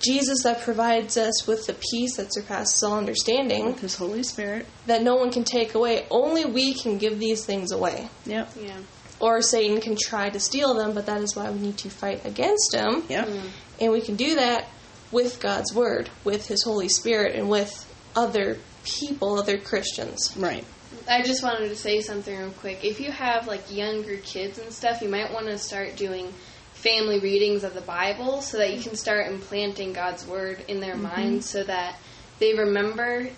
Jesus 0.00 0.42
that 0.42 0.62
provides 0.62 1.16
us 1.16 1.46
with 1.46 1.66
the 1.66 1.74
peace 1.90 2.16
that 2.16 2.32
surpasses 2.32 2.82
all 2.82 2.98
understanding 2.98 3.66
With 3.66 3.80
His 3.80 3.96
Holy 3.96 4.22
Spirit. 4.22 4.66
that 4.86 5.02
no 5.02 5.16
one 5.16 5.32
can 5.32 5.44
take 5.44 5.74
away. 5.74 6.06
Only 6.10 6.44
we 6.44 6.74
can 6.74 6.98
give 6.98 7.18
these 7.18 7.44
things 7.44 7.72
away. 7.72 8.08
Yep. 8.26 8.50
Yeah. 8.60 8.76
Or 9.20 9.40
Satan 9.42 9.80
can 9.80 9.96
try 9.96 10.28
to 10.28 10.40
steal 10.40 10.74
them, 10.74 10.92
but 10.94 11.06
that 11.06 11.20
is 11.20 11.36
why 11.36 11.50
we 11.50 11.60
need 11.60 11.78
to 11.78 11.90
fight 11.90 12.24
against 12.26 12.74
him. 12.74 13.04
Yep. 13.08 13.28
Mm. 13.28 13.48
And 13.80 13.92
we 13.92 14.00
can 14.00 14.16
do 14.16 14.34
that 14.36 14.68
with 15.12 15.40
God's 15.40 15.72
Word, 15.72 16.10
with 16.24 16.48
His 16.48 16.64
Holy 16.64 16.88
Spirit, 16.88 17.36
and 17.36 17.48
with 17.48 17.90
other 18.16 18.58
people, 18.84 19.38
other 19.38 19.58
Christians. 19.58 20.36
Right. 20.36 20.64
I 21.08 21.22
just 21.22 21.42
wanted 21.42 21.68
to 21.68 21.76
say 21.76 22.00
something 22.00 22.36
real 22.36 22.50
quick. 22.50 22.84
If 22.84 23.00
you 23.00 23.10
have 23.10 23.46
like 23.46 23.74
younger 23.74 24.16
kids 24.18 24.58
and 24.58 24.72
stuff, 24.72 25.02
you 25.02 25.08
might 25.08 25.32
want 25.32 25.46
to 25.46 25.58
start 25.58 25.96
doing 25.96 26.32
family 26.72 27.18
readings 27.18 27.64
of 27.64 27.74
the 27.74 27.80
Bible 27.80 28.42
so 28.42 28.58
that 28.58 28.74
you 28.74 28.82
can 28.82 28.94
start 28.94 29.26
implanting 29.26 29.92
God's 29.92 30.26
word 30.26 30.64
in 30.68 30.80
their 30.80 30.94
mm-hmm. 30.94 31.04
minds 31.04 31.48
so 31.48 31.64
that 31.64 31.96
they 32.38 32.54
remember 32.54 33.28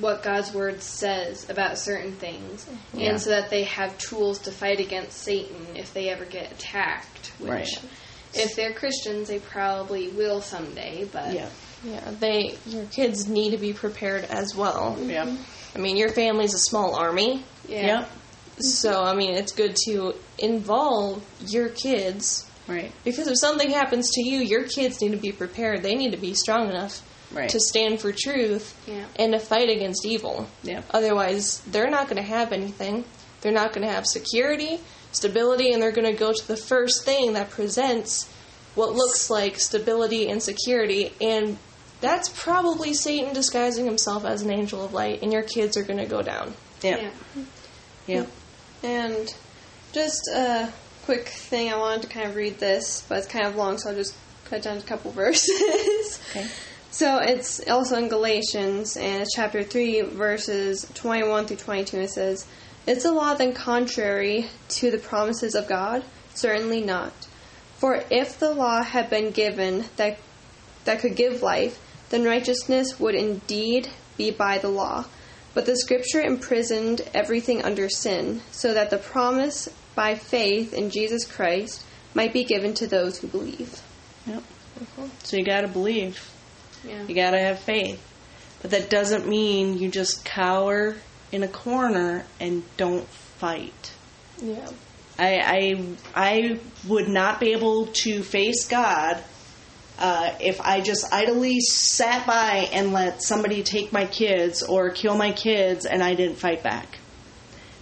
what 0.00 0.22
God's 0.22 0.52
word 0.54 0.80
says 0.82 1.48
about 1.50 1.76
certain 1.78 2.12
things 2.12 2.66
Yeah. 2.94 3.10
and 3.10 3.20
so 3.20 3.30
that 3.30 3.50
they 3.50 3.64
have 3.64 3.96
tools 3.98 4.38
to 4.40 4.50
fight 4.52 4.80
against 4.80 5.18
Satan 5.18 5.66
if 5.76 5.92
they 5.92 6.08
ever 6.08 6.24
get 6.24 6.50
attacked, 6.52 7.32
which 7.38 7.50
Right. 7.50 7.78
if 8.34 8.56
they're 8.56 8.72
Christians, 8.72 9.28
they 9.28 9.38
probably 9.38 10.08
will 10.08 10.40
someday, 10.40 11.04
but 11.12 11.34
Yeah. 11.34 11.48
Yeah, 11.84 12.10
they 12.20 12.56
your 12.66 12.84
kids 12.86 13.26
need 13.28 13.50
to 13.50 13.58
be 13.58 13.72
prepared 13.72 14.24
as 14.24 14.54
well. 14.54 14.96
Yep. 15.00 15.28
I 15.74 15.78
mean, 15.78 15.96
your 15.96 16.10
family's 16.10 16.54
a 16.54 16.58
small 16.58 16.94
army, 16.94 17.44
yeah. 17.68 17.86
Yep. 17.86 18.10
so 18.60 19.02
I 19.02 19.14
mean, 19.14 19.34
it's 19.34 19.52
good 19.52 19.76
to 19.86 20.14
involve 20.38 21.22
your 21.48 21.68
kids 21.68 22.46
Right. 22.68 22.92
because 23.04 23.26
if 23.26 23.34
something 23.40 23.70
happens 23.70 24.08
to 24.12 24.22
you, 24.22 24.38
your 24.40 24.62
kids 24.62 25.00
need 25.02 25.10
to 25.10 25.16
be 25.16 25.32
prepared. 25.32 25.82
They 25.82 25.96
need 25.96 26.12
to 26.12 26.18
be 26.18 26.34
strong 26.34 26.70
enough 26.70 27.02
Right. 27.32 27.48
to 27.50 27.58
stand 27.60 28.00
for 28.00 28.12
truth 28.12 28.74
Yeah. 28.86 29.04
and 29.16 29.32
to 29.32 29.38
fight 29.38 29.68
against 29.70 30.04
evil. 30.04 30.48
Yep. 30.62 30.84
Otherwise, 30.90 31.60
they're 31.66 31.90
not 31.90 32.08
going 32.08 32.22
to 32.22 32.28
have 32.28 32.52
anything. 32.52 33.04
They're 33.40 33.52
not 33.52 33.72
going 33.72 33.86
to 33.86 33.92
have 33.92 34.06
security, 34.06 34.80
stability, 35.12 35.72
and 35.72 35.82
they're 35.82 35.92
going 35.92 36.10
to 36.12 36.18
go 36.18 36.32
to 36.32 36.48
the 36.48 36.56
first 36.56 37.04
thing 37.04 37.32
that 37.34 37.50
presents 37.50 38.28
what 38.74 38.92
looks 38.94 39.28
like 39.30 39.58
stability 39.58 40.28
and 40.30 40.42
security. 40.42 41.12
And 41.20 41.58
that's 42.00 42.28
probably 42.28 42.94
Satan 42.94 43.32
disguising 43.34 43.84
himself 43.84 44.24
as 44.24 44.42
an 44.42 44.52
angel 44.52 44.84
of 44.84 44.92
light, 44.92 45.22
and 45.22 45.32
your 45.32 45.42
kids 45.42 45.76
are 45.76 45.82
going 45.82 45.98
to 45.98 46.06
go 46.06 46.22
down. 46.22 46.54
Yep. 46.82 47.00
Yeah. 47.36 47.42
Yep. 48.06 48.28
And 48.82 49.34
just 49.92 50.28
a 50.34 50.72
quick 51.04 51.28
thing, 51.28 51.72
I 51.72 51.76
wanted 51.76 52.02
to 52.02 52.08
kind 52.08 52.28
of 52.28 52.34
read 52.36 52.58
this, 52.58 53.04
but 53.08 53.18
it's 53.18 53.26
kind 53.28 53.46
of 53.46 53.54
long, 53.56 53.78
so 53.78 53.90
I'll 53.90 53.96
just 53.96 54.14
cut 54.46 54.62
down 54.62 54.78
a 54.78 54.82
couple 54.82 55.10
verses. 55.12 56.20
Okay. 56.30 56.46
So 56.92 57.20
it's 57.20 57.66
also 57.68 57.96
in 57.96 58.08
Galatians, 58.08 58.98
and 58.98 59.22
it's 59.22 59.34
chapter 59.34 59.62
3, 59.62 60.02
verses 60.02 60.86
21 60.92 61.46
through 61.46 61.56
22, 61.56 62.00
it 62.00 62.10
says, 62.10 62.46
Is 62.86 63.02
the 63.02 63.12
law 63.12 63.32
then 63.32 63.54
contrary 63.54 64.48
to 64.68 64.90
the 64.90 64.98
promises 64.98 65.54
of 65.54 65.66
God? 65.66 66.04
Certainly 66.34 66.82
not. 66.82 67.14
For 67.78 68.04
if 68.10 68.38
the 68.38 68.52
law 68.52 68.82
had 68.82 69.08
been 69.08 69.30
given 69.30 69.86
that, 69.96 70.18
that 70.84 71.00
could 71.00 71.16
give 71.16 71.42
life, 71.42 71.80
then 72.10 72.24
righteousness 72.24 73.00
would 73.00 73.14
indeed 73.14 73.88
be 74.18 74.30
by 74.30 74.58
the 74.58 74.68
law. 74.68 75.06
But 75.54 75.64
the 75.64 75.78
scripture 75.78 76.20
imprisoned 76.20 77.08
everything 77.14 77.62
under 77.62 77.88
sin, 77.88 78.42
so 78.50 78.74
that 78.74 78.90
the 78.90 78.98
promise 78.98 79.70
by 79.94 80.14
faith 80.14 80.74
in 80.74 80.90
Jesus 80.90 81.24
Christ 81.24 81.84
might 82.14 82.34
be 82.34 82.44
given 82.44 82.74
to 82.74 82.86
those 82.86 83.18
who 83.18 83.28
believe. 83.28 83.80
Yep. 84.26 84.42
So 85.22 85.38
you 85.38 85.44
got 85.46 85.62
to 85.62 85.68
believe. 85.68 86.31
Yeah. 86.84 87.06
You 87.06 87.14
got 87.14 87.32
to 87.32 87.40
have 87.40 87.60
faith. 87.60 88.00
But 88.60 88.70
that 88.72 88.90
doesn't 88.90 89.26
mean 89.26 89.78
you 89.78 89.90
just 89.90 90.24
cower 90.24 90.96
in 91.32 91.42
a 91.42 91.48
corner 91.48 92.24
and 92.40 92.62
don't 92.76 93.06
fight. 93.08 93.92
Yeah. 94.40 94.68
I 95.18 95.34
I, 95.34 95.84
I 96.14 96.58
would 96.86 97.08
not 97.08 97.40
be 97.40 97.52
able 97.52 97.86
to 97.86 98.22
face 98.22 98.66
God 98.68 99.22
uh, 99.98 100.34
if 100.40 100.60
I 100.60 100.80
just 100.80 101.12
idly 101.12 101.60
sat 101.60 102.26
by 102.26 102.68
and 102.72 102.92
let 102.92 103.22
somebody 103.22 103.62
take 103.62 103.92
my 103.92 104.06
kids 104.06 104.62
or 104.62 104.90
kill 104.90 105.16
my 105.16 105.32
kids 105.32 105.86
and 105.86 106.02
I 106.02 106.14
didn't 106.14 106.36
fight 106.36 106.62
back. 106.62 106.98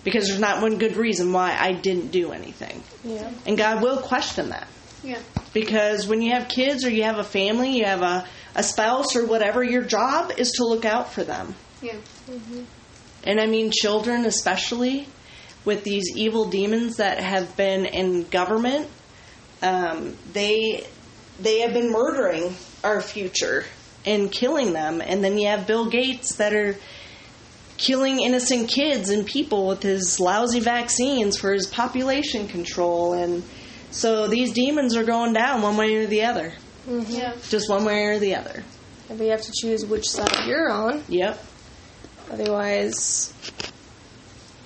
Because 0.02 0.28
there's 0.28 0.40
not 0.40 0.62
one 0.62 0.78
good 0.78 0.96
reason 0.96 1.32
why 1.32 1.56
I 1.58 1.72
didn't 1.72 2.10
do 2.10 2.32
anything. 2.32 2.82
Yeah. 3.04 3.30
And 3.46 3.56
God 3.56 3.82
will 3.82 3.98
question 3.98 4.48
that. 4.48 4.66
Yeah. 5.02 5.18
Because 5.52 6.06
when 6.06 6.22
you 6.22 6.32
have 6.32 6.48
kids 6.48 6.84
or 6.84 6.90
you 6.90 7.04
have 7.04 7.18
a 7.18 7.24
family, 7.24 7.76
you 7.76 7.84
have 7.84 8.02
a, 8.02 8.26
a 8.54 8.62
spouse 8.62 9.16
or 9.16 9.26
whatever, 9.26 9.62
your 9.62 9.82
job 9.82 10.32
is 10.36 10.52
to 10.52 10.64
look 10.64 10.84
out 10.84 11.12
for 11.12 11.24
them. 11.24 11.54
Yeah. 11.82 11.96
And 13.24 13.40
I 13.40 13.46
mean, 13.46 13.70
children, 13.70 14.24
especially 14.24 15.06
with 15.64 15.84
these 15.84 16.04
evil 16.16 16.48
demons 16.48 16.96
that 16.96 17.20
have 17.20 17.56
been 17.56 17.84
in 17.86 18.24
government, 18.24 18.88
um, 19.62 20.16
they 20.32 20.86
they 21.38 21.60
have 21.60 21.72
been 21.72 21.90
murdering 21.90 22.54
our 22.84 23.00
future 23.00 23.64
and 24.04 24.30
killing 24.30 24.72
them. 24.72 25.00
And 25.00 25.22
then 25.22 25.38
you 25.38 25.48
have 25.48 25.66
Bill 25.66 25.88
Gates 25.88 26.36
that 26.36 26.54
are 26.54 26.76
killing 27.76 28.20
innocent 28.20 28.68
kids 28.68 29.08
and 29.08 29.26
people 29.26 29.66
with 29.66 29.82
his 29.82 30.20
lousy 30.20 30.60
vaccines 30.60 31.38
for 31.38 31.52
his 31.52 31.66
population 31.66 32.46
control. 32.46 33.14
And 33.14 33.42
so 33.90 34.26
these 34.28 34.52
demons 34.52 34.96
are 34.96 35.04
going 35.04 35.32
down 35.32 35.62
one 35.62 35.76
way 35.76 35.94
or 35.96 36.06
the 36.06 36.22
other, 36.24 36.52
Yeah. 36.88 37.34
just 37.48 37.68
one 37.68 37.84
way 37.84 38.04
or 38.06 38.18
the 38.18 38.34
other. 38.36 38.62
And 39.08 39.18
we 39.18 39.26
have 39.28 39.42
to 39.42 39.52
choose 39.60 39.84
which 39.84 40.08
side 40.08 40.46
you're 40.46 40.70
on. 40.70 41.02
Yep. 41.08 41.44
Otherwise, 42.30 43.32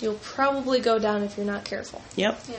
you'll 0.01 0.15
probably 0.23 0.81
go 0.81 0.99
down 0.99 1.23
if 1.23 1.37
you're 1.37 1.47
not 1.47 1.65
careful. 1.65 2.03
Yep. 2.17 2.41
Yeah. 2.51 2.57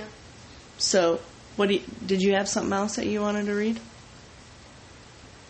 So, 0.79 1.19
what 1.55 1.67
do 1.69 1.75
you, 1.75 1.81
did 2.05 2.21
you 2.21 2.33
have 2.33 2.49
something 2.49 2.73
else 2.73 2.95
that 2.95 3.05
you 3.05 3.21
wanted 3.21 3.45
to 3.45 3.53
read? 3.53 3.79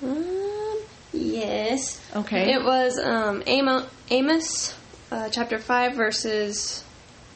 Um, 0.03 0.77
yes. 1.13 1.99
Okay. 2.15 2.53
It 2.53 2.63
was 2.63 2.99
um, 2.99 3.41
Amo- 3.47 3.87
Amos 4.09 4.75
uh, 5.11 5.29
chapter 5.29 5.57
5, 5.57 5.95
verses 5.95 6.83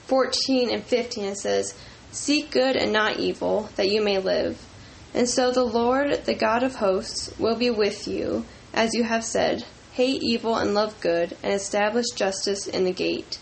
14 0.07 0.69
and 0.71 0.83
15. 0.83 1.23
It 1.25 1.37
says, 1.37 1.73
Seek 2.11 2.51
good 2.51 2.75
and 2.75 2.91
not 2.91 3.19
evil, 3.19 3.69
that 3.75 3.89
you 3.89 4.01
may 4.01 4.17
live. 4.19 4.65
And 5.13 5.29
so 5.29 5.51
the 5.51 5.63
Lord, 5.63 6.25
the 6.25 6.35
God 6.35 6.63
of 6.63 6.75
hosts, 6.75 7.33
will 7.39 7.55
be 7.55 7.69
with 7.69 8.07
you, 8.07 8.45
as 8.73 8.91
you 8.93 9.03
have 9.03 9.23
said. 9.23 9.65
Hate 9.93 10.21
evil 10.21 10.55
and 10.55 10.73
love 10.73 10.99
good, 11.01 11.35
and 11.43 11.53
establish 11.53 12.05
justice 12.15 12.67
in 12.67 12.85
the 12.85 12.93
gate. 12.93 13.39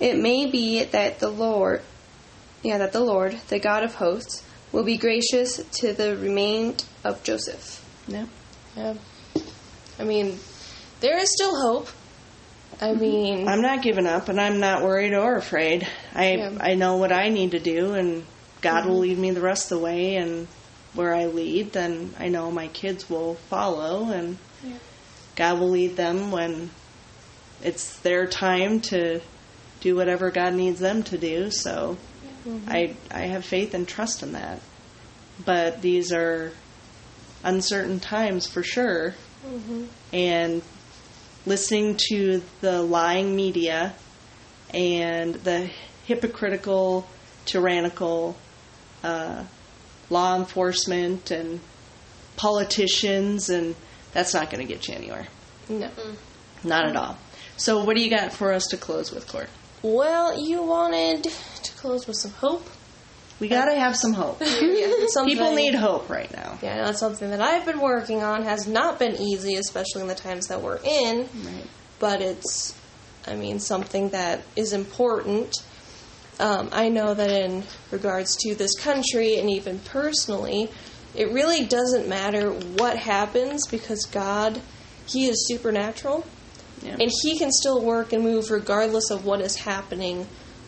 It 0.00 0.18
may 0.18 0.46
be 0.50 0.84
that 0.84 1.20
the 1.20 1.30
Lord, 1.30 1.82
yeah, 2.62 2.78
that 2.78 2.92
the 2.92 3.04
Lord, 3.04 3.40
the 3.48 3.60
God 3.60 3.84
of 3.84 3.94
hosts, 3.94 4.42
will 4.72 4.84
be 4.84 4.96
gracious 4.96 5.56
to 5.80 5.92
the 5.92 6.16
remained 6.16 6.84
of 7.04 7.22
Joseph. 7.22 7.84
Yep. 8.08 8.28
Yeah. 8.76 8.94
I 9.98 10.04
mean, 10.04 10.38
there 11.00 11.16
is 11.18 11.30
still 11.32 11.54
hope. 11.54 11.88
I 12.80 12.90
mm-hmm. 12.90 13.00
mean, 13.00 13.48
I'm 13.48 13.60
not 13.60 13.82
giving 13.82 14.06
up, 14.06 14.28
and 14.28 14.40
I'm 14.40 14.60
not 14.60 14.82
worried 14.82 15.14
or 15.14 15.36
afraid. 15.36 15.86
I 16.14 16.34
Yeah. 16.34 16.58
I 16.60 16.74
know 16.74 16.96
what 16.96 17.12
I 17.12 17.28
need 17.28 17.52
to 17.52 17.60
do, 17.60 17.94
and 17.94 18.24
God 18.60 18.86
will 18.86 18.94
mm-hmm. 18.94 19.02
lead 19.02 19.18
me 19.18 19.30
the 19.32 19.40
rest 19.40 19.70
of 19.70 19.78
the 19.78 19.84
way. 19.84 20.16
And 20.16 20.48
where 20.94 21.14
I 21.14 21.26
lead, 21.26 21.72
then 21.72 22.14
I 22.18 22.28
know 22.28 22.50
my 22.50 22.68
kids 22.68 23.10
will 23.10 23.34
follow, 23.34 24.10
and 24.10 24.38
God 25.36 25.58
will 25.58 25.70
lead 25.70 25.96
them 25.96 26.30
when 26.30 26.70
it's 27.62 27.98
their 28.00 28.26
time 28.26 28.80
to 28.80 29.20
do 29.80 29.96
whatever 29.96 30.30
God 30.30 30.54
needs 30.54 30.80
them 30.80 31.02
to 31.04 31.18
do. 31.18 31.50
So 31.50 31.96
mm-hmm. 32.46 32.68
I 32.68 32.94
I 33.10 33.22
have 33.22 33.44
faith 33.44 33.74
and 33.74 33.86
trust 33.86 34.22
in 34.22 34.32
that. 34.32 34.60
But 35.44 35.82
these 35.82 36.12
are 36.12 36.52
uncertain 37.42 37.98
times 38.00 38.46
for 38.46 38.62
sure, 38.62 39.14
and 40.12 40.62
listening 41.46 41.96
to 42.08 42.42
the 42.60 42.82
lying 42.82 43.34
media 43.36 43.94
and 44.72 45.34
the 45.34 45.70
hypocritical, 46.06 47.06
tyrannical 47.44 48.36
uh, 49.02 49.44
law 50.10 50.36
enforcement 50.36 51.30
and 51.30 51.60
politicians, 52.36 53.50
and 53.50 53.74
that's 54.12 54.34
not 54.34 54.50
going 54.50 54.66
to 54.66 54.72
get 54.72 54.88
you 54.88 54.94
anywhere. 54.94 55.26
no. 55.68 55.90
Not 56.62 56.86
at 56.86 56.96
all. 56.96 57.18
So, 57.58 57.84
what 57.84 57.94
do 57.94 58.02
you 58.02 58.08
got 58.08 58.32
for 58.32 58.52
us 58.52 58.66
to 58.68 58.78
close 58.78 59.12
with, 59.12 59.28
Court? 59.28 59.48
Well, 59.82 60.42
you 60.42 60.62
wanted 60.62 61.24
to 61.24 61.72
close 61.74 62.06
with 62.06 62.16
some 62.16 62.30
hope. 62.30 62.66
We 63.40 63.48
got 63.48 63.66
to 63.66 63.74
have 63.74 63.96
some 63.96 64.12
hope. 64.12 64.40
yeah, 64.60 64.92
People 65.24 65.54
need 65.54 65.74
hope 65.74 66.08
right 66.08 66.30
now. 66.32 66.58
Yeah, 66.62 66.84
that's 66.84 67.00
something 67.00 67.30
that 67.30 67.40
I've 67.40 67.66
been 67.66 67.80
working 67.80 68.22
on. 68.22 68.42
Has 68.42 68.66
not 68.66 68.98
been 68.98 69.16
easy, 69.16 69.56
especially 69.56 70.02
in 70.02 70.08
the 70.08 70.14
times 70.14 70.46
that 70.48 70.62
we're 70.62 70.78
in. 70.84 71.28
Right. 71.44 71.66
But 71.98 72.22
it's, 72.22 72.78
I 73.26 73.34
mean, 73.34 73.58
something 73.58 74.10
that 74.10 74.42
is 74.54 74.72
important. 74.72 75.56
Um, 76.38 76.68
I 76.72 76.88
know 76.88 77.14
that 77.14 77.30
in 77.30 77.64
regards 77.90 78.36
to 78.38 78.54
this 78.54 78.74
country 78.78 79.38
and 79.38 79.50
even 79.50 79.80
personally, 79.80 80.70
it 81.14 81.30
really 81.32 81.64
doesn't 81.64 82.08
matter 82.08 82.50
what 82.50 82.96
happens 82.98 83.66
because 83.66 84.04
God, 84.06 84.60
He 85.06 85.26
is 85.26 85.46
supernatural. 85.48 86.24
Yeah. 86.82 86.96
And 87.00 87.10
he 87.22 87.38
can 87.38 87.50
still 87.50 87.82
work 87.82 88.12
and 88.12 88.22
move 88.22 88.50
regardless 88.50 89.10
of 89.10 89.24
what 89.24 89.40
is 89.40 89.56
happening 89.56 90.26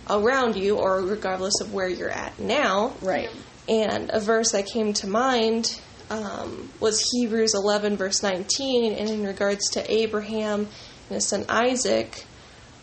around 0.08 0.56
you 0.56 0.76
or 0.76 1.02
regardless 1.02 1.60
of 1.60 1.72
where 1.72 1.88
you're 1.88 2.10
at 2.10 2.38
now. 2.38 2.94
Right. 3.02 3.30
And 3.68 4.10
a 4.12 4.20
verse 4.20 4.52
that 4.52 4.66
came 4.66 4.92
to 4.94 5.06
mind 5.06 5.80
um, 6.10 6.70
was 6.80 7.02
Hebrews 7.12 7.54
11, 7.54 7.96
verse 7.96 8.22
19, 8.22 8.92
and 8.92 9.10
in 9.10 9.24
regards 9.24 9.70
to 9.70 9.92
Abraham 9.92 10.60
and 10.60 11.14
his 11.14 11.28
son 11.28 11.44
Isaac, 11.48 12.24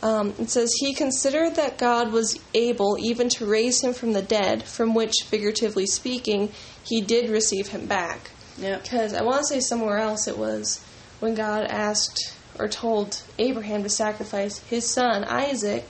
um, 0.02 0.34
it 0.38 0.50
says, 0.50 0.74
He 0.80 0.94
considered 0.94 1.56
that 1.56 1.78
God 1.78 2.12
was 2.12 2.38
able 2.54 2.98
even 3.00 3.30
to 3.30 3.46
raise 3.46 3.82
him 3.82 3.94
from 3.94 4.12
the 4.12 4.22
dead, 4.22 4.64
from 4.64 4.94
which, 4.94 5.14
figuratively 5.26 5.86
speaking, 5.86 6.52
he 6.84 7.00
did 7.00 7.30
receive 7.30 7.70
him 7.70 7.86
back. 7.86 8.32
Yep. 8.58 8.84
Because 8.84 9.14
I 9.14 9.24
want 9.24 9.40
to 9.40 9.48
say 9.48 9.60
somewhere 9.62 10.00
else 10.00 10.28
it 10.28 10.38
was 10.38 10.84
when 11.22 11.36
God 11.36 11.66
asked 11.70 12.36
or 12.60 12.68
told 12.68 13.24
Abraham 13.40 13.84
to 13.84 13.90
sacrifice 13.90 14.60
his 14.60 14.86
son 14.86 15.24
Isaac, 15.24 15.88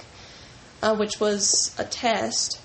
uh, 0.83 0.95
which 0.95 1.19
was 1.19 1.73
a 1.79 1.85
test. 1.85 2.59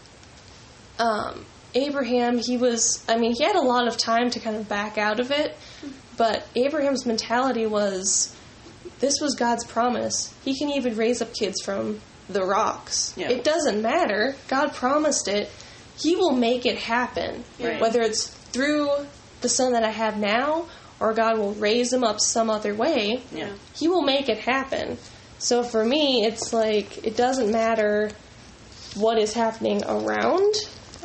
Um, 0.98 1.46
Abraham, 1.74 2.38
he 2.38 2.56
was, 2.56 3.04
I 3.08 3.16
mean, 3.16 3.32
he 3.34 3.44
had 3.44 3.54
a 3.56 3.60
lot 3.60 3.86
of 3.86 3.96
time 3.96 4.30
to 4.30 4.40
kind 4.40 4.56
of 4.56 4.68
back 4.68 4.98
out 4.98 5.20
of 5.20 5.30
it, 5.30 5.56
but 6.16 6.46
Abraham's 6.56 7.06
mentality 7.06 7.66
was 7.66 8.34
this 8.98 9.20
was 9.20 9.36
God's 9.36 9.64
promise. 9.64 10.34
He 10.44 10.58
can 10.58 10.70
even 10.70 10.96
raise 10.96 11.22
up 11.22 11.32
kids 11.32 11.62
from 11.62 12.00
the 12.28 12.42
rocks. 12.44 13.14
Yeah. 13.16 13.30
It 13.30 13.44
doesn't 13.44 13.80
matter. 13.80 14.34
God 14.48 14.74
promised 14.74 15.28
it. 15.28 15.48
He 15.96 16.16
will 16.16 16.32
make 16.32 16.66
it 16.66 16.78
happen. 16.78 17.44
Right. 17.60 17.80
Whether 17.80 18.00
it's 18.00 18.26
through 18.26 18.90
the 19.40 19.48
son 19.48 19.72
that 19.72 19.84
I 19.84 19.90
have 19.90 20.18
now 20.18 20.66
or 20.98 21.14
God 21.14 21.38
will 21.38 21.54
raise 21.54 21.92
him 21.92 22.02
up 22.02 22.18
some 22.18 22.50
other 22.50 22.74
way, 22.74 23.22
Yeah. 23.32 23.52
he 23.74 23.86
will 23.86 24.02
make 24.02 24.28
it 24.28 24.38
happen. 24.38 24.98
So 25.38 25.62
for 25.62 25.84
me, 25.84 26.24
it's 26.24 26.52
like 26.52 27.04
it 27.06 27.16
doesn't 27.16 27.50
matter 27.50 28.10
what 28.94 29.18
is 29.18 29.32
happening 29.32 29.82
around 29.84 30.54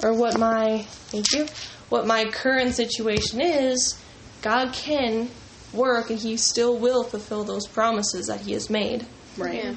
or 0.01 0.13
what 0.13 0.37
my 0.37 0.83
thank 0.83 1.31
you 1.33 1.47
what 1.89 2.07
my 2.07 2.25
current 2.25 2.73
situation 2.73 3.39
is. 3.39 3.99
God 4.41 4.73
can 4.73 5.29
work, 5.73 6.09
and 6.09 6.19
He 6.19 6.37
still 6.37 6.77
will 6.77 7.03
fulfill 7.03 7.43
those 7.43 7.67
promises 7.67 8.27
that 8.27 8.41
He 8.41 8.53
has 8.53 8.67
made. 8.67 9.05
Right. 9.37 9.63
Yeah. 9.63 9.73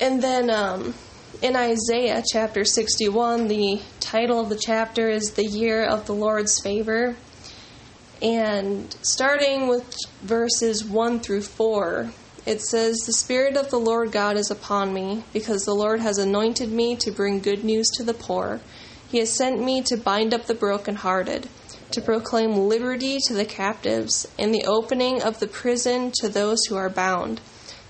And 0.00 0.22
then 0.22 0.48
um, 0.48 0.94
in 1.42 1.56
Isaiah 1.56 2.22
chapter 2.32 2.64
61, 2.64 3.48
the 3.48 3.82
title 4.00 4.40
of 4.40 4.48
the 4.48 4.58
chapter 4.58 5.10
is 5.10 5.32
The 5.32 5.44
Year 5.44 5.84
of 5.84 6.06
the 6.06 6.14
Lord's 6.14 6.58
Favor. 6.62 7.16
And 8.22 8.90
starting 9.02 9.68
with 9.68 9.94
verses 10.22 10.84
1 10.84 11.20
through 11.20 11.42
4, 11.42 12.10
it 12.46 12.60
says, 12.60 12.96
The 12.96 13.12
Spirit 13.12 13.56
of 13.56 13.70
the 13.70 13.78
Lord 13.78 14.12
God 14.12 14.36
is 14.36 14.50
upon 14.50 14.92
me, 14.92 15.24
because 15.32 15.62
the 15.62 15.74
Lord 15.74 16.00
has 16.00 16.18
anointed 16.18 16.70
me 16.70 16.96
to 16.96 17.10
bring 17.10 17.40
good 17.40 17.64
news 17.64 17.88
to 17.94 18.04
the 18.04 18.14
poor. 18.14 18.60
He 19.08 19.18
has 19.18 19.36
sent 19.36 19.62
me 19.62 19.82
to 19.86 19.96
bind 19.96 20.34
up 20.34 20.46
the 20.46 20.54
brokenhearted, 20.54 21.48
to 21.92 22.00
proclaim 22.00 22.52
liberty 22.52 23.18
to 23.26 23.34
the 23.34 23.44
captives, 23.44 24.26
and 24.38 24.52
the 24.52 24.64
opening 24.66 25.22
of 25.22 25.40
the 25.40 25.46
prison 25.46 26.12
to 26.20 26.28
those 26.28 26.58
who 26.68 26.76
are 26.76 26.90
bound 26.90 27.40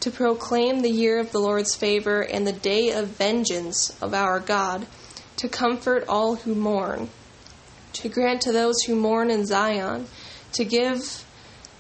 to 0.04 0.10
proclaim 0.10 0.80
the 0.80 0.90
year 0.90 1.18
of 1.18 1.32
the 1.32 1.38
Lord's 1.38 1.74
favor 1.74 2.20
and 2.20 2.46
the 2.46 2.52
day 2.52 2.90
of 2.90 3.08
vengeance 3.08 3.90
of 4.02 4.12
our 4.12 4.38
God, 4.38 4.86
to 5.36 5.48
comfort 5.48 6.04
all 6.06 6.36
who 6.36 6.54
mourn, 6.54 7.08
to 7.94 8.10
grant 8.10 8.42
to 8.42 8.52
those 8.52 8.82
who 8.82 8.96
mourn 8.96 9.30
in 9.30 9.46
Zion, 9.46 10.06
to 10.52 10.62
give 10.62 11.23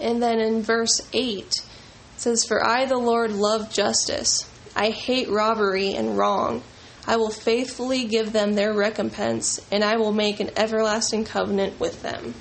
And 0.00 0.22
then 0.22 0.40
in 0.40 0.62
verse 0.62 1.00
8, 1.12 1.38
it 1.44 1.62
says, 2.16 2.44
For 2.44 2.66
I, 2.66 2.86
the 2.86 2.96
Lord, 2.96 3.32
love 3.32 3.72
justice. 3.72 4.50
I 4.74 4.90
hate 4.90 5.28
robbery 5.30 5.94
and 5.94 6.16
wrong. 6.16 6.62
I 7.06 7.16
will 7.16 7.30
faithfully 7.30 8.06
give 8.06 8.32
them 8.32 8.54
their 8.54 8.72
recompense, 8.72 9.60
and 9.72 9.82
I 9.82 9.96
will 9.96 10.12
make 10.12 10.38
an 10.40 10.50
everlasting 10.56 11.24
covenant 11.24 11.80
with 11.80 12.02
them. 12.02 12.34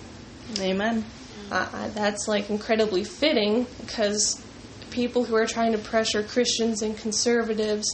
Amen. 0.59 1.05
Uh, 1.51 1.87
that's 1.89 2.27
like 2.27 2.49
incredibly 2.49 3.03
fitting 3.03 3.65
because 3.79 4.43
people 4.91 5.23
who 5.23 5.35
are 5.35 5.47
trying 5.47 5.71
to 5.71 5.77
pressure 5.77 6.23
Christians 6.23 6.81
and 6.81 6.97
conservatives 6.97 7.87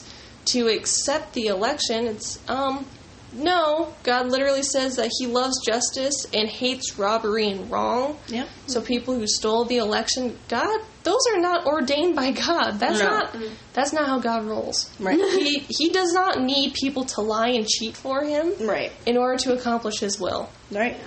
to 0.46 0.68
accept 0.68 1.34
the 1.34 1.48
election, 1.48 2.08
it's 2.08 2.40
um, 2.50 2.86
No, 3.34 3.94
God 4.04 4.28
literally 4.32 4.64
says 4.64 4.96
that 4.96 5.12
He 5.20 5.28
loves 5.28 5.54
justice 5.66 6.16
and 6.34 6.48
hates 6.50 6.98
robbery 6.98 7.50
and 7.50 7.70
wrong. 7.70 8.18
Yep. 8.28 8.48
So 8.68 8.82
people 8.82 9.16
who 9.16 9.28
stole 9.28 9.66
the 9.66 9.78
election, 9.78 10.38
God, 10.48 10.80
those 11.04 11.20
are 11.34 11.40
not 11.42 11.66
ordained 11.66 12.16
by 12.16 12.32
God. 12.32 12.80
That's 12.80 13.00
No. 13.00 13.06
not 13.10 13.36
that's 13.74 13.92
not 13.94 14.08
how 14.08 14.20
God 14.20 14.46
rolls. 14.46 14.90
Right. 15.00 15.20
He 15.32 15.66
he 15.70 15.90
does 15.90 16.14
not 16.14 16.42
need 16.42 16.74
people 16.74 17.04
to 17.06 17.22
lie 17.22 17.50
and 17.50 17.68
cheat 17.68 17.98
for 17.98 18.24
him 18.24 18.54
Right. 18.62 18.92
in 19.06 19.18
order 19.18 19.38
to 19.44 19.54
accomplish 19.54 20.00
His 20.00 20.20
will. 20.20 20.50
Right. 20.72 20.98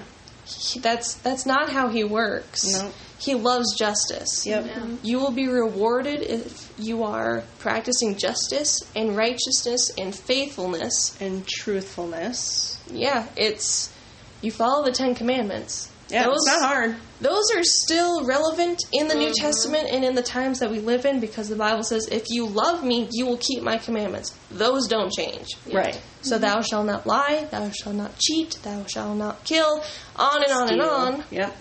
He- 0.47 0.81
that's 0.81 1.15
that's 1.15 1.47
not 1.47 1.71
how 1.71 1.89
He 1.89 2.05
works. 2.05 2.65
No. 2.73 2.91
He 3.19 3.35
loves 3.35 3.77
justice. 3.77 4.47
Yep. 4.47 4.67
You 5.03 5.19
will 5.19 5.33
be 5.33 5.49
rewarded 5.49 6.23
if 6.23 6.73
you 6.79 7.03
are 7.03 7.43
practicing 7.59 8.17
justice 8.17 8.81
and 8.95 9.17
righteousness 9.17 9.91
and 9.99 10.15
faithfulness 10.15 11.21
And 11.21 11.47
truthfulness. 11.47 12.81
yeah, 12.91 13.27
it's 13.37 13.93
you 14.41 14.53
follow 14.53 14.85
the 14.85 14.93
Ten 14.93 15.15
Commandments. 15.15 15.91
Yeah, 16.11 16.25
those, 16.25 16.37
it's 16.37 16.47
not 16.47 16.63
hard. 16.67 16.97
Those 17.21 17.51
are 17.55 17.63
still 17.63 18.25
relevant 18.25 18.81
in 18.93 19.09
the 19.09 19.15
New 19.15 19.27
mm-hmm. 19.27 19.45
Testament 19.45 19.89
and 19.91 20.05
in 20.05 20.15
the 20.15 20.23
times 20.23 20.61
that 20.61 20.71
we 20.71 20.79
live 20.79 21.05
in 21.05 21.21
because 21.21 21.49
the 21.51 21.57
Bible 21.57 21.83
says, 21.83 22.09
"If 22.11 22.31
you 22.31 22.47
love 22.47 22.83
me, 22.83 23.09
you 23.13 23.27
will 23.27 23.37
keep 23.37 23.63
my 23.63 23.77
commandments." 23.77 24.35
Those 24.51 24.89
don't 24.89 25.13
change. 25.13 25.49
Right. 25.71 26.01
So 26.23 26.37
mm-hmm. 26.37 26.43
thou 26.43 26.61
shalt 26.63 26.87
not 26.87 27.07
lie, 27.07 27.47
thou 27.51 27.69
shalt 27.71 27.97
not 27.97 28.17
cheat, 28.19 28.59
thou 28.63 28.87
shalt 28.87 29.19
not 29.19 29.45
kill, 29.45 29.83
on 30.17 30.43
and 30.45 30.53
on 30.53 30.73
and 30.73 30.81
on. 30.81 31.25
Yep. 31.31 31.55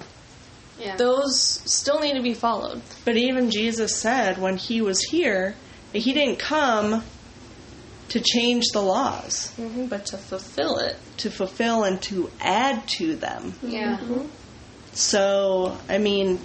Yeah. 0.80 0.95
Those 0.97 1.39
still 1.65 1.99
need 1.99 2.13
to 2.15 2.21
be 2.21 2.34
followed. 2.34 2.82
But 3.05 3.17
even 3.17 3.49
Jesus 3.51 3.95
said 3.99 4.38
when 4.38 4.57
he 4.57 4.82
was 4.82 5.01
here 5.01 5.55
he 5.93 6.13
didn't 6.13 6.38
come 6.39 7.03
to 8.09 8.19
change 8.21 8.65
the 8.73 8.82
laws, 8.82 9.51
hmm 9.55 9.88
But 9.88 10.05
to 10.07 10.17
fulfill 10.17 10.78
it, 10.78 10.97
to 11.17 11.30
fulfill 11.30 11.84
and 11.84 12.01
to 12.03 12.30
add 12.39 12.88
to 12.99 13.15
them. 13.15 13.53
yeah. 13.61 13.97
So, 14.93 15.78
I 15.89 15.97
mean, 15.97 16.39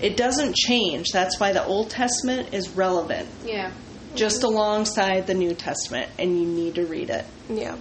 it 0.00 0.16
doesn't 0.16 0.54
change. 0.56 1.08
That's 1.12 1.38
why 1.40 1.52
the 1.52 1.64
Old 1.64 1.90
Testament 1.90 2.54
is 2.54 2.70
relevant, 2.70 3.28
Yeah. 3.44 3.72
just 4.14 4.42
alongside 4.44 5.26
the 5.26 5.34
New 5.34 5.54
Testament, 5.54 6.10
and 6.18 6.38
you 6.38 6.46
need 6.46 6.76
to 6.76 6.86
read 6.86 7.10
it. 7.10 7.24
yeah. 7.48 7.76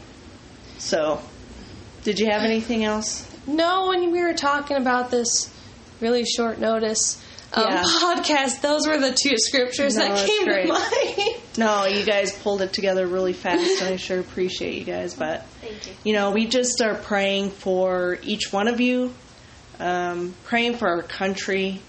So, 0.77 1.21
did 2.03 2.19
you 2.19 2.29
have 2.31 2.43
anything 2.43 2.83
else? 2.83 3.25
No, 3.47 3.87
when 3.89 4.11
we 4.11 4.21
were 4.21 4.33
talking 4.33 4.77
about 4.77 5.11
this 5.11 5.49
really 6.01 6.25
short 6.25 6.59
notice 6.59 7.21
um, 7.53 7.63
Yeah. 7.67 7.83
podcast, 7.83 8.61
those 8.61 8.85
were 8.87 8.97
the 8.97 9.11
two 9.13 9.37
scriptures 9.37 9.95
No, 9.95 10.07
that 10.07 10.27
came 10.27 10.45
great. 10.45 10.67
to 10.67 10.73
mind. 10.73 11.41
No, 11.57 11.85
you 11.85 12.03
guys 12.03 12.33
pulled 12.37 12.61
it 12.61 12.73
together 12.73 13.07
really 13.07 13.31
fast, 13.31 13.81
and 13.81 13.93
I 13.93 13.95
sure 13.95 14.19
appreciate 14.19 14.73
you 14.75 14.83
guys. 14.83 15.13
But 15.13 15.45
Thank 15.61 15.87
you. 15.87 15.93
you 16.03 16.13
know, 16.13 16.31
we 16.31 16.47
just 16.47 16.81
are 16.81 16.95
praying 16.95 17.51
for 17.51 18.17
each 18.23 18.51
one 18.51 18.67
of 18.67 18.81
you, 18.81 19.13
um, 19.79 20.35
praying 20.43 20.75
for 20.75 20.89
our 20.89 21.01
country. 21.01 21.79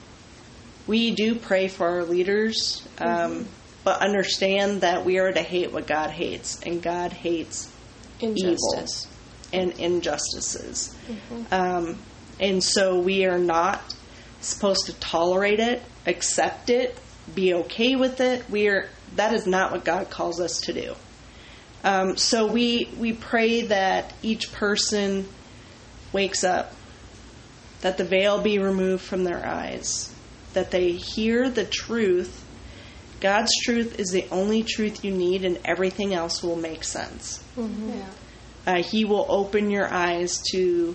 We 0.87 1.11
do 1.17 1.35
pray 1.35 1.67
for 1.67 1.89
our 1.89 2.05
leaders, 2.05 2.87
um, 2.99 3.49
but 3.83 4.03
understand 4.03 4.83
that 4.83 5.05
we 5.05 5.19
are 5.19 5.33
to 5.33 5.43
hate 5.43 5.73
what 5.73 5.89
God 5.89 6.11
hates, 6.11 6.63
and 6.63 6.81
God 6.81 7.13
hates 7.13 7.69
Injustice. 8.21 9.09
and 9.53 9.73
injustices. 9.81 10.95
Um, 11.51 11.99
and 12.39 12.63
so 12.63 13.01
we 13.01 13.27
are 13.27 13.39
not 13.39 13.96
supposed 14.41 14.87
to 14.87 14.93
tolerate 14.95 15.61
it, 15.61 15.83
accept 16.07 16.71
it, 16.71 16.99
be 17.35 17.55
okay 17.55 17.97
with 17.97 18.21
it. 18.21 18.49
We 18.49 18.69
are 18.69 18.89
that 19.17 19.35
is 19.35 19.47
not 19.47 19.73
what 19.73 19.85
God 19.85 20.11
calls 20.11 20.41
us 20.41 20.61
to 20.63 20.73
do. 20.73 20.95
Um, 21.85 22.17
so 22.17 22.47
we 22.51 22.91
we 22.99 23.13
pray 23.13 23.63
that 23.63 24.13
each 24.23 24.53
person 24.53 25.29
wakes 26.13 26.45
up, 26.45 26.75
that 27.83 27.99
the 27.99 28.05
veil 28.05 28.41
be 28.41 28.59
removed 28.59 29.03
from 29.03 29.25
their 29.25 29.45
eyes, 29.45 30.13
that 30.53 30.71
they 30.71 30.93
hear 30.93 31.49
the 31.51 31.65
truth. 31.65 32.45
God's 33.21 33.53
truth 33.65 33.99
is 33.99 34.09
the 34.09 34.27
only 34.31 34.63
truth 34.63 35.05
you 35.05 35.11
need, 35.11 35.45
and 35.45 35.59
everything 35.65 36.13
else 36.13 36.43
will 36.43 36.57
make 36.57 36.85
sense. 36.85 37.43
Yeah. 37.57 38.05
Uh, 38.67 38.83
he 38.83 39.05
will 39.05 39.27
open 39.29 39.71
your 39.71 39.93
eyes 39.93 40.43
to 40.53 40.95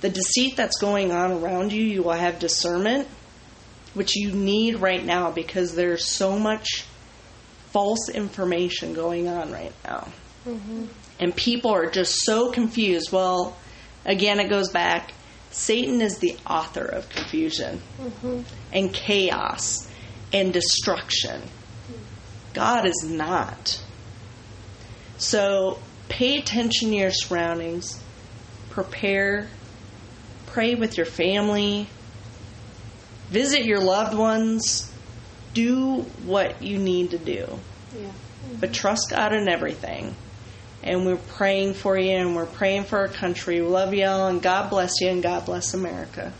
the 0.00 0.08
deceit 0.08 0.56
that's 0.56 0.78
going 0.80 1.12
on 1.12 1.32
around 1.32 1.72
you. 1.72 1.82
You 1.82 2.02
will 2.02 2.12
have 2.12 2.38
discernment, 2.38 3.08
which 3.94 4.16
you 4.16 4.32
need 4.32 4.76
right 4.76 5.04
now 5.04 5.30
because 5.30 5.74
there's 5.74 6.04
so 6.04 6.38
much 6.38 6.84
false 7.70 8.08
information 8.08 8.94
going 8.94 9.28
on 9.28 9.52
right 9.52 9.72
now. 9.84 10.08
Mm-hmm. 10.46 10.86
And 11.18 11.36
people 11.36 11.70
are 11.70 11.90
just 11.90 12.24
so 12.24 12.50
confused. 12.50 13.12
Well, 13.12 13.56
again, 14.04 14.40
it 14.40 14.48
goes 14.48 14.70
back. 14.70 15.12
Satan 15.50 16.00
is 16.00 16.18
the 16.18 16.36
author 16.46 16.84
of 16.84 17.08
confusion 17.08 17.82
mm-hmm. 18.00 18.40
and 18.72 18.92
chaos 18.92 19.88
and 20.32 20.52
destruction. 20.52 21.42
God 22.54 22.86
is 22.86 23.04
not. 23.04 23.82
So 25.18 25.78
pay 26.08 26.38
attention 26.38 26.90
to 26.90 26.96
your 26.96 27.10
surroundings, 27.10 28.02
prepare, 28.70 29.48
pray 30.52 30.74
with 30.74 30.96
your 30.96 31.06
family, 31.06 31.88
visit 33.28 33.64
your 33.64 33.80
loved 33.80 34.16
ones, 34.16 34.92
do 35.54 36.02
what 36.24 36.62
you 36.62 36.78
need 36.78 37.10
to 37.10 37.18
do. 37.18 37.46
Yeah. 37.96 38.12
But 38.60 38.72
trust 38.72 39.08
God 39.10 39.32
in 39.32 39.48
everything. 39.48 40.14
And 40.82 41.04
we're 41.04 41.16
praying 41.16 41.74
for 41.74 41.98
you 41.98 42.16
and 42.16 42.34
we're 42.34 42.46
praying 42.46 42.84
for 42.84 42.98
our 43.00 43.08
country. 43.08 43.60
We 43.60 43.66
love 43.66 43.92
you 43.92 44.06
all 44.06 44.28
and 44.28 44.40
God 44.40 44.70
bless 44.70 45.00
you 45.00 45.08
and 45.08 45.22
God 45.22 45.44
bless 45.44 45.74
America. 45.74 46.32